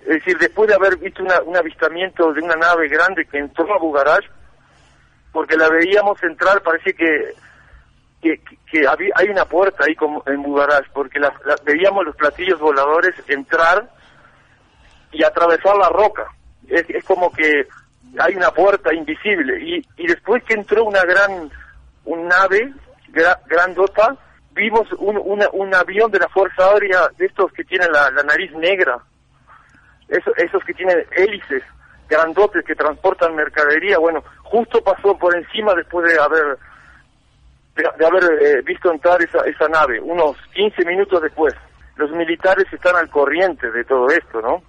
es 0.00 0.08
decir, 0.08 0.36
después 0.38 0.68
de 0.68 0.74
haber 0.74 0.96
visto 0.96 1.22
una- 1.22 1.42
un 1.42 1.56
avistamiento 1.56 2.32
de 2.32 2.40
una 2.42 2.56
nave 2.56 2.88
grande 2.88 3.26
que 3.26 3.38
entró 3.38 3.72
a 3.74 3.78
Bugarach, 3.78 4.24
porque 5.32 5.56
la 5.56 5.68
veíamos 5.68 6.20
entrar, 6.22 6.62
parece 6.62 6.94
que 6.94 7.34
que, 8.22 8.40
que 8.70 8.86
había, 8.86 9.10
hay 9.16 9.28
una 9.30 9.44
puerta 9.46 9.84
ahí 9.84 9.96
como 9.96 10.22
en 10.28 10.40
Bugarach, 10.44 10.86
porque 10.92 11.18
la- 11.18 11.34
veíamos 11.64 12.04
los 12.04 12.14
platillos 12.14 12.60
voladores 12.60 13.14
entrar 13.26 13.90
y 15.10 15.24
atravesar 15.24 15.74
la 15.76 15.88
roca. 15.88 16.28
Es, 16.68 16.88
es 16.88 17.02
como 17.04 17.32
que 17.32 17.66
hay 18.20 18.36
una 18.36 18.52
puerta 18.52 18.94
invisible. 18.94 19.60
Y, 19.60 19.84
y 19.96 20.06
después 20.06 20.40
que 20.44 20.54
entró 20.54 20.84
una 20.84 21.02
gran 21.02 21.50
un 22.04 22.28
nave 22.28 22.72
gra- 23.12 23.40
grandota, 23.48 24.16
vimos 24.54 24.90
un, 24.98 25.18
una- 25.24 25.48
un 25.52 25.74
avión 25.74 26.10
de 26.10 26.18
la 26.18 26.28
Fuerza 26.28 26.70
Aérea, 26.70 27.08
de 27.18 27.26
estos 27.26 27.52
que 27.52 27.64
tienen 27.64 27.90
la, 27.92 28.10
la 28.10 28.22
nariz 28.22 28.52
negra, 28.52 28.98
Eso- 30.08 30.32
esos 30.36 30.62
que 30.64 30.74
tienen 30.74 30.98
hélices 31.16 31.62
grandotes 32.08 32.64
que 32.66 32.74
transportan 32.74 33.34
mercadería. 33.34 33.98
Bueno, 33.98 34.22
justo 34.42 34.82
pasó 34.82 35.16
por 35.16 35.34
encima 35.36 35.74
después 35.74 36.12
de 36.12 36.20
haber 36.20 36.58
de, 37.74 37.84
de 37.98 38.06
haber 38.06 38.24
eh, 38.42 38.62
visto 38.62 38.92
entrar 38.92 39.22
esa, 39.22 39.38
esa 39.46 39.66
nave, 39.68 39.98
unos 40.00 40.36
15 40.54 40.84
minutos 40.84 41.22
después. 41.22 41.54
Los 41.96 42.10
militares 42.10 42.66
están 42.70 42.96
al 42.96 43.08
corriente 43.08 43.70
de 43.70 43.84
todo 43.84 44.06
esto, 44.08 44.42
¿no? 44.42 44.62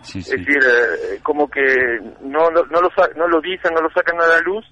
Sí, 0.00 0.20
Es 0.20 0.30
decir, 0.30 0.58
eh, 0.62 1.18
como 1.22 1.50
que 1.50 1.62
no, 2.22 2.48
no, 2.50 2.62
no 2.70 2.80
lo, 2.80 2.90
no 3.16 3.28
lo 3.28 3.40
dicen, 3.42 3.74
no 3.74 3.80
lo 3.82 3.90
sacan 3.90 4.18
a 4.20 4.26
la 4.26 4.40
luz, 4.40 4.64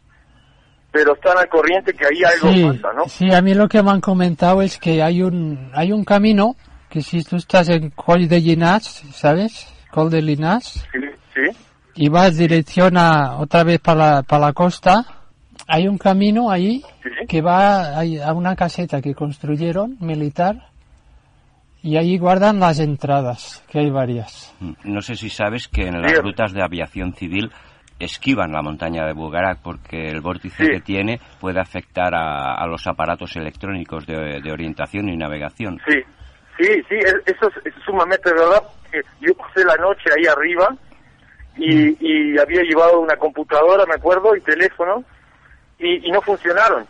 pero 0.94 1.14
están 1.14 1.36
al 1.36 1.48
corriente 1.48 1.92
que 1.92 2.06
ahí 2.06 2.22
algo 2.22 2.52
sí, 2.52 2.78
pasa, 2.80 2.94
¿no? 2.96 3.08
sí, 3.08 3.34
a 3.34 3.42
mí 3.42 3.52
lo 3.52 3.68
que 3.68 3.82
me 3.82 3.90
han 3.90 4.00
comentado 4.00 4.62
es 4.62 4.78
que 4.78 5.02
hay 5.02 5.22
un 5.22 5.70
hay 5.74 5.90
un 5.90 6.04
camino 6.04 6.54
que 6.88 7.02
si 7.02 7.24
tú 7.24 7.34
estás 7.36 7.68
en 7.68 7.90
Col 7.90 8.28
de 8.28 8.40
Llinars, 8.40 9.02
¿sabes? 9.12 9.66
Col 9.90 10.08
de 10.10 10.22
Llinars 10.22 10.86
Sí, 10.92 11.00
sí. 11.34 11.56
y 11.96 12.08
vas 12.08 12.36
dirección 12.36 12.96
a 12.96 13.38
otra 13.38 13.64
vez 13.64 13.80
para 13.80 13.98
la, 14.16 14.22
para 14.22 14.46
la 14.46 14.52
costa, 14.52 15.04
hay 15.66 15.88
un 15.88 15.98
camino 15.98 16.48
ahí 16.50 16.84
que 17.28 17.42
va 17.42 17.98
ahí 17.98 18.20
a 18.20 18.32
una 18.32 18.54
caseta 18.54 19.02
que 19.02 19.14
construyeron 19.14 19.96
militar 20.00 20.68
y 21.82 21.96
ahí 21.96 22.16
guardan 22.16 22.60
las 22.60 22.78
entradas, 22.78 23.62
que 23.68 23.80
hay 23.80 23.90
varias. 23.90 24.54
Mm, 24.60 24.72
No 24.84 25.02
sé 25.02 25.16
si 25.16 25.28
sabes 25.28 25.66
que 25.68 25.86
en 25.88 26.00
las 26.00 26.16
rutas 26.18 26.52
de 26.52 26.62
aviación 26.62 27.12
civil 27.14 27.50
esquivan 28.05 28.52
la 28.52 28.62
montaña 28.62 29.05
de 29.06 29.12
Bugarak 29.12 29.60
porque 29.62 30.09
el 30.09 30.20
vórtice 30.20 30.64
Sí. 30.64 30.70
que 30.70 30.81
tiene 30.81 31.20
puede 31.40 31.60
afectar 31.60 32.14
a, 32.14 32.55
a 32.55 32.66
los 32.66 32.86
aparatos 32.86 33.35
electrónicos 33.36 34.06
de, 34.06 34.40
de 34.40 34.52
orientación 34.52 35.09
y 35.09 35.16
navegación. 35.16 35.81
Sí, 35.86 36.01
sí, 36.59 36.66
sí, 36.89 36.94
es- 36.97 37.22
eso 37.26 37.48
es, 37.48 37.66
es 37.66 37.74
sumamente 37.85 38.31
verdad. 38.32 38.62
que 38.90 39.01
Yo 39.20 39.35
pasé 39.35 39.64
la 39.64 39.76
noche 39.76 40.10
ahí 40.16 40.26
arriba 40.26 40.68
y, 41.56 41.97
y 42.35 42.39
había 42.39 42.62
llevado 42.62 43.01
una 43.01 43.16
computadora, 43.16 43.85
me 43.86 43.94
acuerdo, 43.94 44.35
y 44.36 44.40
teléfono, 44.40 45.05
y, 45.78 46.09
y 46.09 46.10
no 46.10 46.20
funcionaron. 46.20 46.86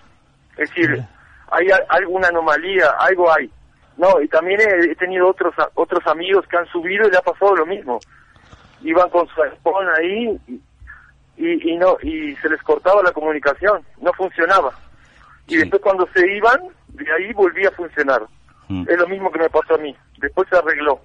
Es 0.57 0.69
decir, 0.70 1.03
hay 1.51 1.66
alguna 1.89 2.28
anomalía, 2.28 2.86
algo 2.99 3.31
hay. 3.32 3.51
No, 3.97 4.20
y 4.20 4.28
también 4.28 4.61
he, 4.61 4.91
he 4.93 4.95
tenido 4.97 5.28
otros 5.28 5.55
otros 5.74 6.05
amigos 6.07 6.45
que 6.49 6.57
han 6.57 6.66
subido 6.66 7.07
y 7.07 7.11
le 7.11 7.16
ha 7.19 7.23
pasado 7.23 7.55
lo 7.55 7.66
mismo. 7.66 8.01
Iban 8.82 9.09
con 9.11 9.27
su 9.28 9.43
iPhone 9.43 9.86
ahí 9.99 10.39
y, 11.36 11.73
y, 11.73 11.77
no 11.77 11.97
y 12.02 12.35
se 12.36 12.48
les 12.48 12.62
cortaba 12.62 13.02
la 13.02 13.12
comunicación, 13.12 13.82
no 14.01 14.12
funcionaba. 14.12 14.73
Y 15.47 15.56
después 15.56 15.82
cuando 15.82 16.06
se 16.15 16.27
iban, 16.36 16.59
de 16.89 17.05
ahí 17.12 17.32
volvía 17.32 17.69
a 17.69 17.73
funcionar. 17.73 18.23
Mm. 18.69 18.85
Es 18.89 18.98
lo 18.98 19.09
mismo 19.09 19.31
que 19.31 19.40
me 19.40 19.51
pasó 19.51 19.74
a 19.74 19.78
mí. 19.78 19.94
Después 20.19 20.48
se 20.51 20.56
arregló. 20.56 21.01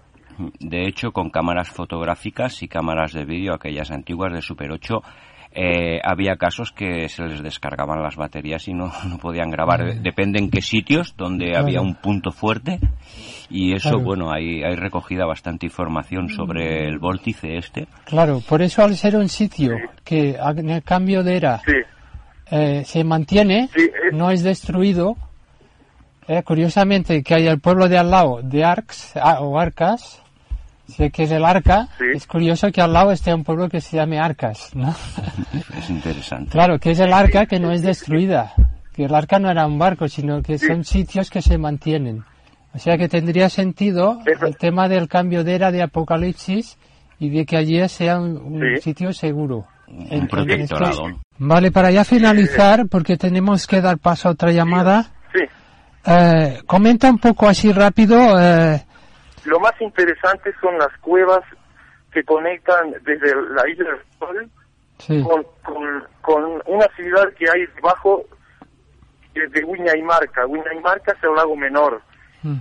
De 0.60 0.88
hecho, 0.88 1.12
con 1.12 1.30
cámaras 1.30 1.70
fotográficas 1.70 2.64
y 2.64 2.70
cámaras 2.70 3.12
de 3.12 3.26
vídeo, 3.26 3.54
aquellas 3.54 3.92
antiguas 3.92 4.32
de 4.32 4.42
Super 4.42 4.72
8, 4.72 5.02
eh, 5.52 6.00
había 6.04 6.36
casos 6.36 6.72
que 6.72 7.10
se 7.10 7.24
les 7.24 7.42
descargaban 7.42 8.02
las 8.04 8.16
baterías 8.16 8.68
y 8.68 8.74
no, 8.74 8.92
no 9.10 9.18
podían 9.18 9.50
grabar. 9.50 10.02
Depende 10.02 10.40
en 10.40 10.50
qué 10.52 10.62
sitios, 10.62 11.16
donde 11.18 11.48
Claro. 11.50 11.66
había 11.66 11.82
un 11.82 11.96
punto 11.96 12.32
fuerte. 12.32 12.80
Y 13.50 13.74
eso, 13.74 13.90
Claro. 13.90 14.04
bueno, 14.06 14.32
hay, 14.32 14.62
hay 14.64 14.76
recogida 14.76 15.26
bastante 15.26 15.66
información 15.66 16.30
sobre 16.30 16.88
el 16.88 17.00
vórtice 17.00 17.58
este. 17.58 17.88
Claro, 18.06 18.42
por 18.48 18.62
eso 18.62 18.84
al 18.84 18.96
ser 18.96 19.16
un 19.16 19.28
sitio 19.28 19.72
que 20.04 20.38
a- 20.40 20.52
en 20.52 20.70
el 20.70 20.84
cambio 20.84 21.24
de 21.24 21.36
era 21.38 21.62
eh, 22.52 22.84
se 22.86 23.04
mantiene, 23.04 23.70
no 24.12 24.30
es 24.32 24.44
destruido, 24.44 25.16
eh, 26.28 26.44
curiosamente 26.44 27.24
que 27.24 27.34
hay 27.36 27.48
el 27.48 27.60
pueblo 27.60 27.88
de 27.90 27.98
al 27.98 28.12
lado 28.12 28.40
de 28.44 28.64
Arcs 28.64 29.14
ah, 29.16 29.40
o 29.42 29.60
Arcas, 29.60 30.22
sé 30.90 31.10
que 31.12 31.24
es 31.24 31.32
el 31.32 31.46
Arca, 31.46 31.88
es 32.14 32.26
curioso 32.28 32.72
que 32.72 32.82
al 32.82 32.94
lado 32.94 33.12
esté 33.12 33.34
un 33.34 33.44
pueblo 33.44 33.70
que 33.70 33.82
se 33.82 33.98
llame 33.98 34.20
Arcas, 34.20 34.72
¿no? 34.74 34.94
Es 35.78 35.90
interesante. 35.90 36.52
Claro, 36.52 36.80
que 36.80 36.92
es 36.92 37.00
el 37.00 37.14
Arca 37.14 37.46
que 37.46 37.60
no 37.60 37.72
es 37.72 37.82
destruida, 37.82 38.54
que 38.94 39.06
el 39.06 39.16
Arca 39.16 39.40
no 39.40 39.50
era 39.50 39.66
un 39.66 39.80
barco, 39.80 40.08
sino 40.08 40.42
que 40.42 40.58
son 40.58 40.84
sitios 40.84 41.30
que 41.30 41.42
se 41.42 41.58
mantienen. 41.58 42.24
O 42.74 42.80
sea 42.80 42.98
que 42.98 43.08
tendría 43.10 43.50
sentido 43.50 44.20
el 44.26 44.58
tema 44.58 44.88
del 44.88 45.08
cambio 45.08 45.44
de 45.44 45.56
era 45.56 45.72
de 45.72 45.82
Apocalipsis 45.82 46.78
y 47.20 47.30
de 47.30 47.46
que 47.46 47.58
allí 47.58 47.88
sea 47.90 48.20
un, 48.20 48.38
un 48.38 48.82
sitio 48.82 49.12
seguro. 49.14 49.66
Un 49.88 50.28
protectorado. 50.28 51.04
Vale, 51.40 51.72
para 51.72 51.90
ya 51.90 52.04
finalizar, 52.06 52.88
porque 52.88 53.18
tenemos 53.18 53.66
que 53.66 53.82
dar 53.82 53.98
paso 53.98 54.28
a 54.30 54.32
otra 54.34 54.52
llamada. 54.52 55.12
Sí. 55.34 55.40
eh, 56.06 56.60
comenta 56.68 57.10
un 57.10 57.18
poco 57.18 57.48
así 57.48 57.72
rápido. 57.72 58.40
Eh, 58.40 58.86
Lo 59.46 59.60
más 59.60 59.80
interesante 59.82 60.54
son 60.62 60.78
las 60.78 60.96
cuevas 61.00 61.42
que 62.12 62.24
conectan 62.24 62.92
desde 63.04 63.36
la 63.54 63.68
isla 63.70 63.92
del 63.92 64.02
Sol 64.20 64.50
sí. 65.00 65.24
con, 65.24 65.44
con, 65.64 66.04
con 66.22 66.62
una 66.66 66.88
ciudad 66.96 67.32
que 67.34 67.46
hay 67.50 67.66
debajo 67.76 68.26
de, 69.34 69.64
Huñaymarca. 69.64 70.46
Huñaymarca 70.46 71.12
es 71.14 71.24
el 71.24 71.36
lago 71.36 71.56
menor. 71.56 72.02
Mm. 72.44 72.58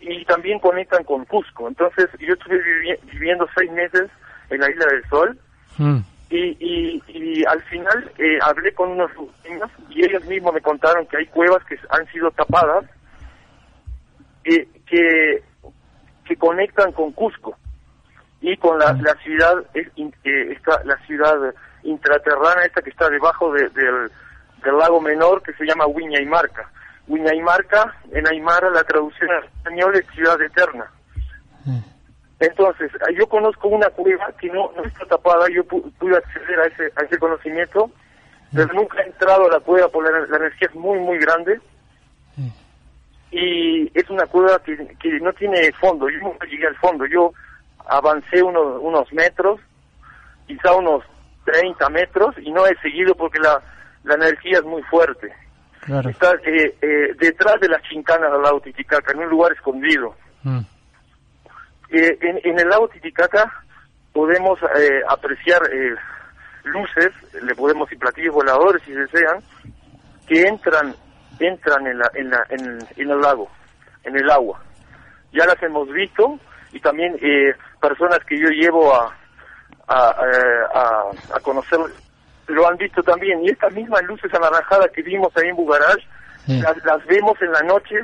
Y 0.00 0.24
también 0.26 0.58
conectan 0.60 1.02
con 1.04 1.24
Cusco. 1.24 1.66
Entonces, 1.68 2.08
yo 2.20 2.34
estuve 2.34 2.58
vivi- 2.62 3.00
viviendo 3.12 3.46
seis 3.56 3.70
meses 3.72 4.08
en 4.50 4.60
la 4.60 4.70
isla 4.70 4.86
del 4.86 5.04
Sol 5.08 5.38
mm, 5.78 5.98
y, 6.30 6.56
y, 6.60 7.02
y 7.08 7.44
al 7.44 7.60
final 7.64 8.10
eh, 8.18 8.38
hablé 8.42 8.72
con 8.72 8.90
unos 8.90 9.12
lugareños 9.14 9.70
y 9.90 10.04
ellos 10.04 10.24
mismos 10.26 10.54
me 10.54 10.60
contaron 10.60 11.06
que 11.06 11.16
hay 11.16 11.26
cuevas 11.26 11.64
que 11.64 11.76
han 11.90 12.06
sido 12.12 12.30
tapadas 12.30 12.84
eh, 14.44 14.68
que, 14.86 15.42
que 16.26 16.36
conectan 16.36 16.92
con 16.92 17.12
Cusco 17.12 17.56
y 18.40 18.56
con 18.58 18.78
la, 18.78 18.92
la 18.94 19.14
ciudad 19.22 19.64
eh, 19.74 19.88
esta, 20.52 20.82
la 20.84 20.96
ciudad 21.06 21.36
intraterrana 21.82 22.64
esta 22.64 22.82
que 22.82 22.90
está 22.90 23.08
debajo 23.08 23.52
de- 23.52 23.68
del, 23.70 24.10
del 24.62 24.76
lago 24.78 25.00
menor 25.00 25.42
que 25.42 25.52
se 25.54 25.64
llama 25.64 25.86
Wiñaymarca. 25.86 26.68
Wiñaymarca, 27.08 27.94
en 28.12 28.26
Aymara 28.26 28.68
la 28.70 28.82
traducción 28.84 29.30
al 29.30 29.44
español 29.44 29.94
es 29.96 30.06
ciudad 30.14 30.40
eterna. 30.42 30.90
Entonces, 32.38 32.90
yo 33.16 33.26
conozco 33.28 33.68
una 33.68 33.88
cueva 33.90 34.30
que 34.38 34.48
no, 34.48 34.70
no 34.76 34.84
está 34.84 35.06
tapada, 35.06 35.46
yo 35.48 35.64
pude 35.64 36.16
acceder 36.18 36.60
a 36.60 36.66
ese, 36.66 36.92
a 36.96 37.02
ese 37.02 37.18
conocimiento, 37.18 37.90
pero 38.54 38.72
nunca 38.74 39.00
he 39.00 39.06
entrado 39.06 39.46
a 39.46 39.52
la 39.52 39.60
cueva 39.60 39.88
porque 39.88 40.10
la, 40.12 40.36
energía 40.36 40.68
es 40.68 40.74
muy, 40.74 40.98
muy 40.98 41.18
grande. 41.18 41.60
Y 43.30 43.90
es 43.98 44.08
una 44.08 44.26
cueva 44.26 44.58
que, 44.62 44.76
que 45.00 45.20
no 45.20 45.32
tiene 45.32 45.72
fondo, 45.72 46.08
yo 46.08 46.18
nunca 46.20 46.46
llegué 46.46 46.66
al 46.66 46.76
fondo, 46.76 47.06
yo 47.06 47.32
avancé 47.86 48.42
unos, 48.42 48.80
unos 48.80 49.12
metros, 49.12 49.60
quizá 50.46 50.74
unos 50.74 51.02
30 51.44 51.88
metros, 51.90 52.34
y 52.38 52.50
no 52.52 52.66
he 52.66 52.76
seguido 52.78 53.14
porque 53.14 53.38
la, 53.38 53.60
la 54.04 54.14
energía 54.14 54.58
es 54.58 54.64
muy 54.64 54.82
fuerte. 54.82 55.32
Está 55.86 56.34
eh, 56.44 56.74
eh, 56.82 57.14
detrás 57.18 57.60
de 57.60 57.68
las 57.68 57.80
chincanas 57.82 58.32
del 58.32 58.42
lago 58.42 58.60
Titicaca, 58.60 59.12
en 59.12 59.20
un 59.20 59.28
lugar 59.28 59.52
escondido. 59.52 60.16
Mm. 60.42 60.60
Eh, 61.90 62.18
en, 62.20 62.58
el 62.58 62.68
lago 62.68 62.88
Titicaca 62.88 63.52
podemos 64.12 64.58
apreciar 65.08 65.60
luces, 66.64 67.12
le 67.40 67.54
podemos 67.54 67.90
ir 67.92 67.98
platillos 67.98 68.34
voladores 68.34 68.82
si 68.82 68.92
desean, 68.92 69.40
que 70.26 70.48
entran 70.48 70.96
entran 71.38 71.86
en, 71.86 71.98
la, 71.98 72.10
en, 72.14 72.30
la, 72.30 72.46
en, 72.50 73.10
el 73.10 73.20
lago, 73.20 73.48
en 74.04 74.16
el 74.16 74.30
agua. 74.30 74.60
Ya 75.32 75.46
las 75.46 75.62
hemos 75.62 75.88
visto 75.92 76.38
y 76.72 76.80
también 76.80 77.16
personas 77.80 78.18
que 78.26 78.38
yo 78.38 78.48
llevo 78.48 78.94
a, 78.94 79.14
a, 79.88 80.14
a, 80.74 81.36
a 81.36 81.40
conocer 81.40 81.78
lo 82.48 82.68
han 82.68 82.76
visto 82.76 83.02
también. 83.02 83.42
Y 83.44 83.50
estas 83.50 83.72
mismas 83.72 84.02
luces 84.04 84.32
anaranjadas 84.32 84.90
que 84.92 85.02
vimos 85.02 85.32
ahí 85.36 85.48
en 85.48 85.56
Bugaraj, 85.56 85.96
las, 86.46 87.06
vemos 87.06 87.40
en 87.42 87.52
la 87.52 87.62
noche 87.62 87.96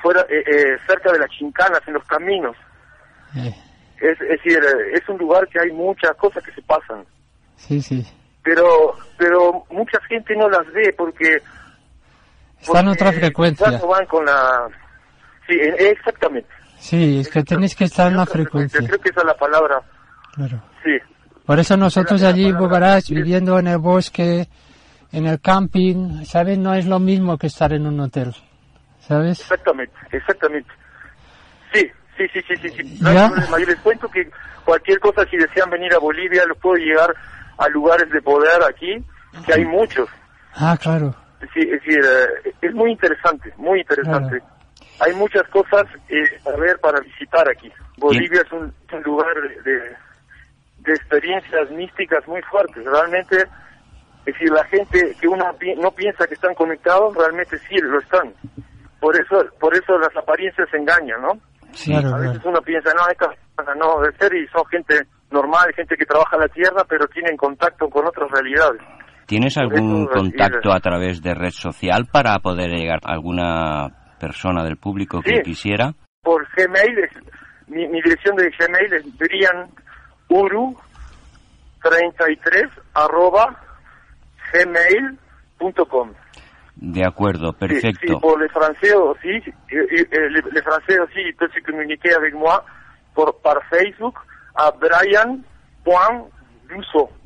fuera 0.00 0.20
eh, 0.28 0.44
eh, 0.46 0.76
cerca 0.86 1.12
de 1.12 1.18
las 1.18 1.30
chincanas, 1.30 1.80
en 1.86 1.94
los 1.94 2.04
caminos. 2.04 2.56
Es, 4.00 4.18
decir, 4.18 4.58
eh, 4.58 4.92
es 4.94 5.08
un 5.08 5.18
lugar 5.18 5.48
que 5.48 5.58
hay 5.60 5.72
muchas 5.72 6.14
cosas 6.16 6.42
que 6.44 6.52
se 6.52 6.62
pasan. 6.62 7.04
Sí, 7.56 7.80
sí. 7.80 8.06
Pero, 8.42 8.94
pero 9.18 9.64
mucha 9.70 10.00
gente 10.02 10.34
no 10.36 10.48
las 10.48 10.70
ve 10.72 10.94
porque... 10.96 11.38
Están 12.66 12.86
en 12.86 12.92
otra 12.92 13.12
frecuencia. 13.12 13.70
No 13.70 13.86
van 13.86 14.06
con 14.06 14.24
la... 14.24 14.68
Sí, 15.46 15.54
exactamente. 15.60 16.48
Sí, 16.78 17.20
es 17.20 17.28
que 17.28 17.42
tenéis 17.42 17.74
que 17.74 17.84
estar 17.84 18.10
en 18.10 18.16
la 18.16 18.26
frecuencia. 18.26 18.80
Creo 18.86 19.00
que 19.00 19.08
esa 19.10 19.20
es 19.20 19.26
la 19.26 19.34
palabra. 19.34 19.80
Claro. 20.34 20.62
Sí. 20.84 20.98
Por 21.44 21.58
eso 21.60 21.76
nosotros 21.76 22.22
allí 22.22 22.46
en 22.46 22.58
Bugarach, 22.58 23.08
viviendo 23.08 23.58
en 23.58 23.68
el 23.68 23.78
bosque, 23.78 24.48
en 25.12 25.26
el 25.26 25.40
camping, 25.40 26.24
¿sabes? 26.24 26.58
No 26.58 26.74
es 26.74 26.86
lo 26.86 26.98
mismo 26.98 27.38
que 27.38 27.46
estar 27.46 27.72
en 27.72 27.86
un 27.86 28.00
hotel, 28.00 28.34
¿sabes? 29.00 29.40
Exactamente, 29.40 29.94
exactamente. 30.10 30.68
Sí, 31.72 31.90
sí, 32.16 32.24
sí, 32.32 32.40
sí, 32.48 32.56
sí. 32.56 32.68
sí. 32.70 32.98
No 33.00 33.10
hay 33.10 33.28
problema. 33.28 33.58
Yo 33.60 33.66
les 33.66 33.76
cuento 33.76 34.08
que 34.08 34.28
cualquier 34.64 34.98
cosa, 34.98 35.24
si 35.30 35.36
desean 35.36 35.70
venir 35.70 35.94
a 35.94 35.98
Bolivia, 35.98 36.44
los 36.46 36.58
puedo 36.58 36.76
llegar 36.76 37.14
a 37.58 37.68
lugares 37.68 38.10
de 38.10 38.20
poder 38.20 38.62
aquí, 38.68 38.96
que 39.46 39.54
hay 39.54 39.64
muchos. 39.64 40.08
Ah, 40.54 40.76
claro. 40.80 41.14
Sí, 41.52 41.60
es 41.60 41.82
decir, 41.82 42.00
eh, 42.00 42.52
es 42.62 42.74
muy 42.74 42.92
interesante, 42.92 43.52
muy 43.56 43.80
interesante. 43.80 44.40
Hay 45.00 45.14
muchas 45.14 45.46
cosas 45.48 45.84
eh, 46.08 46.40
a 46.46 46.58
ver 46.58 46.78
para 46.80 47.00
visitar 47.00 47.46
aquí. 47.48 47.70
Bolivia 47.98 48.42
es 48.42 48.52
un, 48.52 48.72
lugar 49.04 49.34
de 49.64 49.96
de 50.86 50.92
experiencias 50.92 51.70
místicas 51.70 52.26
muy 52.26 52.40
fuertes. 52.42 52.84
Realmente, 52.84 53.36
es 53.40 54.24
decir, 54.24 54.50
la 54.50 54.64
gente 54.64 55.16
que 55.20 55.28
uno 55.28 55.44
no 55.78 55.90
piensa 55.90 56.26
que 56.26 56.34
están 56.34 56.54
conectados, 56.54 57.14
realmente 57.14 57.58
sí 57.68 57.76
lo 57.78 57.98
están. 57.98 58.32
Por 59.00 59.14
eso, 59.20 59.44
por 59.60 59.74
eso 59.74 59.98
las 59.98 60.16
apariencias 60.16 60.72
engañan, 60.72 61.20
¿no? 61.20 61.32
Sí, 61.72 61.92
a 61.94 62.16
veces 62.16 62.40
uno 62.44 62.60
piensa, 62.62 62.94
no, 62.94 63.06
esta 63.10 63.74
no 63.74 64.00
de 64.00 64.12
ser 64.16 64.34
y 64.34 64.46
son 64.48 64.64
gente 64.66 65.02
normal, 65.30 65.72
gente 65.74 65.96
que 65.96 66.06
trabaja 66.06 66.36
en 66.36 66.42
la 66.42 66.48
tierra, 66.48 66.84
pero 66.88 67.06
tienen 67.08 67.36
contacto 67.36 67.90
con 67.90 68.06
otras 68.06 68.30
realidades. 68.30 68.80
¿Tienes 69.26 69.58
algún 69.58 70.06
contacto 70.06 70.72
a 70.72 70.80
través 70.80 71.20
de 71.20 71.34
red 71.34 71.50
social 71.50 72.06
para 72.10 72.38
poder 72.38 72.70
llegar 72.70 73.00
a 73.04 73.12
alguna 73.12 74.14
persona 74.20 74.62
del 74.62 74.76
público 74.76 75.20
que 75.20 75.42
quisiera? 75.42 75.94
Por 76.22 76.46
Gmail, 76.56 77.10
mi, 77.66 77.88
mi 77.88 78.00
dirección 78.02 78.36
de 78.36 78.48
Gmail 78.50 78.92
es 78.94 79.18
Brian 79.18 79.68
uru33 80.28 82.70
arroba 82.94 83.60
gmail.com. 84.52 86.12
De 86.76 87.04
acuerdo, 87.04 87.52
perfecto. 87.52 88.06
Sí, 88.06 88.14
por 88.20 88.40
le 88.40 88.48
français 88.48 88.94
aussi, 88.94 89.42
le, 89.70 90.30
le 90.30 90.62
français 90.62 91.00
aussi, 91.00 91.18
il 91.20 91.34
peut 91.34 91.50
se 91.52 91.60
communiquer 91.62 92.14
avec 92.14 92.32
moi 92.34 92.64
por, 93.14 93.40
par 93.40 93.60
Facebook 93.70 94.20
a 94.54 94.70
brian.busso, 94.70 95.42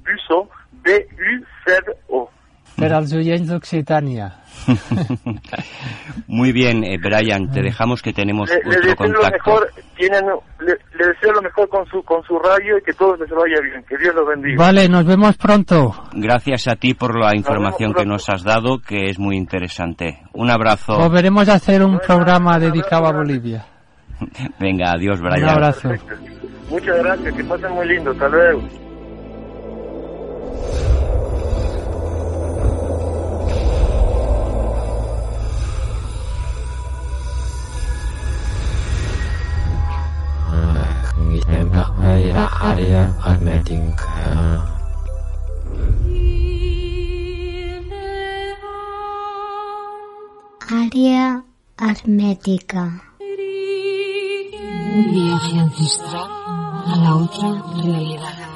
busso, 0.05 0.49
B-U-Z-O. 0.83 2.29
Per 2.81 2.93
als 2.97 3.13
oients 3.13 3.49
d'Occitània. 3.49 4.31
Muy 6.27 6.53
bien, 6.53 6.85
eh, 6.85 6.99
Brian, 6.99 7.51
te 7.51 7.63
dejamos 7.63 8.03
que 8.03 8.13
tenemos 8.13 8.49
le, 8.51 8.81
le 8.81 8.97
contacto. 8.97 9.23
Lo 9.23 9.31
mejor, 9.31 9.71
tienen, 9.97 10.25
le, 10.61 10.77
deseo 10.97 11.33
lo 11.33 11.43
mejor 11.43 11.69
con 11.69 11.87
su, 11.87 12.03
con 12.03 12.23
su 12.25 12.39
radio 12.39 12.79
y 12.79 12.83
que 12.83 12.93
todo 12.93 13.17
les 13.17 13.29
vaya 13.31 13.61
bien. 13.63 13.85
Que 13.89 13.97
Dios 13.99 14.15
los 14.15 14.27
bendiga. 14.27 14.65
Vale, 14.65 14.89
nos 14.89 15.05
vemos 15.05 15.37
pronto. 15.37 15.93
Gracias 16.13 16.69
a 16.69 16.77
ti 16.77 16.95
por 16.95 17.19
la 17.19 17.35
información 17.35 17.93
que 17.93 18.05
nos 18.05 18.29
has 18.29 18.43
dado, 18.43 18.79
que 18.79 19.11
es 19.11 19.19
muy 19.19 19.37
interesante. 19.37 20.21
Un 20.33 20.51
abrazo. 20.51 20.97
Volveremos 20.97 21.49
a 21.49 21.55
hacer 21.55 21.83
un 21.83 21.99
programa 21.99 22.59
dedicado 22.59 23.07
a 23.07 23.13
Bolivia. 23.13 23.67
Venga, 24.61 24.93
adiós, 24.93 25.21
Brian. 25.21 25.45
Un 25.45 25.49
abrazo. 25.51 25.91
Muchas 26.69 26.99
gracias, 26.99 27.35
que 27.35 27.45
pasen 27.45 27.73
muy 27.73 27.89
lindo. 27.89 28.11
Hasta 28.13 28.29
luego. 28.29 28.90
Área 42.61 43.15
hermética. 43.25 44.11
Área 50.69 51.45
hermética. 51.79 53.03
Un 54.95 55.13
viaje 55.13 55.59
ancestral 55.59 56.31
a 56.87 56.97
la 56.97 57.17
otra 57.17 57.63
realidad. 57.83 58.50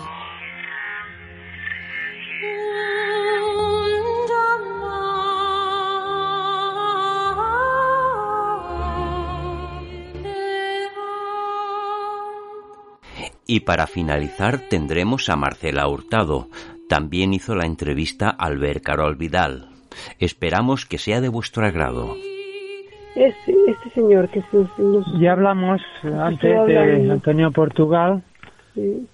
Y 13.46 13.60
para 13.60 13.86
finalizar 13.86 14.58
tendremos 14.70 15.28
a 15.28 15.36
Marcela 15.36 15.86
Hurtado. 15.86 16.48
También 16.88 17.34
hizo 17.34 17.54
la 17.54 17.66
entrevista 17.66 18.30
Albert 18.30 18.82
Carol 18.82 19.16
Vidal. 19.16 19.68
Esperamos 20.18 20.86
que 20.86 20.98
sea 20.98 21.20
de 21.20 21.28
vuestro 21.28 21.66
agrado. 21.66 22.16
Este, 23.14 23.54
este 23.68 23.90
señor 23.90 24.28
que 24.28 24.42
Ya 25.20 25.32
hablamos 25.32 25.80
antes 26.02 26.66
de 26.66 27.10
Antonio 27.10 27.52
Portugal. 27.52 28.22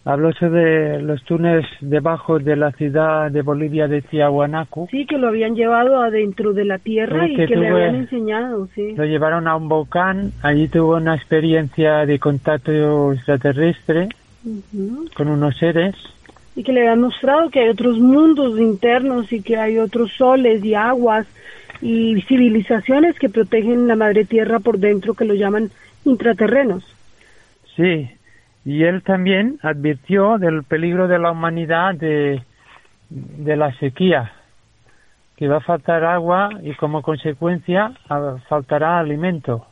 Habló 0.07 0.33
sobre 0.33 1.03
los 1.03 1.23
túneles 1.25 1.67
debajo 1.83 2.39
de 2.39 2.57
la 2.57 2.73
ciudad 2.73 3.31
de 3.31 3.43
Bolivia 3.43 3.89
de 3.89 4.01
Tiahuanaco. 4.01 4.89
Sí, 4.91 5.05
que 5.05 5.19
lo 5.19 5.29
habían 5.29 5.55
llevado 5.55 6.01
adentro 6.01 6.55
de 6.55 6.65
la 6.65 6.79
tierra 6.79 7.29
y 7.29 7.37
que, 7.37 7.47
le 7.47 7.69
habían 7.69 7.97
enseñado, 7.97 8.69
sí. 8.75 8.95
Lo 8.97 9.05
llevaron 9.05 9.47
a 9.47 9.57
un 9.57 9.69
volcán, 9.69 10.33
allí 10.43 10.67
tuvo 10.69 10.97
una 10.97 11.15
experiencia 11.15 12.07
de 12.07 12.19
contacto 12.19 13.13
extraterrestre 13.13 14.09
con 15.15 15.29
unos 15.29 15.57
seres. 15.59 15.95
Y 16.57 16.63
que 16.63 16.73
le 16.73 16.89
han 16.89 17.01
mostrado 17.01 17.51
que 17.51 17.61
hay 17.61 17.69
otros 17.69 17.99
mundos 17.99 18.59
internos 18.59 19.33
y 19.33 19.43
que 19.43 19.57
hay 19.57 19.79
otros 19.79 20.13
soles 20.17 20.65
y 20.65 20.75
aguas 20.75 21.27
y 21.81 22.21
civilizaciones 22.23 23.19
que 23.19 23.29
protegen 23.29 23.87
la 23.87 23.97
madre 23.97 24.25
tierra 24.25 24.59
por 24.59 24.79
dentro 24.79 25.15
que 25.15 25.25
lo 25.25 25.35
llaman 25.35 25.71
intraterrenos. 26.05 26.85
Sí, 27.77 28.11
y 28.65 28.83
él 28.85 29.03
también 29.03 29.59
advirtió 29.63 30.39
del 30.39 30.65
peligro 30.65 31.09
de 31.09 31.19
la 31.19 31.31
humanidad 31.31 31.95
de, 31.95 32.43
de 33.09 33.57
la 33.57 33.73
sequía, 33.79 34.33
que 35.37 35.49
va 35.49 35.59
a 35.59 35.61
faltar 35.61 36.05
agua 36.05 36.51
y 36.63 36.75
como 36.75 37.01
consecuencia 37.03 37.93
faltará 38.49 38.99
alimento. 38.99 39.67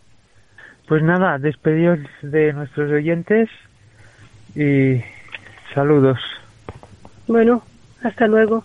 Pues 0.87 1.03
nada, 1.03 1.39
despedidos 1.39 1.99
de 2.23 2.55
nuestros 2.55 2.91
oyentes 2.91 3.51
y 4.59 5.01
saludos. 5.73 6.19
Bueno, 7.29 7.63
hasta 8.03 8.27
luego. 8.27 8.65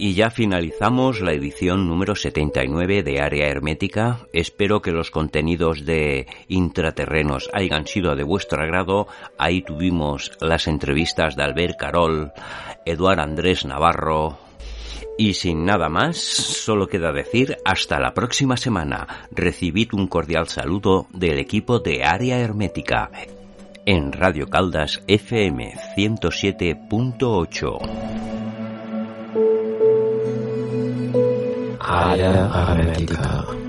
Y 0.00 0.14
ya 0.14 0.30
finalizamos 0.30 1.20
la 1.20 1.32
edición 1.32 1.88
número 1.88 2.14
79 2.14 3.02
de 3.02 3.20
Área 3.20 3.48
Hermética. 3.48 4.18
Espero 4.32 4.80
que 4.80 4.92
los 4.92 5.10
contenidos 5.10 5.84
de 5.84 6.28
Intraterrenos 6.46 7.50
hayan 7.52 7.86
sido 7.86 8.14
de 8.14 8.22
vuestro 8.22 8.62
agrado. 8.62 9.08
Ahí 9.38 9.62
tuvimos 9.62 10.30
las 10.40 10.68
entrevistas 10.68 11.34
de 11.34 11.42
Albert 11.42 11.78
Carol, 11.78 12.30
Eduard 12.84 13.18
Andrés 13.18 13.64
Navarro, 13.64 14.38
y 15.18 15.34
sin 15.34 15.66
nada 15.66 15.90
más, 15.90 16.16
solo 16.16 16.86
queda 16.86 17.12
decir 17.12 17.58
hasta 17.64 18.00
la 18.00 18.14
próxima 18.14 18.56
semana. 18.56 19.26
Recibid 19.30 19.92
un 19.92 20.06
cordial 20.06 20.48
saludo 20.48 21.06
del 21.12 21.38
equipo 21.38 21.80
de 21.80 22.04
Área 22.04 22.38
Hermética 22.38 23.10
en 23.84 24.12
Radio 24.12 24.48
Caldas 24.48 25.02
FM 25.06 25.74
107.8. 25.96 28.28
área 31.80 32.50
hermética. 32.70 33.67